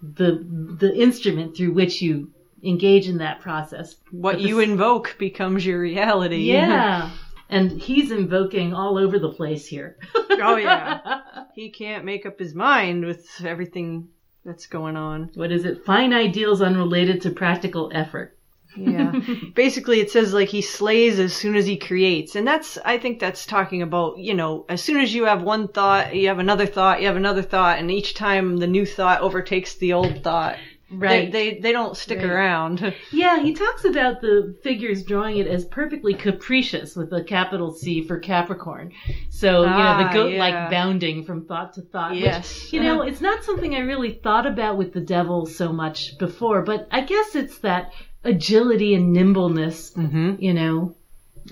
the 0.00 0.44
the 0.78 0.94
instrument 0.94 1.56
through 1.56 1.72
which 1.72 2.02
you 2.02 2.30
engage 2.62 3.08
in 3.08 3.18
that 3.18 3.40
process. 3.40 3.96
What 4.10 4.36
the 4.36 4.42
you 4.42 4.60
invoke 4.60 5.16
becomes 5.18 5.64
your 5.64 5.80
reality. 5.80 6.38
Yeah. 6.50 7.10
And 7.48 7.80
he's 7.80 8.10
invoking 8.10 8.74
all 8.74 8.98
over 8.98 9.18
the 9.18 9.32
place 9.32 9.66
here. 9.66 9.96
oh, 10.14 10.56
yeah. 10.56 11.20
He 11.54 11.70
can't 11.70 12.04
make 12.04 12.26
up 12.26 12.38
his 12.38 12.54
mind 12.54 13.06
with 13.06 13.26
everything 13.42 14.08
that's 14.44 14.66
going 14.66 14.94
on. 14.96 15.30
what 15.36 15.50
is 15.50 15.64
it? 15.64 15.86
Fine 15.86 16.12
ideals 16.12 16.60
unrelated 16.60 17.22
to 17.22 17.30
practical 17.30 17.90
effort. 17.94 18.35
Yeah. 18.76 19.12
Basically, 19.54 20.00
it 20.00 20.10
says 20.10 20.32
like 20.32 20.48
he 20.48 20.62
slays 20.62 21.18
as 21.18 21.34
soon 21.34 21.56
as 21.56 21.66
he 21.66 21.76
creates. 21.76 22.36
And 22.36 22.46
that's, 22.46 22.78
I 22.84 22.98
think 22.98 23.18
that's 23.20 23.46
talking 23.46 23.82
about, 23.82 24.18
you 24.18 24.34
know, 24.34 24.64
as 24.68 24.82
soon 24.82 25.00
as 25.00 25.14
you 25.14 25.24
have 25.24 25.42
one 25.42 25.68
thought, 25.68 26.14
you 26.14 26.28
have 26.28 26.38
another 26.38 26.66
thought, 26.66 27.00
you 27.00 27.06
have 27.06 27.16
another 27.16 27.42
thought, 27.42 27.78
and 27.78 27.90
each 27.90 28.14
time 28.14 28.58
the 28.58 28.66
new 28.66 28.86
thought 28.86 29.20
overtakes 29.20 29.74
the 29.74 29.92
old 29.92 30.22
thought. 30.22 30.56
Right. 30.88 31.32
They, 31.32 31.54
they, 31.54 31.60
they 31.60 31.72
don't 31.72 31.96
stick 31.96 32.18
Right. 32.18 32.26
around. 32.26 32.94
Yeah, 33.10 33.42
he 33.42 33.54
talks 33.54 33.84
about 33.84 34.20
the 34.20 34.54
figures 34.62 35.02
drawing 35.02 35.38
it 35.38 35.48
as 35.48 35.64
perfectly 35.64 36.14
capricious 36.14 36.94
with 36.94 37.12
a 37.12 37.24
capital 37.24 37.72
C 37.72 38.04
for 38.06 38.20
Capricorn. 38.20 38.92
So, 39.30 39.62
you 39.62 39.66
know, 39.66 39.72
Ah, 39.76 40.06
the 40.06 40.14
goat 40.14 40.28
yeah. 40.32 40.38
like 40.38 40.70
bounding 40.70 41.24
from 41.24 41.44
thought 41.46 41.72
to 41.74 41.82
thought. 41.82 42.12
which, 42.12 42.20
Yes. 42.20 42.72
you 42.72 42.80
know, 42.84 43.02
it's 43.02 43.20
not 43.20 43.42
something 43.42 43.74
I 43.74 43.80
really 43.80 44.12
thought 44.22 44.46
about 44.46 44.76
with 44.78 44.92
the 44.92 45.00
devil 45.00 45.44
so 45.46 45.72
much 45.72 46.16
before, 46.18 46.62
but 46.62 46.86
I 46.92 47.00
guess 47.00 47.34
it's 47.34 47.58
that 47.58 47.92
agility 48.26 48.94
and 48.94 49.12
nimbleness, 49.12 49.92
Mm-hmm. 49.94 50.34
you 50.38 50.54
know, 50.54 50.94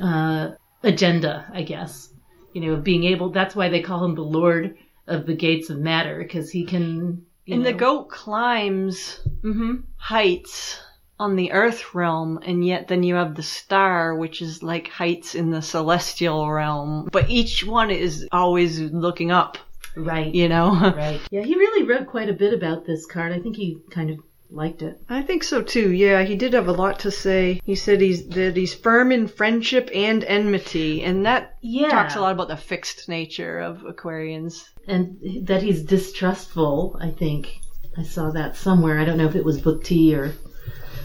uh, 0.03 0.51
agenda, 0.83 1.47
I 1.53 1.62
guess. 1.62 2.11
You 2.53 2.61
know, 2.61 2.77
being 2.77 3.05
able, 3.05 3.31
that's 3.31 3.57
why 3.57 3.68
they 3.68 3.81
call 3.83 4.05
him 4.05 4.14
the 4.14 4.22
Lord 4.22 4.77
of 5.07 5.27
the 5.27 5.35
Gates 5.35 5.70
of 5.70 5.79
Matter, 5.79 6.18
because 6.18 6.51
he 6.51 6.64
can. 6.64 7.25
You 7.47 7.55
And 7.57 7.64
know, 7.64 7.70
the 7.72 7.77
goat 7.77 8.09
climbs 8.11 9.20
hmm 9.43 9.77
heights 9.97 10.81
on 11.20 11.37
the 11.37 11.53
earth 11.53 11.95
realm 11.95 12.39
and 12.45 12.66
yet 12.66 12.89
then 12.89 13.03
you 13.03 13.14
have 13.14 13.35
the 13.37 13.43
star 13.43 14.16
which 14.16 14.43
is 14.43 14.62
like 14.62 14.89
heights 14.89 15.35
in 15.35 15.51
the 15.51 15.62
celestial 15.62 16.51
realm 16.51 17.09
but 17.12 17.31
each 17.31 17.64
one 17.64 17.91
is 17.91 18.27
always 18.33 18.81
looking 18.81 19.31
up 19.31 19.57
Right. 19.97 20.35
you 20.35 20.49
know 20.49 20.70
Right. 20.97 21.20
Yeah, 21.31 21.43
he 21.43 21.55
really 21.55 21.87
wrote 21.87 22.07
quite 22.09 22.29
a 22.29 22.33
bit 22.35 22.53
about 22.53 22.85
this 22.85 23.07
card. 23.07 23.31
I 23.33 23.39
think 23.39 23.57
he 23.57 23.79
kind 23.91 24.11
of 24.11 24.18
liked 24.55 24.82
it. 24.82 24.98
i 25.09 25.20
think 25.22 25.42
so 25.42 25.61
too 25.62 25.90
yeah 25.92 26.22
he 26.22 26.36
did 26.36 26.52
have 26.52 26.68
a 26.68 26.72
lot 26.72 27.00
to 27.00 27.11
say 27.11 27.61
he 27.64 27.74
said 27.74 28.00
he's 28.00 28.26
that 28.28 28.57
he's 28.57 28.74
firm 28.74 29.11
in 29.12 29.26
friendship 29.26 29.90
and 29.94 30.22
enmity 30.24 31.02
and 31.02 31.26
that 31.26 31.57
Yeah. 31.61 31.88
talks 31.90 32.14
a 32.16 32.20
lot 32.20 32.32
about 32.32 32.48
the 32.48 32.57
fixed 32.57 33.09
nature 33.09 33.59
of 33.59 33.78
aquarians 33.82 34.64
And 34.86 35.16
that 35.46 35.62
he's 35.62 35.82
distrustful, 35.82 36.96
I 37.00 37.11
think. 37.11 37.61
I 37.96 38.02
saw 38.02 38.30
that 38.32 38.57
somewhere. 38.57 38.98
I 38.98 39.05
don't 39.05 39.18
know 39.18 39.26
if 39.26 39.36
it 39.36 39.44
was 39.44 39.61
Book 39.61 39.84
T 39.84 40.14
or 40.14 40.32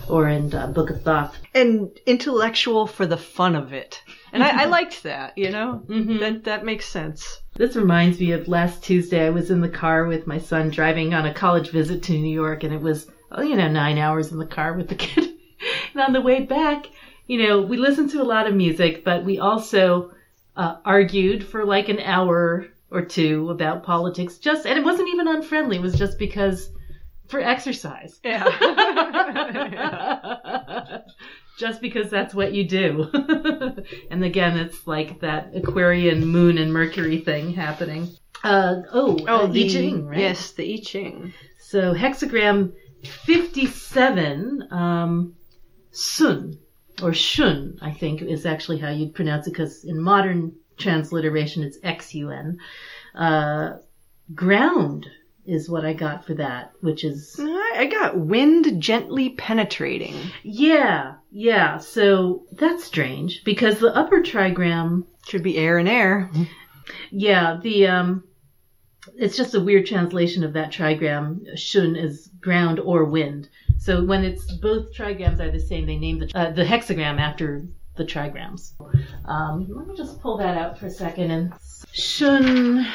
or 0.08 0.28
in 0.28 0.52
uh, 0.54 0.68
Book 0.68 0.90
of 0.90 1.04
Thoth. 1.04 1.36
and 1.54 1.90
intellectual 2.08 2.88
for 2.88 3.06
the 3.06 3.18
fun 3.18 3.56
of 3.56 3.74
it 3.74 4.02
and 4.34 4.44
I, 4.44 4.64
I 4.64 4.66
liked 4.78 5.04
that 5.04 5.38
you 5.38 5.52
know 5.52 5.84
Mhm. 5.88 6.20
that 6.20 6.44
that 6.46 6.66
makes 6.66 6.88
sense 6.88 7.42
This 7.56 7.76
reminds 7.76 8.20
me 8.20 8.32
of 8.32 8.48
last 8.48 8.84
Tuesday. 8.84 9.26
I 9.26 9.30
was 9.32 9.52
in 9.52 9.62
the 9.62 9.70
car 9.84 10.06
with 10.06 10.26
my 10.28 10.40
son 10.40 10.70
driving 10.70 11.14
on 11.14 11.26
a 11.26 11.34
college 11.34 11.70
visit 11.72 12.02
to 12.04 12.14
New 12.14 12.34
York, 12.44 12.64
and 12.64 12.74
it 12.74 12.82
was, 12.82 13.06
you 13.38 13.56
know, 13.56 13.68
nine 13.68 13.98
hours 13.98 14.32
in 14.32 14.40
the 14.40 14.46
car 14.46 14.74
with 14.74 14.90
the 14.90 14.96
kid. 14.96 15.24
and 15.94 16.02
on 16.02 16.14
the 16.14 16.22
way 16.22 16.44
back, 16.44 16.88
you 17.28 17.48
know, 17.48 17.62
we 17.62 17.78
listened 17.78 18.10
to 18.12 18.22
a 18.22 18.24
lot 18.24 18.48
of 18.48 18.56
music, 18.56 19.04
but 19.04 19.24
we 19.24 19.40
also 19.40 20.12
uh, 20.56 20.78
argued 20.84 21.46
for 21.46 21.66
like 21.66 21.90
an 21.90 22.00
hour 22.00 22.68
or 22.92 23.04
two 23.04 23.50
about 23.52 23.84
politics. 23.84 24.38
Just, 24.38 24.66
and 24.66 24.78
it 24.78 24.86
wasn't 24.86 25.10
even 25.10 25.28
unfriendly. 25.28 25.78
It 25.78 25.82
was 25.82 25.98
just 25.98 26.18
because 26.18 26.70
for 27.28 27.40
exercise. 27.40 28.20
yeah 28.24 28.44
just 31.60 31.82
because 31.82 32.10
that's 32.10 32.34
what 32.34 32.54
you 32.54 32.64
do. 32.64 33.08
and 34.10 34.24
again, 34.24 34.58
it's 34.58 34.88
like 34.88 35.20
that 35.20 35.56
Aquarian 35.56 36.26
moon 36.26 36.58
and 36.58 36.74
Mercury 36.74 37.20
thing 37.20 37.54
happening. 37.54 38.10
Uh, 38.44 38.78
oh, 38.94 39.20
Oh, 39.28 39.44
uh, 39.44 39.48
the 39.48 39.66
I 39.66 39.68
Ching, 39.68 40.08
right? 40.08 40.18
Yes, 40.18 40.54
the 40.54 40.74
I 40.74 40.78
Ching. 40.82 41.34
So 41.60 41.94
hexagram 41.94 42.72
57, 43.04 44.68
um, 44.72 45.36
Sun, 45.92 46.58
or 47.02 47.14
Shun, 47.14 47.78
I 47.82 47.92
think 47.92 48.22
is 48.22 48.46
actually 48.46 48.80
how 48.80 48.90
you'd 48.90 49.16
pronounce 49.16 49.48
it, 49.48 49.52
because 49.52 49.84
in 49.84 50.00
modern 50.00 50.54
transliteration 50.78 51.64
it's 51.64 51.78
X-U-N. 51.84 52.58
Uh, 53.16 53.78
ground 54.36 55.08
is 55.46 55.70
what 55.70 55.84
I 55.84 55.94
got 55.94 56.26
for 56.26 56.36
that, 56.36 56.74
which 56.82 57.04
is, 57.04 57.36
I 57.40 57.76
I 57.80 57.86
got 57.88 58.18
wind 58.18 58.82
gently 58.82 59.30
penetrating. 59.32 60.16
yeah, 60.44 61.16
yeah, 61.32 61.78
so 61.80 62.46
that's 62.52 62.84
strange, 62.84 63.44
because 63.44 63.80
the 63.80 63.96
upper 63.96 64.22
trigram 64.22 65.06
Should 65.28 65.44
be 65.44 65.58
air 65.58 65.78
and 65.78 65.90
air. 65.90 66.30
Yeah, 67.12 67.60
the 67.62 67.88
um, 67.88 68.24
it's 69.18 69.38
just 69.38 69.56
a 69.56 69.60
weird 69.60 69.86
translation 69.86 70.44
of 70.44 70.54
that 70.54 70.72
trigram. 70.72 71.46
Shun 71.58 71.96
is 71.96 72.30
ground 72.42 72.80
or 72.80 73.06
wind. 73.06 73.50
So 73.78 74.04
when 74.04 74.24
it's 74.24 74.52
both 74.52 74.94
trigrams 74.94 75.40
are 75.40 75.52
the 75.52 75.60
same, 75.60 75.86
they 75.86 75.98
name 75.98 76.20
the 76.20 76.32
uh, 76.36 76.52
the 76.52 76.64
hexagram 76.66 77.20
after 77.20 77.66
the 77.96 78.06
trigrams. 78.06 78.74
Um, 79.26 79.68
let 79.70 79.88
me 79.88 79.96
just 79.96 80.22
pull 80.22 80.38
that 80.38 80.58
out 80.58 80.78
for 80.78 80.88
a 80.88 80.92
second 80.92 81.32
and 81.32 81.54
Shun. 81.92 82.86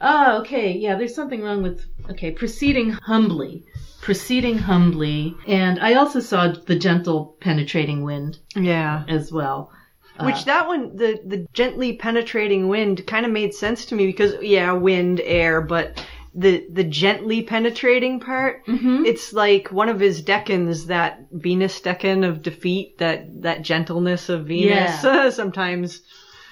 Oh, 0.00 0.40
okay. 0.40 0.72
Yeah, 0.72 0.96
there's 0.96 1.14
something 1.14 1.42
wrong 1.42 1.62
with 1.62 1.84
okay. 2.10 2.32
Proceeding 2.32 2.90
humbly, 2.90 3.64
proceeding 4.00 4.58
humbly, 4.58 5.34
and 5.46 5.78
I 5.78 5.94
also 5.94 6.18
saw 6.20 6.48
the 6.52 6.74
gentle 6.76 7.36
penetrating 7.40 8.02
wind 8.02 8.38
Yeah. 8.56 9.04
as 9.08 9.30
well. 9.32 9.70
Uh, 10.18 10.24
Which 10.26 10.44
that 10.44 10.66
one, 10.66 10.96
the 10.96 11.20
the 11.24 11.46
gently 11.52 11.94
penetrating 11.94 12.68
wind, 12.68 13.06
kind 13.06 13.24
of 13.24 13.32
made 13.32 13.54
sense 13.54 13.86
to 13.86 13.94
me 13.94 14.06
because 14.06 14.34
yeah, 14.42 14.72
wind, 14.72 15.20
air, 15.24 15.60
but 15.60 16.04
the 16.34 16.66
the 16.70 16.84
gently 16.84 17.42
penetrating 17.42 18.20
part, 18.20 18.64
mhm. 18.66 19.06
it's 19.06 19.32
like 19.32 19.72
one 19.72 19.88
of 19.88 20.00
his 20.00 20.22
decans, 20.22 20.86
that 20.86 21.20
Venus 21.32 21.80
decan 21.80 22.28
of 22.28 22.42
defeat, 22.42 22.98
that 22.98 23.42
that 23.42 23.62
gentleness 23.62 24.28
of 24.28 24.46
Venus. 24.46 25.00
sometimes, 25.34 26.02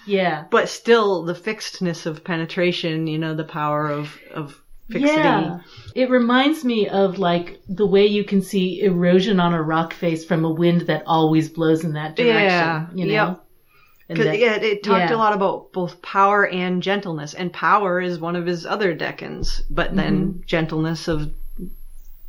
yeah. 0.06 0.44
but 0.50 0.68
still 0.68 1.24
the 1.24 1.34
fixedness 1.34 2.06
of 2.06 2.24
penetration. 2.24 3.06
You 3.06 3.18
know, 3.18 3.34
the 3.34 3.44
power 3.44 3.88
of 3.88 4.18
of 4.32 4.61
fixity. 4.90 5.14
Yeah. 5.14 5.61
It 5.94 6.11
reminds 6.11 6.64
me 6.64 6.88
of 6.88 7.18
like 7.18 7.61
the 7.68 7.86
way 7.86 8.06
you 8.06 8.24
can 8.24 8.42
see 8.42 8.82
erosion 8.82 9.40
on 9.40 9.54
a 9.54 9.62
rock 9.62 9.92
face 9.92 10.24
from 10.24 10.44
a 10.44 10.50
wind 10.50 10.82
that 10.82 11.04
always 11.06 11.48
blows 11.48 11.84
in 11.84 11.94
that 11.94 12.16
direction. 12.16 12.44
Yeah, 12.44 12.86
You 12.94 13.06
know? 13.06 13.12
yep. 13.12 13.44
And 14.11 14.16
'Cause, 14.18 14.26
that- 14.26 14.38
yeah, 14.40 14.56
it 14.56 14.82
talked 14.82 15.11
yeah. 15.11 15.16
a 15.16 15.18
lot 15.18 15.32
about 15.32 15.72
both 15.72 16.02
power 16.02 16.44
and 16.48 16.82
gentleness, 16.82 17.32
and 17.32 17.52
power 17.52 18.00
is 18.00 18.18
one 18.18 18.34
of 18.34 18.44
his 18.44 18.66
other 18.66 18.92
decans, 18.94 19.61
but 19.70 19.94
then 19.94 20.14
Mm-hmm. 20.26 20.40
gentleness 20.46 21.06
of 21.06 21.30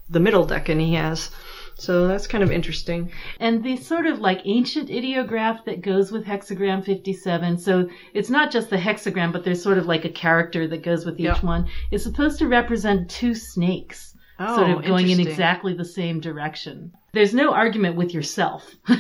the 0.10 0.20
middle 0.20 0.46
decan 0.46 0.80
he 0.80 0.94
has. 0.94 1.32
So 1.76 2.08
that's 2.08 2.28
kind 2.28 2.44
of 2.44 2.52
interesting. 2.52 3.10
and 3.40 3.64
the 3.64 3.78
sort 3.78 4.06
of 4.06 4.20
like 4.20 4.42
ancient 4.46 4.92
ideograph 4.92 5.66
that 5.66 5.82
goes 5.82 6.12
with 6.12 6.26
hexagram 6.26 6.86
57 6.86 7.58
so 7.58 7.90
it's 8.14 8.30
not 8.30 8.52
just 8.52 8.70
the 8.70 8.78
hexagram 8.78 9.32
but 9.32 9.44
there's 9.44 9.64
sort 9.64 9.80
of 9.80 9.88
like 9.88 10.06
a 10.06 10.10
character 10.10 10.68
that 10.68 10.84
goes 10.84 11.06
with 11.08 11.16
each 11.20 11.24
Yep. 11.26 11.44
one 11.44 11.68
is 11.90 12.04
supposed 12.04 12.38
to 12.40 12.48
represent 12.48 13.10
two 13.10 13.34
snakes 13.34 14.11
Oh, 14.44 14.56
sort 14.56 14.72
of 14.72 14.78
oh, 14.80 14.82
going 14.82 15.10
in 15.10 15.20
exactly 15.20 15.74
the 15.74 15.86
same 15.86 16.20
direction. 16.20 16.92
There's 17.14 17.34
no 17.34 17.54
argument 17.54 17.96
with 17.96 18.14
yourself. 18.14 18.76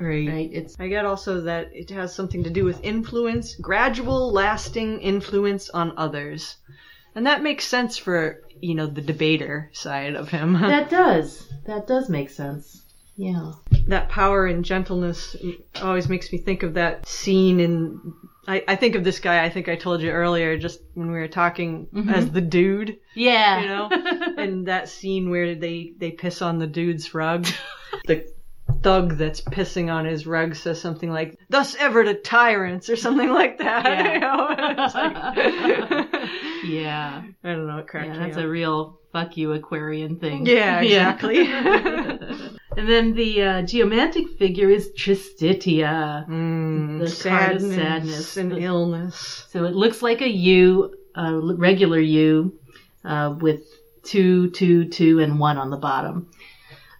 Right. 0.00 0.28
right? 0.28 0.50
It's 0.50 0.76
I 0.80 0.88
get 0.88 1.04
also 1.04 1.42
that 1.42 1.68
it 1.74 1.90
has 1.90 2.14
something 2.14 2.42
to 2.44 2.50
do 2.50 2.64
with 2.64 2.82
influence, 2.82 3.54
gradual, 3.56 4.32
lasting 4.32 5.00
influence 5.00 5.68
on 5.68 5.92
others. 5.98 6.56
And 7.14 7.26
that 7.26 7.42
makes 7.42 7.66
sense 7.66 7.98
for, 7.98 8.40
you 8.62 8.74
know, 8.74 8.86
the 8.86 9.02
debater 9.02 9.68
side 9.74 10.14
of 10.14 10.30
him. 10.30 10.54
that 10.60 10.88
does. 10.88 11.52
That 11.66 11.86
does 11.86 12.08
make 12.08 12.30
sense. 12.30 12.82
Yeah. 13.16 13.52
That 13.88 14.08
power 14.08 14.46
and 14.46 14.64
gentleness 14.64 15.36
always 15.82 16.08
makes 16.08 16.32
me 16.32 16.38
think 16.38 16.62
of 16.62 16.72
that 16.74 17.06
scene 17.06 17.60
in 17.60 18.00
I, 18.50 18.64
I 18.66 18.74
think 18.74 18.96
of 18.96 19.04
this 19.04 19.20
guy 19.20 19.44
I 19.44 19.48
think 19.48 19.68
I 19.68 19.76
told 19.76 20.02
you 20.02 20.10
earlier 20.10 20.58
just 20.58 20.80
when 20.94 21.12
we 21.12 21.18
were 21.18 21.28
talking 21.28 21.86
mm-hmm. 21.94 22.10
as 22.10 22.28
the 22.30 22.40
dude 22.40 22.98
yeah 23.14 23.60
you 23.60 23.68
know 23.68 23.88
and 24.38 24.66
that 24.66 24.88
scene 24.88 25.30
where 25.30 25.54
they 25.54 25.92
they 25.96 26.10
piss 26.10 26.42
on 26.42 26.58
the 26.58 26.66
dude's 26.66 27.14
rug 27.14 27.46
the 28.06 28.26
thug 28.82 29.16
that's 29.18 29.40
pissing 29.40 29.92
on 29.92 30.04
his 30.04 30.26
rug 30.26 30.56
says 30.56 30.80
something 30.80 31.12
like 31.12 31.38
thus 31.48 31.76
ever 31.76 32.02
to 32.02 32.14
tyrants 32.14 32.88
or 32.90 32.96
something 32.96 33.32
like 33.32 33.58
that 33.58 33.84
Yeah. 33.84 34.14
you 34.14 34.20
know? 34.20 34.46
Like- 36.10 36.30
yeah 36.64 37.22
I 37.44 37.48
don't 37.48 37.68
know 37.68 37.78
it 37.78 37.86
cracked 37.86 38.08
yeah 38.14 38.18
that's 38.18 38.36
up. 38.36 38.44
a 38.44 38.48
real 38.48 38.98
fuck 39.12 39.36
you 39.36 39.52
aquarian 39.52 40.18
thing 40.18 40.44
Yeah, 40.44 40.80
exactly. 40.80 42.58
And 42.76 42.88
then 42.88 43.14
the 43.14 43.42
uh, 43.42 43.62
geomantic 43.62 44.28
figure 44.38 44.70
is 44.70 44.90
tristitia 44.96 46.26
Mm, 46.28 46.98
The 47.00 47.28
card 47.28 47.56
of 47.56 47.62
sadness, 47.62 47.74
sadness. 47.74 48.36
and 48.36 48.52
illness 48.52 49.46
So 49.50 49.64
it 49.64 49.74
looks 49.74 50.02
like 50.02 50.20
a 50.22 50.28
U, 50.30 50.94
a 51.14 51.38
regular 51.40 51.98
U, 52.00 52.58
uh, 53.04 53.34
with 53.40 53.62
two, 54.04 54.50
two, 54.50 54.84
two, 54.88 55.20
and 55.20 55.38
one 55.38 55.58
on 55.58 55.70
the 55.70 55.76
bottom. 55.76 56.30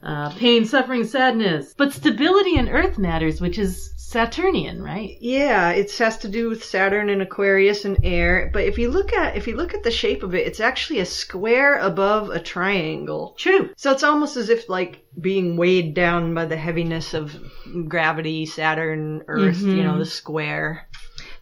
Uh, 0.02 0.30
pain, 0.30 0.64
suffering, 0.64 1.04
sadness. 1.04 1.74
But 1.76 1.92
stability 1.92 2.56
in 2.56 2.68
earth 2.68 2.96
matters, 2.98 3.40
which 3.40 3.58
is 3.58 3.92
Saturnian, 4.10 4.82
right? 4.82 5.16
Yeah, 5.20 5.70
it 5.70 5.96
has 5.98 6.18
to 6.18 6.28
do 6.28 6.48
with 6.48 6.64
Saturn 6.64 7.08
and 7.10 7.22
Aquarius 7.22 7.84
and 7.84 7.96
air. 8.02 8.50
But 8.52 8.64
if 8.64 8.76
you 8.76 8.90
look 8.90 9.12
at 9.12 9.36
if 9.36 9.46
you 9.46 9.54
look 9.54 9.72
at 9.72 9.84
the 9.84 9.90
shape 9.92 10.24
of 10.24 10.34
it, 10.34 10.48
it's 10.48 10.58
actually 10.58 10.98
a 10.98 11.06
square 11.06 11.78
above 11.78 12.28
a 12.30 12.40
triangle. 12.40 13.36
True. 13.38 13.70
So 13.76 13.92
it's 13.92 14.02
almost 14.02 14.36
as 14.36 14.48
if 14.48 14.68
like 14.68 15.04
being 15.20 15.56
weighed 15.56 15.94
down 15.94 16.34
by 16.34 16.46
the 16.46 16.56
heaviness 16.56 17.14
of 17.14 17.36
gravity, 17.86 18.46
Saturn, 18.46 19.22
Earth. 19.28 19.60
You 19.60 19.84
know, 19.84 19.90
mm-hmm. 19.90 19.98
the 20.00 20.06
square. 20.06 20.88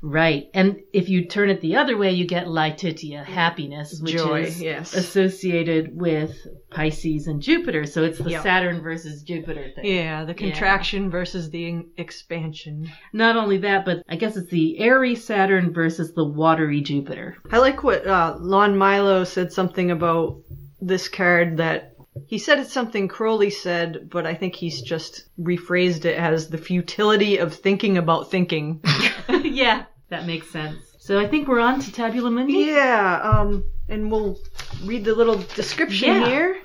Right. 0.01 0.49
And 0.55 0.81
if 0.93 1.09
you 1.09 1.27
turn 1.27 1.51
it 1.51 1.61
the 1.61 1.77
other 1.77 1.97
way, 1.97 2.13
you 2.13 2.27
get 2.27 2.49
Laetitia, 2.49 3.25
happiness, 3.25 4.01
which 4.01 4.15
Joy, 4.15 4.43
is 4.43 4.63
yes. 4.63 4.95
associated 4.95 5.91
with 5.99 6.37
Pisces 6.71 7.27
and 7.27 7.43
Jupiter. 7.43 7.85
So 7.85 8.05
it's 8.05 8.19
the 8.19 8.31
Yep. 8.31 8.43
Saturn 8.43 8.81
versus 8.81 9.23
Jupiter 9.23 9.71
thing. 9.75 9.85
Yeah, 9.85 10.25
the 10.25 10.35
contraction 10.35 11.11
versus 11.11 11.51
the 11.51 11.87
expansion. 11.97 12.91
Not 13.13 13.37
only 13.37 13.59
that, 13.59 13.85
but 13.85 14.03
I 14.09 14.17
guess 14.17 14.37
it's 14.37 14.51
the 14.51 14.79
airy 14.79 15.17
Saturn 15.17 15.73
versus 15.73 16.15
the 16.15 16.25
watery 16.25 16.81
Jupiter. 16.81 17.37
I 17.51 17.59
like 17.59 17.83
what 17.83 18.07
uh, 18.07 18.37
Lon 18.39 18.77
Milo 18.77 19.25
said 19.25 19.53
something 19.53 19.91
about 19.91 20.43
this 20.81 21.09
card 21.09 21.57
that 21.57 21.95
he 22.27 22.39
said 22.39 22.59
it's 22.59 22.73
something 22.73 23.09
Crowley 23.09 23.51
said, 23.51 24.09
but 24.11 24.27
I 24.27 24.35
think 24.35 24.55
he's 24.55 24.83
just 24.83 25.25
rephrased 25.41 26.05
it 26.05 26.17
as 26.19 26.49
the 26.49 26.59
futility 26.59 27.39
of 27.39 27.55
thinking 27.55 27.97
about 27.99 28.31
thinking. 28.31 28.81
yeah, 29.43 29.85
that 30.09 30.27
makes 30.27 30.51
sense. 30.51 30.85
So 30.99 31.19
I 31.19 31.27
think 31.27 31.49
we're 31.49 31.61
on 31.61 31.81
to 31.81 31.93
Tabula 31.93 32.31
Mundi. 32.31 32.53
yeah, 32.53 33.21
um, 33.23 33.65
and 33.89 34.11
we'll 34.13 34.39
read 34.85 35.05
the 35.07 35.15
little 35.15 35.39
description 35.55 36.09
Yeah. 36.09 36.27
here 36.27 36.63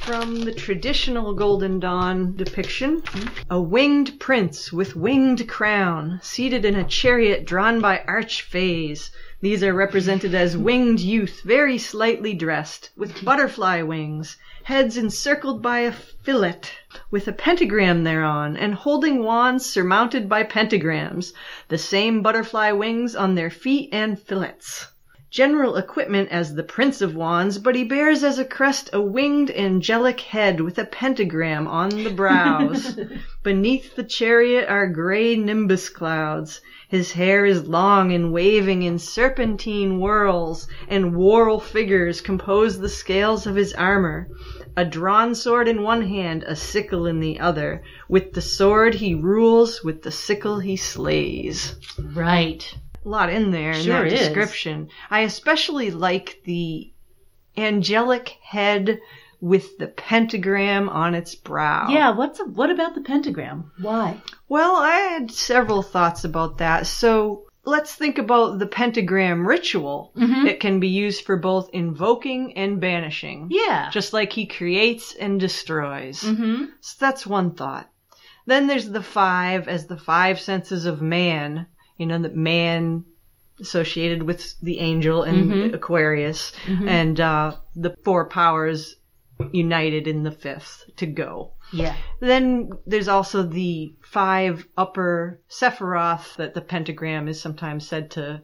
from 0.00 0.40
the 0.40 0.52
traditional 0.52 1.32
Golden 1.34 1.78
Dawn 1.78 2.34
depiction. 2.34 3.02
A 3.50 3.60
winged 3.60 4.18
prince 4.18 4.72
with 4.72 4.96
winged 4.96 5.48
crown, 5.48 6.18
seated 6.24 6.64
in 6.64 6.74
a 6.74 6.82
chariot 6.82 7.44
drawn 7.46 7.80
by 7.80 8.02
archfays. 8.08 9.12
These 9.40 9.62
are 9.62 9.72
represented 9.72 10.34
as 10.34 10.56
winged 10.56 10.98
youth, 10.98 11.42
very 11.44 11.78
slightly 11.78 12.34
dressed, 12.34 12.90
with 12.96 13.24
butterfly 13.24 13.82
wings, 13.82 14.36
heads 14.68 14.98
encircled 14.98 15.62
by 15.62 15.78
a 15.78 15.90
fillet, 15.90 16.60
with 17.10 17.26
a 17.26 17.32
pentagram 17.32 18.04
thereon, 18.04 18.54
and 18.54 18.74
holding 18.74 19.22
wands 19.22 19.64
surmounted 19.64 20.28
by 20.28 20.42
pentagrams, 20.44 21.32
the 21.68 21.78
same 21.78 22.20
butterfly 22.20 22.70
wings 22.70 23.16
on 23.16 23.34
their 23.34 23.48
feet 23.48 23.88
and 23.92 24.20
fillets 24.20 24.88
general 25.30 25.76
equipment 25.76 26.28
as 26.30 26.54
the 26.54 26.62
Prince 26.62 27.02
of 27.02 27.14
Wands, 27.14 27.58
but 27.58 27.74
he 27.74 27.84
bears 27.84 28.24
as 28.24 28.38
a 28.38 28.44
crest 28.44 28.88
a 28.92 29.00
winged 29.00 29.50
angelic 29.50 30.20
head 30.20 30.60
with 30.60 30.78
a 30.78 30.84
pentagram 30.84 31.68
on 31.68 31.90
the 32.04 32.10
brows. 32.10 32.98
Beneath 33.42 33.94
the 33.94 34.04
chariot 34.04 34.68
are 34.68 34.86
gray 34.86 35.36
nimbus 35.36 35.90
clouds. 35.90 36.60
His 36.88 37.12
hair 37.12 37.44
is 37.44 37.68
long 37.68 38.12
and 38.12 38.32
waving 38.32 38.82
in 38.82 38.98
serpentine 38.98 39.98
whirls, 39.98 40.66
and 40.88 41.14
whorl 41.14 41.60
figures 41.60 42.22
compose 42.22 42.78
the 42.78 42.88
scales 42.88 43.46
of 43.46 43.56
his 43.56 43.74
armor. 43.74 44.28
A 44.74 44.86
drawn 44.86 45.34
sword 45.34 45.68
in 45.68 45.82
one 45.82 46.02
hand, 46.02 46.44
a 46.44 46.56
sickle 46.56 47.04
in 47.06 47.20
the 47.20 47.38
other. 47.40 47.82
With 48.08 48.32
the 48.32 48.40
sword 48.40 48.94
he 48.94 49.14
rules, 49.14 49.84
with 49.84 50.02
the 50.02 50.10
sickle 50.10 50.60
he 50.60 50.76
slays 50.76 51.74
Right. 51.98 52.74
A 53.08 53.10
lot 53.10 53.30
in 53.30 53.50
there 53.50 53.70
in 53.72 53.82
Sure 53.82 54.02
that 54.04 54.12
is. 54.12 54.20
description. 54.20 54.88
I 55.10 55.20
especially 55.20 55.90
like 55.90 56.40
the 56.44 56.92
angelic 57.56 58.36
head 58.42 59.00
with 59.40 59.78
the 59.78 59.86
pentagram 59.86 60.88
on 60.88 61.14
its 61.14 61.34
brow. 61.34 61.88
Yeah. 61.88 62.10
What's 62.10 62.38
what 62.40 62.70
about 62.70 62.94
the 62.94 63.00
pentagram? 63.00 63.70
Why? 63.80 64.20
Well, 64.48 64.76
I 64.76 64.96
had 64.96 65.30
several 65.30 65.82
thoughts 65.82 66.24
about 66.24 66.58
that. 66.58 66.86
So 66.86 67.46
let's 67.64 67.94
think 67.94 68.18
about 68.18 68.58
the 68.58 68.66
pentagram 68.66 69.46
ritual. 69.46 70.12
Mhm. 70.16 70.46
It 70.46 70.60
can 70.60 70.80
be 70.80 70.88
used 70.88 71.24
for 71.24 71.36
both 71.36 71.70
invoking 71.72 72.56
and 72.56 72.80
banishing. 72.80 73.48
Yeah. 73.50 73.90
Just 73.90 74.12
like 74.12 74.32
he 74.32 74.46
creates 74.46 75.14
and 75.14 75.38
destroys. 75.40 76.22
mm-hmm. 76.22 76.64
So 76.80 76.96
that's 77.00 77.26
one 77.26 77.52
thought. 77.52 77.88
Then 78.46 78.66
there's 78.66 78.88
the 78.90 79.02
five 79.02 79.66
as 79.68 79.86
the 79.86 79.98
five 79.98 80.40
senses 80.40 80.84
of 80.84 81.00
man. 81.02 81.66
You 81.98 82.06
know, 82.06 82.18
that 82.22 82.34
man 82.36 83.04
associated 83.60 84.22
with 84.22 84.58
the 84.60 84.78
angel 84.78 85.24
and 85.24 85.50
Mhm. 85.50 85.74
Aquarius, 85.74 86.52
and 86.86 87.18
uh, 87.20 87.56
the 87.74 87.94
four 88.04 88.28
powers 88.28 88.94
united 89.52 90.06
in 90.08 90.22
the 90.22 90.30
fifth 90.30 90.84
to 90.96 91.06
go. 91.06 91.52
Yeah. 91.72 91.94
Then 92.20 92.70
there's 92.86 93.08
also 93.08 93.42
the 93.42 93.92
five 94.02 94.66
upper 94.76 95.40
Sephiroth 95.50 96.36
that 96.36 96.54
the 96.54 96.60
pentagram 96.60 97.28
is 97.28 97.40
sometimes 97.40 97.86
said 97.86 98.10
to 98.12 98.42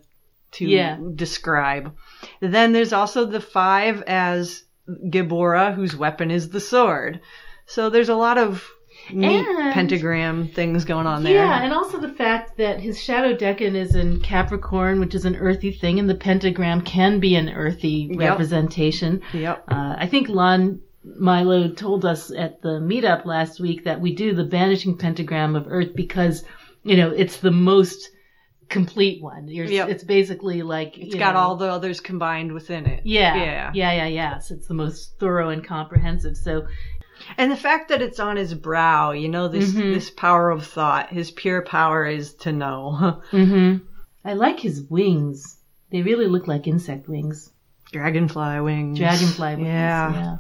to 0.53 0.67
Yeah. 0.69 0.99
describe. 1.17 1.93
Then 2.41 2.73
there's 2.73 2.93
also 2.93 3.25
the 3.25 3.41
five 3.41 4.03
as 4.07 4.63
Geburah, 5.11 5.75
whose 5.75 5.97
weapon 5.97 6.31
is 6.31 6.51
the 6.51 6.61
sword. 6.61 7.21
So 7.67 7.91
there's 7.91 8.11
a 8.11 8.15
lot 8.15 8.39
of 8.39 8.69
neat 9.13 9.47
And- 9.47 9.73
pentagram 9.75 10.49
things 10.49 10.85
going 10.85 11.07
on 11.07 11.23
there. 11.23 11.35
Yeah, 11.35 11.63
and 11.63 11.73
also 11.73 11.99
the 11.99 12.09
fact 12.13 12.57
that 12.59 12.81
his 12.81 13.03
shadow 13.03 13.35
decan 13.37 13.75
is 13.75 13.95
in 13.95 14.21
Capricorn, 14.21 15.01
which 15.01 15.15
is 15.15 15.25
an 15.25 15.37
earthy 15.37 15.73
thing, 15.73 15.99
and 15.99 16.09
the 16.09 16.15
pentagram 16.15 16.81
can 16.83 17.21
be 17.21 17.35
an 17.35 17.49
earthy 17.51 18.09
Yep. 18.11 18.19
representation. 18.19 19.21
Yep. 19.33 19.65
Uh, 19.69 19.95
I 19.99 20.07
think 20.07 20.29
Lon 20.29 20.81
Milo 21.19 21.69
told 21.69 22.05
us 22.07 22.31
at 22.31 22.63
the 22.63 22.81
meetup 22.81 23.27
last 23.27 23.61
week 23.61 23.85
that 23.85 24.01
we 24.01 24.15
do 24.15 24.33
the 24.35 24.45
banishing 24.45 24.97
pentagram 24.97 25.55
of 25.55 25.67
Earth 25.69 25.95
because, 25.95 26.45
you 26.83 26.97
know, 26.97 27.11
it's 27.11 27.39
the 27.39 27.51
most 27.51 28.09
complete 28.71 29.23
one. 29.23 29.47
Yep. 29.47 29.91
It's 29.91 30.03
basically 30.05 30.63
like 30.63 30.97
It's 30.97 31.15
got 31.15 31.37
all 31.37 31.57
the 31.57 31.67
others 31.71 32.01
combined 32.01 32.53
within 32.53 32.87
it. 32.87 33.03
yeah, 33.05 33.37
Yeah. 33.37 33.71
yeah, 33.75 33.93
yeah, 33.93 34.07
yeah. 34.07 34.39
So 34.39 34.55
it's 34.55 34.67
the 34.67 34.73
most 34.75 35.19
thorough 35.21 35.51
and 35.51 35.63
comprehensive. 35.63 36.37
So 36.39 36.67
And 37.39 37.51
the 37.51 37.57
fact 37.57 37.89
that 37.89 38.03
it's 38.03 38.21
on 38.21 38.37
his 38.37 38.55
brow, 38.55 39.13
you 39.13 39.29
know, 39.29 39.49
this 39.49 39.73
Mhm. 39.73 39.95
this 39.95 40.11
power 40.11 40.51
of 40.51 40.67
thought, 40.67 41.11
his 41.11 41.31
pure 41.31 41.63
power 41.63 42.05
is 42.07 42.35
to 42.35 42.53
know. 42.53 43.21
hmm 43.31 43.77
I 44.25 44.33
like 44.35 44.61
his 44.61 44.83
wings. 44.83 45.59
They 45.91 46.03
really 46.03 46.27
look 46.27 46.49
like 46.49 46.67
insect 46.67 47.09
wings. 47.09 47.51
Dragonfly 47.93 48.61
wings. 48.61 48.99
Dragonfly 48.99 49.57
wings. 49.57 49.67
Yeah. 49.69 50.13
Yeah. 50.13 50.37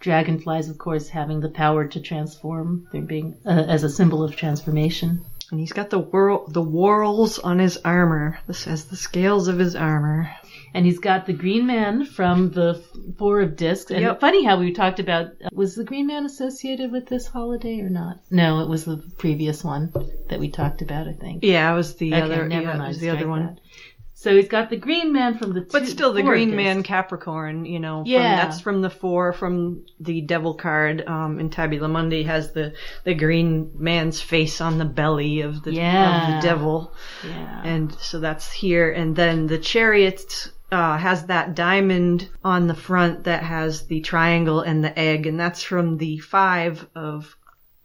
Dragonflies, 0.00 0.68
of 0.68 0.78
course, 0.78 1.08
having 1.08 1.40
the 1.40 1.48
power 1.48 1.86
to 1.86 2.00
transform. 2.00 2.86
They're 2.92 3.02
being 3.02 3.36
uh, 3.46 3.50
as 3.68 3.84
a 3.84 3.88
symbol 3.88 4.22
of 4.22 4.36
transformation. 4.36 5.24
And 5.50 5.60
he's 5.60 5.72
got 5.72 5.90
the 5.90 5.98
whirl, 5.98 6.46
the 6.48 6.62
whorls 6.62 7.38
on 7.38 7.58
his 7.58 7.76
armor. 7.78 8.38
This 8.46 8.64
has 8.64 8.84
the 8.86 8.96
scales 8.96 9.48
of 9.48 9.58
his 9.58 9.74
armor. 9.74 10.30
And 10.72 10.86
he's 10.86 10.98
got 11.00 11.26
the 11.26 11.32
Green 11.32 11.66
Man 11.66 12.04
from 12.04 12.50
the 12.52 12.82
Four 13.18 13.40
of 13.40 13.56
Discs. 13.56 13.90
And 13.90 14.02
Yep. 14.02 14.20
funny 14.20 14.44
how 14.44 14.58
we 14.60 14.72
talked 14.72 15.00
about 15.00 15.28
was 15.52 15.74
the 15.74 15.84
Green 15.84 16.06
Man 16.06 16.24
associated 16.24 16.92
with 16.92 17.06
this 17.06 17.26
holiday 17.26 17.80
or 17.80 17.88
not? 17.90 18.20
No, 18.30 18.60
it 18.60 18.68
was 18.68 18.84
the 18.84 18.98
previous 19.18 19.64
one 19.64 19.92
that 20.28 20.38
we 20.40 20.48
talked 20.48 20.80
about, 20.82 21.08
I 21.08 21.12
think. 21.14 21.42
Yeah, 21.44 21.72
it 21.72 21.76
was 21.76 21.96
the 21.96 22.12
Okay, 22.14 22.22
other. 22.22 22.46
never 22.48 22.62
yeah, 22.66 22.74
it 22.74 22.78
mind. 22.78 22.88
was 22.88 22.98
the 23.00 23.10
other 23.10 23.28
one. 23.28 23.46
that. 23.46 23.58
So 24.14 24.36
he's 24.36 24.48
got 24.48 24.68
the 24.68 24.76
Green 24.76 25.14
Man 25.14 25.38
from 25.38 25.54
the 25.54 25.62
But 25.62 25.86
still, 25.86 26.12
the 26.12 26.22
Green 26.22 26.48
Discs. 26.50 26.56
Man 26.62 26.82
Capricorn, 26.82 27.64
you 27.64 27.80
know, 27.80 28.02
from, 28.02 28.12
Yeah. 28.12 28.36
that's 28.36 28.60
from 28.60 28.82
the 28.82 28.90
four 28.90 29.32
from 29.32 29.86
the 29.98 30.20
Devil 30.20 30.52
card. 30.54 31.02
Um, 31.06 31.40
in 31.40 31.48
Tabula 31.48 31.88
Mundi 31.88 32.24
has 32.24 32.52
the 32.52 32.74
the 33.04 33.14
Green 33.14 33.70
Man's 33.78 34.20
face 34.20 34.60
on 34.60 34.76
the 34.76 34.84
belly 34.84 35.40
of 35.40 35.62
the 35.62 35.72
Yeah. 35.72 36.36
of 36.36 36.42
the 36.42 36.46
Devil, 36.48 36.92
Yeah. 37.26 37.62
and 37.64 37.92
so 37.94 38.20
that's 38.20 38.52
here. 38.52 38.92
And 38.92 39.16
then 39.16 39.46
the 39.46 39.56
Chariot 39.58 40.50
uh, 40.72 40.96
has 40.98 41.26
that 41.26 41.54
diamond 41.54 42.28
on 42.44 42.66
the 42.66 42.74
front 42.74 43.24
that 43.24 43.42
has 43.42 43.86
the 43.86 44.00
triangle 44.00 44.60
and 44.60 44.82
the 44.84 44.96
egg, 44.98 45.26
and 45.26 45.38
that's 45.38 45.62
from 45.62 45.96
the 45.98 46.18
five 46.18 46.86
of 46.94 47.36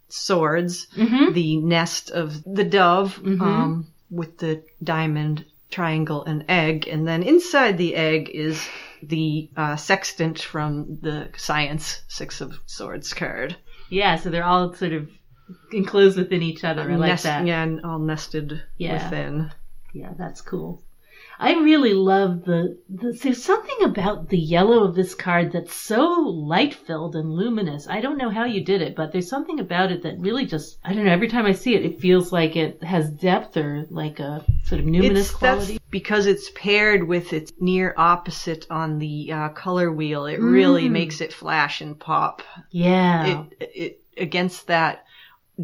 swords, 0.08 0.86
Mhm. 0.96 1.34
the 1.34 1.56
nest 1.56 2.10
of 2.10 2.42
the 2.44 2.64
dove, 2.64 3.20
Mhm. 3.22 3.40
um, 3.40 3.86
with 4.10 4.38
the 4.38 4.62
diamond, 4.82 5.44
triangle, 5.70 6.24
and 6.24 6.44
egg. 6.48 6.86
And 6.88 7.06
then 7.08 7.22
inside 7.22 7.76
the 7.76 7.94
egg 7.96 8.30
is 8.32 8.64
the 9.02 9.50
uh, 9.56 9.76
sextant 9.76 10.40
from 10.40 10.98
the 11.02 11.28
science 11.36 12.02
Six 12.08 12.40
of 12.40 12.60
Swords 12.66 13.12
card. 13.12 13.56
Yeah, 13.90 14.16
so 14.16 14.30
they're 14.30 14.44
all 14.44 14.72
sort 14.74 14.92
of 14.92 15.08
enclosed 15.72 16.16
within 16.16 16.42
each 16.42 16.64
other. 16.64 16.82
I 16.82 16.96
like 16.96 17.08
Nest- 17.10 17.24
that. 17.24 17.46
Yeah, 17.46 17.62
and 17.62 17.84
all 17.84 17.98
nested 17.98 18.62
Yeah. 18.78 19.04
within. 19.04 19.50
Yeah, 19.92 20.12
that's 20.18 20.40
cool. 20.40 20.82
I 21.38 21.54
really 21.54 21.92
love 21.94 22.44
the, 22.44 22.78
the 22.88 23.12
there's 23.22 23.44
something 23.44 23.82
about 23.84 24.28
the 24.30 24.38
yellow 24.38 24.84
of 24.84 24.94
this 24.94 25.14
card 25.14 25.52
that's 25.52 25.74
so 25.74 26.02
light 26.20 26.74
filled 26.74 27.14
and 27.16 27.30
luminous. 27.32 27.86
I 27.88 28.00
don't 28.00 28.16
know 28.18 28.30
how 28.30 28.44
you 28.44 28.64
did 28.64 28.80
it, 28.82 28.96
but 28.96 29.12
there's 29.12 29.28
something 29.28 29.60
about 29.60 29.92
it 29.92 30.02
that 30.02 30.18
really 30.18 30.46
just 30.46 30.78
I 30.84 30.94
don't 30.94 31.04
know, 31.04 31.12
every 31.12 31.28
time 31.28 31.46
I 31.46 31.52
see 31.52 31.74
it 31.74 31.84
it 31.84 32.00
feels 32.00 32.32
like 32.32 32.56
it 32.56 32.82
has 32.82 33.10
depth 33.10 33.56
or 33.56 33.86
like 33.90 34.18
a 34.18 34.44
sort 34.64 34.80
of 34.80 34.86
numinous 34.86 35.16
It's, 35.18 35.30
quality. 35.30 35.78
because 35.90 36.26
it's 36.26 36.50
paired 36.54 37.06
with 37.06 37.32
its 37.32 37.52
near 37.60 37.94
opposite 37.96 38.66
on 38.70 38.98
the 38.98 39.32
uh, 39.32 39.48
color 39.50 39.92
wheel. 39.92 40.26
It 40.26 40.40
really 40.40 40.88
Mm. 40.88 40.92
makes 40.92 41.20
it 41.20 41.32
flash 41.32 41.80
and 41.80 41.98
pop. 41.98 42.42
Yeah. 42.70 43.44
It, 43.60 43.70
it 43.74 44.00
against 44.16 44.68
that 44.68 45.04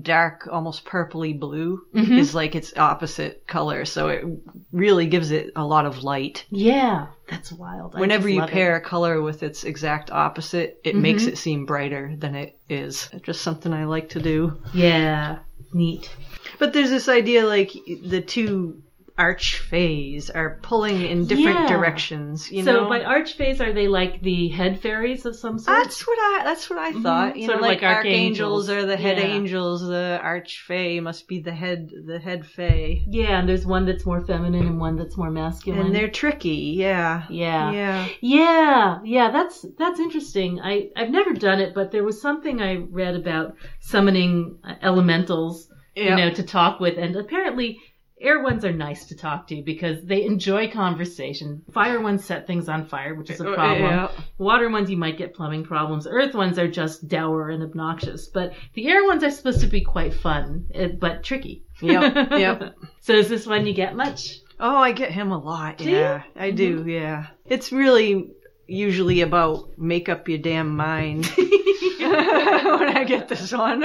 dark, 0.01 0.49
almost 0.51 0.84
purpley 0.86 1.38
blue 1.38 1.82
Mhm. 1.95 2.18
is 2.18 2.34
like 2.34 2.55
its 2.55 2.72
opposite 2.76 3.47
color. 3.47 3.84
So 3.84 4.09
it 4.09 4.24
really 4.72 5.07
gives 5.07 5.30
it 5.30 5.51
a 5.55 5.64
lot 5.66 5.84
of 5.84 6.03
light. 6.03 6.47
yeah, 6.51 7.09
that's 7.28 7.53
wild. 7.53 7.95
I 7.95 8.01
Whenever 8.01 8.28
you 8.28 8.40
love 8.40 8.49
it. 8.49 8.53
pair 8.53 8.76
a 8.76 8.80
color 8.80 9.20
with 9.20 9.43
its 9.43 9.64
exact 9.64 10.11
opposite, 10.11 10.78
it 10.84 10.95
Mhm. 10.97 11.01
makes 11.01 11.26
it 11.26 11.36
seem 11.38 11.66
brighter 11.66 12.14
than 12.18 12.34
it 12.34 12.59
is. 12.70 13.11
It's 13.12 13.26
just 13.26 13.43
something 13.43 13.72
I 13.72 13.84
like 13.84 14.09
to 14.11 14.20
do. 14.20 14.59
Yeah. 14.72 15.38
Neat. 15.74 16.14
But 16.59 16.72
there's 16.72 16.90
this 16.90 17.09
idea 17.09 17.47
like 17.47 17.72
the 18.05 18.20
two 18.20 18.82
archfays 19.19 20.31
are 20.31 20.59
pulling 20.63 21.03
in 21.03 21.27
different 21.27 21.61
Yeah. 21.61 21.69
directions. 21.69 22.51
You 22.51 22.65
so 22.65 22.73
know, 22.73 22.89
by 22.89 23.03
archfays 23.05 23.61
are 23.61 23.73
they 23.73 23.89
like 23.89 24.23
the 24.23 24.49
head 24.49 24.81
fairies 24.81 25.27
of 25.27 25.37
some 25.37 25.59
sort? 25.59 25.77
that's 25.83 26.07
what 26.07 26.19
I 26.19 26.41
that's 26.45 26.69
what 26.71 26.79
I 26.79 26.91
mm-hmm. 26.93 27.03
thought. 27.03 27.37
You 27.37 27.47
Sort 27.47 27.61
know, 27.61 27.65
of 27.67 27.69
like, 27.71 27.83
like 27.83 27.97
archangels 27.97 28.69
archangels. 28.69 28.71
are 28.71 28.87
the 28.87 28.97
head 28.97 29.19
Yeah. 29.19 29.25
angels. 29.25 29.83
The 29.83 30.21
archfey 30.23 31.03
must 31.03 31.29
be 31.29 31.41
the 31.41 31.53
head 31.53 31.91
the 32.07 32.19
head 32.19 32.47
fey, 32.47 33.05
yeah, 33.09 33.39
and 33.39 33.49
there's 33.49 33.67
one 33.67 33.85
that's 33.87 34.07
more 34.07 34.21
feminine 34.25 34.67
and 34.67 34.81
one 34.81 34.97
that's 34.97 35.17
more 35.17 35.31
masculine. 35.31 35.87
and 35.87 35.95
they're 35.95 36.11
tricky. 36.11 36.75
Yeah, 36.77 37.25
yeah. 37.29 37.71
yeah. 37.73 38.09
Yeah, 38.21 38.99
yeah, 39.05 39.31
that's 39.31 39.65
that's 39.79 40.01
interesting. 40.01 40.61
I 40.61 40.91
I've 40.97 41.11
never 41.11 41.33
done 41.35 41.61
it, 41.61 41.75
but 41.75 41.91
there 41.93 42.05
was 42.05 42.21
something 42.21 42.61
I 42.63 42.77
read 42.77 43.15
about 43.15 43.57
summoning 43.81 44.59
elementals, 44.83 45.69
Yeah. 45.95 46.11
you 46.11 46.17
know, 46.17 46.31
to 46.35 46.43
talk 46.43 46.81
with, 46.81 46.97
and 46.99 47.15
apparently 47.17 47.79
air 48.23 48.43
ones 48.43 48.64
are 48.64 48.73
nice 48.73 49.07
to 49.07 49.16
talk 49.16 49.49
to 49.49 49.62
because 49.62 50.03
they 50.05 50.25
enjoy 50.25 50.70
conversation. 50.70 51.62
Fire 51.73 52.01
ones 52.01 52.25
set 52.25 52.47
things 52.47 52.68
on 52.68 52.87
fire, 52.87 53.14
which 53.14 53.31
is 53.31 53.41
a 53.41 53.51
Uh, 53.51 53.55
problem. 53.55 53.83
yeah. 53.83 54.11
Water 54.39 54.70
ones 54.70 54.91
you 54.91 54.97
might 54.97 55.18
get 55.18 55.35
plumbing 55.35 55.64
problems. 55.64 56.07
Earth 56.07 56.35
ones 56.35 56.59
are 56.59 56.68
just 56.70 57.09
dour 57.09 57.51
and 57.51 57.62
obnoxious, 57.62 58.29
but 58.29 58.53
the 58.75 58.89
air 58.89 59.05
ones 59.05 59.25
are 59.25 59.31
supposed 59.31 59.61
to 59.61 59.66
be 59.66 59.81
quite 59.81 60.14
fun, 60.14 60.66
eh, 60.75 60.89
but 60.99 61.23
tricky. 61.23 61.64
Yep, 61.81 62.31
yep. 62.33 62.75
So 63.01 63.14
is 63.14 63.29
this 63.29 63.47
one 63.47 63.66
you 63.66 63.75
get 63.75 63.97
much? 63.97 64.39
Oh, 64.61 64.77
I 64.77 64.93
get 64.93 65.11
him 65.11 65.33
a 65.33 65.39
lot. 65.39 65.79
Do 65.79 65.91
yeah, 65.91 66.23
you? 66.37 66.41
I 66.41 66.51
do. 66.53 66.85
Yeah, 66.87 67.27
it's 67.45 67.73
really 67.73 68.31
usually 68.68 69.23
about 69.23 69.77
make 69.77 70.09
up 70.09 70.29
your 70.29 70.39
damn 70.39 70.77
mind 70.77 71.27
when 71.37 72.97
I 72.97 73.05
get 73.07 73.29
this 73.29 73.53
one. 73.53 73.83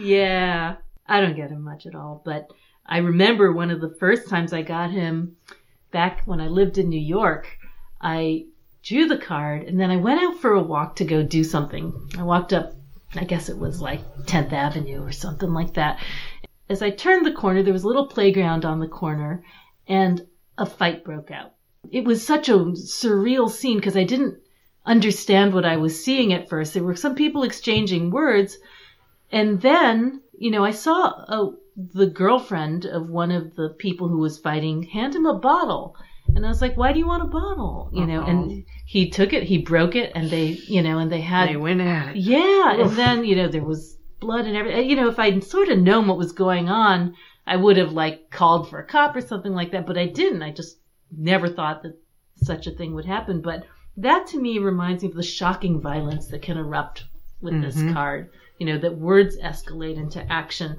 Yeah, 0.00 0.76
I 1.06 1.20
don't 1.20 1.36
get 1.36 1.50
him 1.50 1.62
much 1.62 1.86
at 1.86 1.94
all, 1.94 2.22
but 2.24 2.50
I 2.86 2.98
remember 2.98 3.52
one 3.52 3.70
of 3.70 3.80
the 3.80 3.94
first 3.98 4.28
times 4.28 4.52
I 4.52 4.62
got 4.62 4.90
him 4.90 5.36
back 5.90 6.22
when 6.26 6.40
I 6.40 6.48
lived 6.48 6.78
in 6.78 6.88
New 6.88 7.00
York. 7.00 7.58
I 8.00 8.46
drew 8.82 9.08
the 9.08 9.16
card 9.16 9.62
and 9.62 9.80
then 9.80 9.90
I 9.90 9.96
went 9.96 10.22
out 10.22 10.40
for 10.40 10.52
a 10.52 10.62
walk 10.62 10.96
to 10.96 11.04
go 11.04 11.22
do 11.22 11.44
something. 11.44 11.92
I 12.18 12.22
walked 12.22 12.52
up, 12.52 12.74
I 13.14 13.24
guess 13.24 13.48
it 13.48 13.58
was 13.58 13.80
like 13.80 14.00
10th 14.26 14.52
Avenue 14.52 15.02
or 15.02 15.12
something 15.12 15.52
like 15.52 15.74
that. 15.74 16.02
As 16.68 16.82
I 16.82 16.90
turned 16.90 17.24
the 17.24 17.32
corner, 17.32 17.62
there 17.62 17.72
was 17.72 17.84
a 17.84 17.88
little 17.88 18.06
playground 18.06 18.64
on 18.64 18.80
the 18.80 18.88
corner 18.88 19.42
and 19.88 20.26
a 20.58 20.66
fight 20.66 21.04
broke 21.04 21.30
out. 21.30 21.52
It 21.90 22.04
was 22.04 22.26
such 22.26 22.48
a 22.48 22.54
surreal 22.54 23.50
scene 23.50 23.78
because 23.78 23.96
I 23.96 24.04
didn't 24.04 24.38
understand 24.86 25.54
what 25.54 25.64
I 25.64 25.76
was 25.76 26.02
seeing 26.02 26.32
at 26.32 26.48
first. 26.48 26.74
There 26.74 26.84
were 26.84 26.96
some 26.96 27.14
people 27.14 27.42
exchanging 27.42 28.10
words, 28.10 28.58
and 29.32 29.60
then, 29.60 30.20
you 30.38 30.50
know, 30.50 30.64
I 30.64 30.70
saw 30.70 31.06
a, 31.06 31.54
the 31.76 32.06
girlfriend 32.06 32.86
of 32.86 33.08
one 33.08 33.30
of 33.30 33.54
the 33.56 33.70
people 33.78 34.08
who 34.08 34.18
was 34.18 34.38
fighting 34.38 34.82
hand 34.84 35.14
him 35.14 35.26
a 35.26 35.34
bottle. 35.34 35.96
And 36.34 36.44
I 36.44 36.48
was 36.48 36.60
like, 36.60 36.76
why 36.76 36.92
do 36.92 36.98
you 36.98 37.06
want 37.06 37.22
a 37.22 37.26
bottle? 37.26 37.90
You 37.92 38.06
know, 38.06 38.22
and 38.22 38.64
he 38.86 39.10
took 39.10 39.32
it, 39.32 39.42
he 39.42 39.58
broke 39.58 39.94
it, 39.94 40.12
and 40.14 40.30
they, 40.30 40.46
you 40.46 40.82
know, 40.82 40.98
and 40.98 41.12
they 41.12 41.20
had. 41.20 41.48
they 41.48 41.56
went 41.56 41.80
at 41.80 42.10
it. 42.10 42.16
Yeah, 42.16 42.80
and 42.80 42.90
then, 42.92 43.24
you 43.24 43.36
know, 43.36 43.48
there 43.48 43.62
was 43.62 43.98
blood 44.20 44.46
and 44.46 44.56
everything. 44.56 44.88
You 44.88 44.96
know, 44.96 45.08
if 45.08 45.18
I'd 45.18 45.44
sort 45.44 45.68
of 45.68 45.78
known 45.78 46.06
what 46.06 46.16
was 46.16 46.32
going 46.32 46.68
on, 46.68 47.14
I 47.46 47.56
would 47.56 47.76
have, 47.76 47.92
like, 47.92 48.30
called 48.30 48.70
for 48.70 48.78
a 48.78 48.86
cop 48.86 49.14
or 49.14 49.20
something 49.20 49.52
like 49.52 49.72
that, 49.72 49.86
but 49.86 49.98
I 49.98 50.06
didn't. 50.06 50.42
I 50.42 50.50
just 50.50 50.78
never 51.14 51.48
thought 51.48 51.82
that 51.82 51.98
such 52.36 52.66
a 52.66 52.70
thing 52.72 52.94
would 52.94 53.04
happen. 53.04 53.42
But 53.42 53.64
that 53.98 54.26
to 54.28 54.40
me 54.40 54.58
reminds 54.58 55.02
me 55.02 55.10
of 55.10 55.14
the 55.14 55.22
shocking 55.22 55.80
violence 55.80 56.28
that 56.28 56.42
can 56.42 56.56
erupt 56.56 57.04
with 57.42 57.60
this 57.60 57.76
Mhm. 57.76 57.92
card. 57.92 58.30
You 58.58 58.66
know, 58.66 58.78
that 58.78 58.96
words 58.96 59.36
escalate 59.36 59.96
into 59.96 60.24
action. 60.32 60.76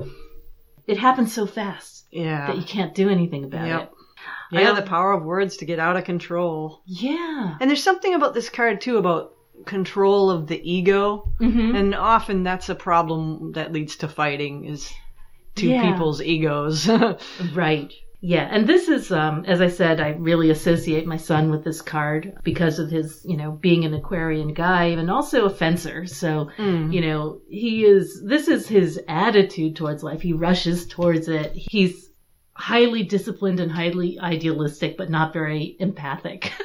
It 0.88 0.98
happens 0.98 1.34
so 1.34 1.46
fast 1.46 2.06
Yeah. 2.12 2.48
that 2.48 2.58
you 2.58 2.64
can't 2.64 2.94
do 2.96 3.10
anything 3.10 3.44
about 3.44 3.68
Yep. 3.68 3.82
it. 3.82 3.90
Yeah, 4.52 4.74
the 4.74 4.84
power 4.84 5.12
of 5.14 5.24
words 5.24 5.58
to 5.58 5.66
get 5.66 5.80
out 5.80 5.98
of 5.98 6.04
control. 6.04 6.82
Yeah. 6.86 7.58
And 7.60 7.70
there's 7.70 7.84
something 7.84 8.14
about 8.14 8.34
this 8.34 8.50
card 8.50 8.80
too 8.82 8.98
about 8.98 9.34
control 9.66 10.30
of 10.30 10.48
the 10.48 10.62
ego. 10.70 11.30
hmm 11.40 11.76
And 11.76 11.96
often 11.96 12.44
that's 12.44 12.70
a 12.70 12.76
problem 12.76 13.54
that 13.54 13.72
leads 13.74 13.96
to 13.98 14.08
fighting 14.08 14.66
is 14.66 14.92
two 15.56 15.70
Yeah. 15.70 15.92
people's 15.92 16.22
egos. 16.22 16.88
Right. 17.54 17.92
Yeah, 18.28 18.48
and 18.50 18.66
this 18.68 18.88
is, 18.90 19.12
um, 19.12 19.46
as 19.46 19.62
I 19.62 19.68
said, 19.68 20.00
I 20.00 20.10
really 20.18 20.50
associate 20.50 21.06
my 21.06 21.18
son 21.18 21.52
with 21.52 21.64
this 21.64 21.80
card 21.80 22.34
because 22.44 22.80
of 22.80 22.90
his, 22.90 23.22
you 23.24 23.38
know, 23.38 23.52
being 23.52 23.86
an 23.86 23.94
Aquarian 23.94 24.52
guy 24.54 24.86
and 24.86 25.12
also 25.12 25.46
a 25.46 25.50
fencer. 25.52 26.08
So, 26.08 26.50
Mm. 26.58 26.92
you 26.92 27.02
know, 27.02 27.42
he 27.48 27.86
is, 27.86 28.24
this 28.26 28.48
is 28.48 28.68
his 28.68 29.00
attitude 29.08 29.76
towards 29.76 30.02
life. 30.02 30.22
He 30.22 30.34
rushes 30.34 30.88
towards 30.88 31.28
it. 31.28 31.52
He's 31.54 32.10
highly 32.54 33.04
disciplined 33.04 33.60
and 33.60 33.72
highly 33.72 34.18
idealistic, 34.20 34.98
but 34.98 35.12
not 35.12 35.32
very 35.34 35.76
empathic. 35.80 36.52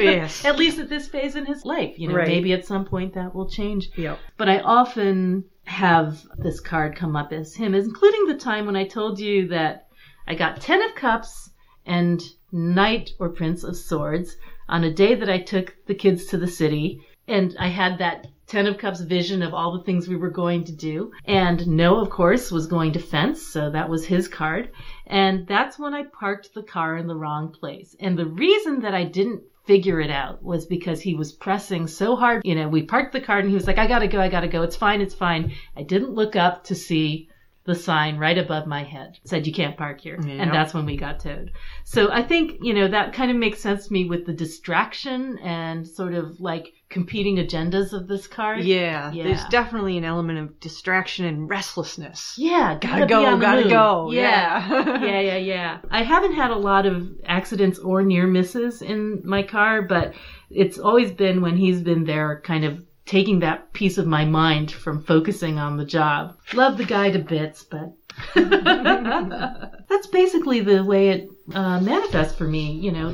Yes. 0.00 0.44
At 0.44 0.58
least 0.58 0.78
at 0.80 0.88
this 0.88 1.06
phase 1.08 1.34
in 1.36 1.46
his 1.46 1.64
life. 1.64 1.94
You 1.98 2.08
know, 2.08 2.14
Right. 2.16 2.26
maybe 2.28 2.52
at 2.52 2.66
some 2.66 2.84
point 2.84 3.14
that 3.14 3.34
will 3.34 3.48
change. 3.48 3.90
Yep. 3.96 4.18
But 4.36 4.48
I 4.48 4.58
often 4.60 5.44
have 5.64 6.24
this 6.38 6.58
card 6.60 6.96
come 6.96 7.14
up 7.16 7.32
as 7.32 7.54
him, 7.54 7.74
including 7.74 8.26
the 8.26 8.34
time 8.34 8.66
when 8.66 8.74
I 8.76 8.84
told 8.84 9.20
you 9.20 9.48
that 9.48 9.86
I 10.30 10.34
got 10.34 10.60
Ten 10.60 10.80
of 10.84 10.94
Cups 10.94 11.50
and 11.84 12.22
Knight 12.52 13.10
or 13.18 13.30
Prince 13.30 13.64
of 13.64 13.76
Swords 13.76 14.36
on 14.68 14.84
a 14.84 14.94
day 14.94 15.16
that 15.16 15.28
I 15.28 15.38
took 15.40 15.74
the 15.86 15.94
kids 15.94 16.26
to 16.26 16.38
the 16.38 16.46
city. 16.46 17.00
And 17.26 17.56
I 17.58 17.66
had 17.66 17.98
that 17.98 18.28
Ten 18.46 18.68
of 18.68 18.78
Cups 18.78 19.00
vision 19.00 19.42
of 19.42 19.54
all 19.54 19.76
the 19.76 19.82
things 19.82 20.06
we 20.06 20.14
were 20.14 20.30
going 20.30 20.62
to 20.66 20.72
do. 20.72 21.10
And 21.24 21.66
no, 21.66 21.98
of 21.98 22.10
course, 22.10 22.52
was 22.52 22.68
going 22.68 22.92
to 22.92 23.00
fence, 23.00 23.44
so 23.44 23.70
that 23.70 23.88
was 23.88 24.06
his 24.06 24.28
card. 24.28 24.70
And 25.08 25.48
that's 25.48 25.80
when 25.80 25.94
I 25.94 26.04
parked 26.04 26.54
the 26.54 26.62
car 26.62 26.96
in 26.96 27.08
the 27.08 27.16
wrong 27.16 27.50
place. 27.50 27.96
And 27.98 28.16
the 28.16 28.26
reason 28.26 28.82
that 28.82 28.94
I 28.94 29.02
didn't 29.02 29.42
figure 29.64 30.00
it 30.00 30.10
out 30.10 30.44
was 30.44 30.64
because 30.64 31.00
he 31.00 31.16
was 31.16 31.32
pressing 31.32 31.88
so 31.88 32.14
hard. 32.14 32.42
You 32.44 32.54
know, 32.54 32.68
we 32.68 32.84
parked 32.84 33.14
the 33.14 33.20
car 33.20 33.40
and 33.40 33.48
he 33.48 33.54
was 33.56 33.66
like, 33.66 33.78
I 33.78 33.88
gotta 33.88 34.06
go, 34.06 34.20
I 34.20 34.28
gotta 34.28 34.46
go. 34.46 34.62
It's 34.62 34.76
fine, 34.76 35.00
it's 35.00 35.14
fine. 35.14 35.52
I 35.76 35.82
didn't 35.82 36.14
look 36.14 36.36
up 36.36 36.62
to 36.66 36.76
see 36.76 37.29
the 37.70 37.74
sign 37.74 38.18
right 38.18 38.38
above 38.38 38.66
my 38.66 38.82
head 38.82 39.10
said 39.24 39.46
you 39.46 39.52
can't 39.52 39.76
park 39.76 40.00
here 40.00 40.18
Yeah. 40.20 40.42
and 40.42 40.52
that's 40.56 40.74
when 40.74 40.84
we 40.86 40.96
got 40.96 41.20
towed 41.20 41.52
so 41.84 42.10
i 42.10 42.22
think 42.30 42.58
you 42.62 42.74
know 42.74 42.88
that 42.88 43.12
kind 43.12 43.30
of 43.30 43.36
makes 43.36 43.60
sense 43.60 43.86
to 43.86 43.92
me 43.92 44.02
with 44.12 44.26
the 44.26 44.32
distraction 44.44 45.38
and 45.38 45.86
sort 45.86 46.14
of 46.14 46.40
like 46.40 46.66
competing 46.88 47.36
agendas 47.36 47.92
of 47.92 48.08
this 48.08 48.26
card 48.26 48.64
Yeah, 48.64 49.12
Yeah. 49.12 49.22
there's 49.24 49.44
definitely 49.44 49.96
an 49.96 50.04
element 50.04 50.38
of 50.40 50.58
distraction 50.58 51.24
and 51.24 51.48
restlessness. 51.48 52.34
yeah 52.36 52.78
Gotta 52.80 53.06
be 53.06 53.10
go, 53.14 53.38
gotta 53.38 53.68
go. 53.68 54.10
yeah 54.10 54.68
Yeah. 54.68 55.04
yeah, 55.04 55.20
yeah, 55.20 55.36
yeah. 55.36 55.78
I 55.90 56.02
haven't 56.02 56.34
had 56.34 56.50
a 56.50 56.56
lot 56.70 56.86
of 56.86 57.08
accidents 57.24 57.78
or 57.78 58.02
near 58.02 58.26
misses 58.26 58.82
in 58.82 59.22
my 59.24 59.42
car, 59.44 59.82
but 59.82 60.14
it's 60.50 60.78
always 60.80 61.12
been 61.12 61.42
when 61.42 61.56
he's 61.56 61.80
been 61.80 62.02
there, 62.04 62.40
kind 62.44 62.64
of 62.64 62.84
taking 63.10 63.40
that 63.40 63.72
piece 63.72 63.98
of 63.98 64.06
my 64.06 64.24
mind 64.24 64.70
from 64.70 65.02
focusing 65.02 65.58
on 65.58 65.76
the 65.76 65.84
job. 65.84 66.36
Love 66.54 66.78
the 66.78 66.84
guy 66.84 67.10
to 67.10 67.18
bits, 67.18 67.64
but 67.64 67.92
that's 69.88 70.06
basically 70.06 70.60
the 70.60 70.84
way 70.84 71.08
it 71.08 71.28
uh, 71.52 71.80
manifests 71.80 72.38
for 72.38 72.44
me. 72.44 72.70
You 72.70 72.92
know, 72.92 73.12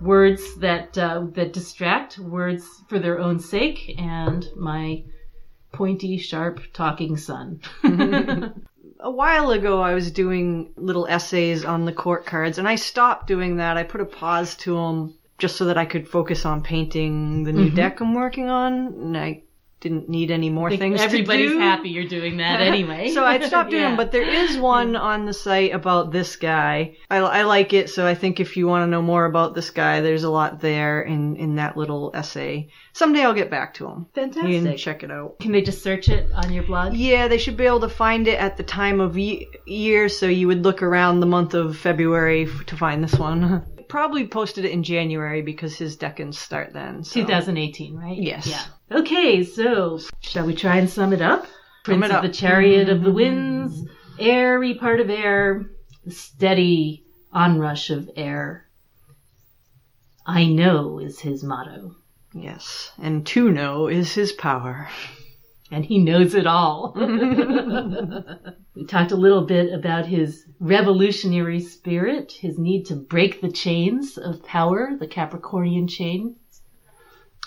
words 0.00 0.42
that 0.60 0.96
uh, 0.96 1.26
that 1.32 1.52
distract, 1.52 2.18
words 2.18 2.66
for 2.88 2.98
their 2.98 3.18
own 3.18 3.38
sake, 3.38 3.94
and 3.98 4.46
my 4.56 5.04
pointy, 5.70 6.16
sharp 6.16 6.60
talking 6.72 7.18
son. 7.18 7.60
a 7.84 9.10
while 9.10 9.50
ago 9.50 9.82
I 9.82 9.92
was 9.92 10.10
doing 10.10 10.72
little 10.76 11.06
essays 11.06 11.62
on 11.62 11.84
the 11.84 11.92
court 11.92 12.24
cards 12.24 12.56
and 12.56 12.66
I 12.66 12.76
stopped 12.76 13.26
doing 13.26 13.56
that. 13.56 13.76
I 13.76 13.82
put 13.82 14.00
a 14.00 14.06
pause 14.06 14.54
to 14.56 14.74
them 14.76 15.14
just 15.38 15.56
so 15.56 15.66
that 15.66 15.78
I 15.78 15.84
could 15.84 16.08
focus 16.08 16.44
on 16.46 16.62
painting 16.62 17.44
the 17.44 17.52
new 17.52 17.66
mm-hmm. 17.66 17.76
deck 17.76 18.00
I'm 18.00 18.14
working 18.14 18.48
on 18.48 18.72
and 18.72 19.16
I 19.16 19.42
didn't 19.78 20.08
need 20.08 20.30
any 20.30 20.48
more 20.48 20.74
things 20.74 21.00
everybody's 21.00 21.50
to 21.50 21.54
do. 21.56 21.60
happy 21.60 21.90
you're 21.90 22.08
doing 22.08 22.38
that 22.38 22.60
anyway. 22.72 23.10
so 23.10 23.24
I 23.24 23.38
stopped 23.46 23.70
doing 23.70 23.82
Yeah. 23.82 23.88
them, 23.90 23.96
but 23.96 24.10
there 24.10 24.26
is 24.26 24.56
one 24.56 24.96
on 24.96 25.26
the 25.26 25.34
site 25.34 25.74
about 25.74 26.12
this 26.12 26.36
guy. 26.36 26.96
I, 27.10 27.18
I 27.18 27.42
like 27.42 27.74
it, 27.74 27.90
so 27.90 28.06
I 28.06 28.14
think 28.14 28.40
if 28.40 28.56
you 28.56 28.66
want 28.66 28.82
to 28.82 28.90
know 28.90 29.02
more 29.02 29.26
about 29.26 29.54
this 29.54 29.68
guy, 29.70 30.00
there's 30.00 30.24
a 30.24 30.30
lot 30.30 30.60
there 30.60 31.02
in, 31.02 31.36
in 31.36 31.56
that 31.56 31.76
little 31.76 32.10
essay. 32.14 32.70
Someday 32.94 33.22
I'll 33.22 33.34
get 33.34 33.50
back 33.50 33.74
to 33.74 33.86
him. 33.86 34.06
You 34.16 34.62
can 34.62 34.76
check 34.78 35.02
it 35.02 35.10
out. 35.10 35.38
Can 35.40 35.52
they 35.52 35.62
just 35.62 35.82
search 35.82 36.08
it 36.08 36.32
on 36.32 36.52
your 36.52 36.64
blog? 36.64 36.94
Yeah, 36.96 37.28
they 37.28 37.38
should 37.38 37.58
be 37.58 37.66
able 37.66 37.80
to 37.80 37.88
find 37.90 38.26
it 38.26 38.40
at 38.40 38.56
the 38.56 38.62
time 38.62 39.00
of 39.00 39.18
ye- 39.18 39.46
year, 39.66 40.08
so 40.08 40.26
you 40.26 40.46
would 40.46 40.64
look 40.64 40.82
around 40.82 41.20
the 41.20 41.26
month 41.26 41.52
of 41.52 41.76
February 41.76 42.46
f- 42.46 42.64
to 42.66 42.76
find 42.76 43.04
this 43.04 43.14
one. 43.14 43.62
Probably 43.88 44.26
posted 44.26 44.64
it 44.64 44.72
in 44.72 44.82
January 44.82 45.42
because 45.42 45.76
his 45.76 45.96
decans 45.96 46.34
start 46.34 46.72
then. 46.72 47.04
So. 47.04 47.20
2018, 47.20 47.96
right? 47.96 48.16
Yes. 48.16 48.46
Yeah. 48.46 48.62
Okay, 48.98 49.44
so 49.44 50.00
shall 50.20 50.46
we 50.46 50.54
try 50.54 50.76
and 50.76 50.88
sum 50.88 51.12
it 51.12 51.22
up? 51.22 51.46
Prince 51.84 52.04
it 52.04 52.10
of 52.10 52.16
up. 52.16 52.22
the 52.22 52.32
chariot 52.32 52.88
of 52.88 53.02
the 53.02 53.08
mm-hmm. 53.08 53.16
winds, 53.16 53.88
airy 54.18 54.74
part 54.74 55.00
of 55.00 55.10
air, 55.10 55.70
the 56.04 56.10
steady 56.10 57.04
onrush 57.32 57.90
of 57.90 58.10
air. 58.16 58.66
I 60.26 60.46
know 60.46 60.98
is 60.98 61.20
his 61.20 61.44
motto, 61.44 61.94
Yes, 62.32 62.90
and 62.98 63.24
to 63.28 63.50
know 63.50 63.86
is 63.86 64.14
his 64.14 64.32
power. 64.32 64.88
And 65.70 65.84
he 65.84 65.98
knows 65.98 66.34
it 66.34 66.46
all. 66.46 66.92
we 68.74 68.84
talked 68.86 69.12
a 69.12 69.16
little 69.16 69.44
bit 69.44 69.72
about 69.72 70.06
his 70.06 70.46
revolutionary 70.60 71.60
spirit, 71.60 72.32
his 72.32 72.58
need 72.58 72.84
to 72.86 72.94
break 72.94 73.40
the 73.40 73.50
chains 73.50 74.16
of 74.16 74.44
power, 74.44 74.96
the 74.98 75.08
Capricornian 75.08 75.88
chain. 75.88 76.36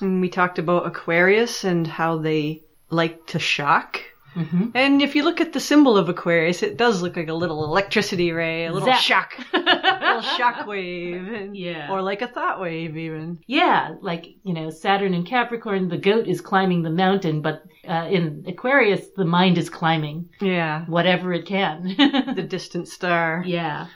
And 0.01 0.21
we 0.21 0.29
talked 0.29 0.59
about 0.59 0.85
Aquarius 0.85 1.63
and 1.63 1.85
how 1.87 2.17
they 2.17 2.63
like 2.89 3.25
to 3.27 3.39
shock. 3.39 4.01
Mhm. 4.35 4.71
And 4.75 5.01
if 5.01 5.15
you 5.15 5.23
look 5.23 5.41
at 5.41 5.53
the 5.53 5.59
symbol 5.59 5.97
of 5.97 6.07
Aquarius, 6.09 6.61
it 6.63 6.77
does 6.77 7.01
look 7.01 7.15
like 7.17 7.27
a 7.29 7.33
little 7.33 7.63
electricity 7.65 8.31
ray, 8.31 8.65
a 8.65 8.71
little 8.71 8.87
Zap. 8.87 8.99
shock, 8.99 9.33
a 9.53 9.57
little 9.59 10.21
shock 10.21 10.67
wave, 10.67 11.27
and- 11.33 11.57
Yeah. 11.57 11.91
or 11.91 12.01
like 12.01 12.21
a 12.21 12.27
thought 12.27 12.61
wave 12.61 12.95
even. 12.95 13.39
Yeah, 13.47 13.95
like, 14.01 14.27
you 14.43 14.53
know, 14.53 14.69
Saturn 14.69 15.13
and 15.13 15.25
Capricorn, 15.25 15.89
the 15.89 15.97
goat 15.97 16.27
is 16.27 16.41
climbing 16.41 16.83
the 16.83 16.89
mountain, 16.91 17.41
but 17.41 17.63
uh, 17.87 18.07
in 18.09 18.45
Aquarius, 18.47 19.07
the 19.17 19.25
mind 19.25 19.57
is 19.57 19.69
climbing 19.69 20.29
Yeah, 20.39 20.85
whatever 20.85 21.33
it 21.33 21.45
can. 21.47 21.95
the 22.35 22.45
distant 22.47 22.87
star. 22.87 23.43
yeah. 23.45 23.87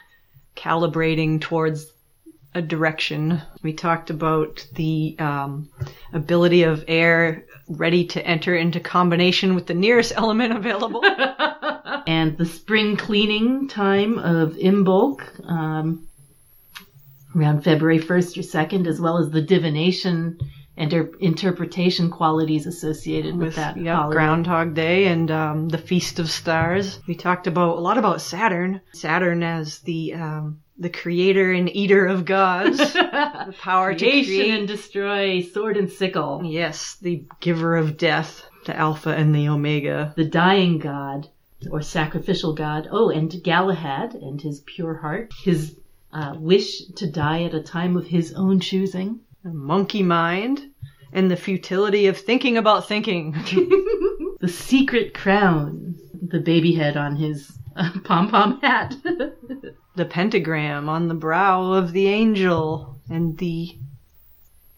calibrating 0.56 1.40
towards 1.42 1.93
a 2.56 2.62
direction. 2.62 3.42
We 3.62 3.74
talked 3.74 4.10
about 4.10 4.66
the 4.74 5.16
um, 5.20 5.70
ability 6.12 6.64
of 6.64 6.84
air 6.88 7.46
ready 7.68 8.06
to 8.06 8.26
enter 8.26 8.56
into 8.56 8.80
combination 8.80 9.56
with 9.56 9.68
the 9.68 9.74
nearest 9.74 10.14
element 10.18 10.54
available. 10.54 11.04
and 12.08 12.38
the 12.38 12.46
spring 12.46 12.98
cleaning 12.98 13.68
time 13.68 14.18
of 14.20 14.54
Imbolc, 14.54 15.22
um, 15.50 16.08
around 17.36 17.64
February 17.64 18.00
1st 18.00 18.38
or 18.38 18.42
2nd, 18.42 18.88
as 18.88 19.02
well 19.02 19.18
as 19.18 19.32
the 19.32 19.42
divination 19.42 20.38
and 20.76 20.90
der- 20.90 21.12
interpretation 21.20 22.10
qualities 22.10 22.66
associated 22.66 23.36
with, 23.36 23.48
with 23.48 23.56
that 23.56 23.78
yeah, 23.78 23.96
holiday. 23.96 24.16
Groundhog 24.16 24.74
Day 24.74 25.06
and 25.06 25.30
um, 25.30 25.70
the 25.70 25.78
Feast 25.78 26.20
of 26.20 26.30
Stars. 26.30 27.00
We 27.08 27.16
talked 27.16 27.48
about 27.48 27.78
a 27.78 27.82
lot 27.82 27.98
about 27.98 28.22
Saturn. 28.22 28.82
Saturn 28.94 29.44
as 29.44 29.80
the 29.80 30.14
um, 30.14 30.62
the 30.78 30.90
creator 30.90 31.52
and 31.52 31.74
eater 31.76 32.06
of 32.08 32.26
gods, 32.26 32.78
the 32.94 33.54
power 33.60 33.94
to 33.94 34.00
Creation 34.00 34.26
create. 34.34 34.60
and 34.60 34.68
destroy, 34.68 35.42
sword 35.42 35.78
and 35.78 35.92
sickle. 35.92 36.42
yes, 36.44 36.98
the 37.02 37.24
giver 37.40 37.76
of 37.78 37.98
death, 37.98 38.44
the 38.66 38.76
Alpha 38.76 39.10
and 39.12 39.34
the 39.36 39.48
Omega. 39.48 40.14
the 40.16 40.26
dying 40.26 40.80
god 40.80 41.28
or 41.72 41.82
sacrificial 41.82 42.54
god. 42.54 42.88
Oh, 42.92 43.10
and 43.10 43.32
Galahad 43.44 44.16
and 44.16 44.42
his 44.42 44.62
pure 44.66 44.96
heart, 44.96 45.32
his 45.44 45.76
uh, 46.12 46.36
wish 46.38 46.86
to 46.96 47.10
die 47.10 47.44
at 47.44 47.54
a 47.54 47.62
time 47.62 47.96
of 47.98 48.08
his 48.08 48.34
own 48.34 48.60
choosing. 48.60 49.20
the 49.44 49.54
monkey 49.54 50.04
mind, 50.04 50.72
and 51.12 51.30
the 51.30 51.36
futility 51.38 52.08
of 52.08 52.18
thinking 52.18 52.58
about 52.58 52.88
thinking. 52.88 53.34
The 54.40 54.50
secret 54.50 55.14
crown, 55.14 55.96
the 56.22 56.42
baby 56.42 56.74
head 56.74 56.98
on 56.98 57.16
his 57.16 57.58
pom 58.04 58.30
pom 58.30 58.60
hat. 58.62 58.96
the 59.96 60.06
pentagram 60.06 60.90
on 60.90 61.08
the 61.08 61.14
brow 61.14 61.74
of 61.74 61.92
the 61.92 62.08
angel, 62.08 63.00
and 63.10 63.38
the 63.38 63.78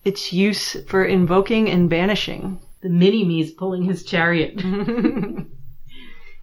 its 0.03 0.31
use 0.31 0.77
for 0.87 1.03
invoking 1.03 1.69
and 1.69 1.89
banishing. 1.89 2.59
the 2.81 2.89
mini 2.89 3.23
me's 3.23 3.51
pulling 3.51 3.83
his 3.83 4.03
chariot. 4.03 4.61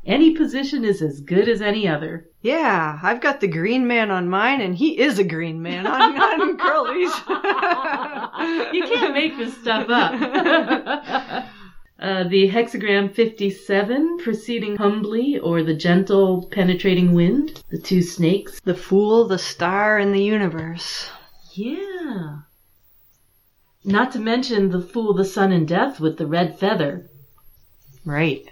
any 0.06 0.34
position 0.36 0.84
is 0.84 1.00
as 1.00 1.20
good 1.20 1.48
as 1.48 1.62
any 1.62 1.86
other. 1.86 2.26
Yeah, 2.40 2.98
I've 3.00 3.20
got 3.20 3.40
the 3.40 3.46
green 3.46 3.86
man 3.86 4.10
on 4.10 4.28
mine, 4.28 4.60
and 4.60 4.74
he 4.74 4.98
is 4.98 5.20
a 5.20 5.24
green 5.24 5.62
man 5.62 5.86
on, 5.86 6.02
on 6.18 6.58
Crowley's. 6.58 7.14
you 8.74 8.82
can't 8.84 9.14
make 9.14 9.36
this 9.36 9.56
stuff 9.58 9.86
up. 9.88 11.46
Uh, 12.02 12.24
the 12.24 12.50
hexagram 12.50 13.14
57, 13.14 14.18
proceeding 14.18 14.74
humbly, 14.74 15.38
or 15.38 15.62
the 15.62 15.72
gentle 15.72 16.48
penetrating 16.50 17.14
wind, 17.14 17.62
the 17.70 17.78
two 17.78 18.02
snakes. 18.02 18.58
the 18.64 18.74
fool, 18.74 19.28
the 19.28 19.38
star, 19.38 19.98
and 19.98 20.12
the 20.12 20.20
universe. 20.20 21.08
Yeah. 21.52 22.38
Not 23.84 24.10
to 24.12 24.18
mention 24.18 24.70
the 24.70 24.80
fool, 24.80 25.14
the 25.14 25.24
sun, 25.24 25.52
and 25.52 25.68
death 25.68 26.00
with 26.00 26.18
the 26.18 26.26
red 26.26 26.58
feather. 26.58 27.08
Right. 28.04 28.50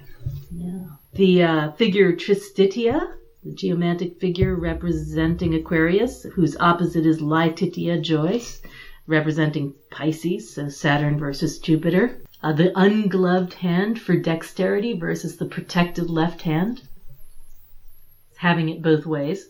Yeah. 0.53 0.85
The 1.15 1.43
uh, 1.43 1.73
figure 1.73 2.13
Tristitia, 2.13 3.15
the 3.43 3.53
geomantic 3.53 4.21
figure 4.21 4.55
representing 4.55 5.55
Aquarius, 5.55 6.23
whose 6.37 6.57
opposite 6.61 7.05
is 7.05 7.21
Laetitia 7.21 8.01
Joyce, 8.01 8.63
representing 9.09 9.75
Pisces, 9.91 10.55
so 10.55 10.69
Saturn 10.69 11.19
versus 11.19 11.59
Jupiter. 11.59 12.23
Uh, 12.43 12.53
the 12.53 12.73
ungloved 12.79 13.55
hand 13.55 14.01
for 14.01 14.17
dexterity 14.17 14.95
versus 14.95 15.37
the 15.37 15.45
protected 15.45 16.09
left 16.09 16.43
hand. 16.43 16.83
Having 18.39 18.71
it 18.71 18.83
both 18.83 19.05
ways. 19.05 19.47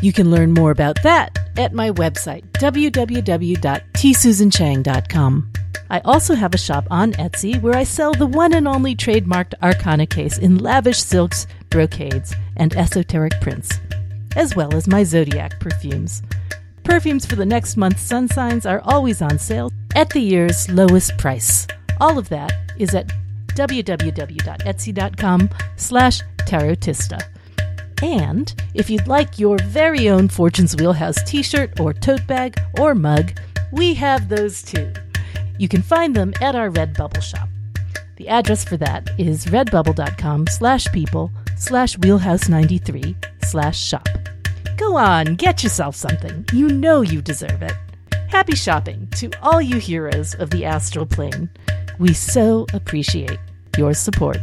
You 0.00 0.12
can 0.12 0.30
learn 0.30 0.52
more 0.52 0.70
about 0.70 1.02
that 1.02 1.36
at 1.56 1.72
my 1.72 1.90
website, 1.90 2.48
www.tsusanchang.com. 2.52 5.52
I 5.90 6.00
also 6.04 6.36
have 6.36 6.54
a 6.54 6.58
shop 6.58 6.86
on 6.88 7.10
Etsy 7.14 7.60
where 7.60 7.74
I 7.74 7.82
sell 7.82 8.14
the 8.14 8.26
one 8.26 8.54
and 8.54 8.68
only 8.68 8.94
trademarked 8.94 9.54
Arcana 9.60 10.06
case 10.06 10.38
in 10.38 10.58
lavish 10.58 11.02
silks, 11.02 11.48
brocades, 11.68 12.32
and 12.56 12.76
esoteric 12.76 13.40
prints, 13.40 13.80
as 14.36 14.54
well 14.54 14.72
as 14.72 14.86
my 14.86 15.02
Zodiac 15.02 15.58
perfumes. 15.58 16.22
Perfumes 16.86 17.26
for 17.26 17.34
the 17.34 17.44
next 17.44 17.76
month's 17.76 18.02
sun 18.02 18.28
signs 18.28 18.64
are 18.64 18.80
always 18.84 19.20
on 19.20 19.40
sale 19.40 19.72
at 19.96 20.08
the 20.10 20.20
year's 20.20 20.70
lowest 20.70 21.18
price. 21.18 21.66
All 22.00 22.16
of 22.16 22.28
that 22.28 22.52
is 22.78 22.94
at 22.94 23.10
www.etsy.com 23.48 25.50
slash 25.74 26.20
tarotista. 26.46 27.18
And 28.04 28.54
if 28.74 28.88
you'd 28.88 29.08
like 29.08 29.36
your 29.36 29.58
very 29.64 30.08
own 30.08 30.28
Fortune's 30.28 30.76
Wheelhouse 30.76 31.20
t 31.24 31.42
shirt 31.42 31.80
or 31.80 31.92
tote 31.92 32.24
bag 32.28 32.56
or 32.78 32.94
mug, 32.94 33.36
we 33.72 33.94
have 33.94 34.28
those 34.28 34.62
too. 34.62 34.92
You 35.58 35.66
can 35.66 35.82
find 35.82 36.14
them 36.14 36.34
at 36.40 36.54
our 36.54 36.70
Redbubble 36.70 37.20
shop. 37.20 37.48
The 38.14 38.28
address 38.28 38.64
for 38.64 38.76
that 38.76 39.10
is 39.18 39.46
redbubble.com 39.46 40.46
slash 40.46 40.86
people 40.92 41.32
slash 41.56 41.96
wheelhouse93 41.96 43.44
slash 43.44 43.76
shop. 43.76 44.06
Go 44.76 44.96
on, 44.96 45.36
get 45.36 45.62
yourself 45.62 45.96
something. 45.96 46.44
You 46.52 46.68
know 46.68 47.00
you 47.00 47.22
deserve 47.22 47.62
it. 47.62 47.72
Happy 48.28 48.54
shopping 48.54 49.08
to 49.16 49.30
all 49.42 49.62
you 49.62 49.78
heroes 49.78 50.34
of 50.34 50.50
the 50.50 50.64
astral 50.66 51.06
plane. 51.06 51.48
We 51.98 52.12
so 52.12 52.66
appreciate 52.74 53.38
your 53.78 53.94
support. 53.94 54.38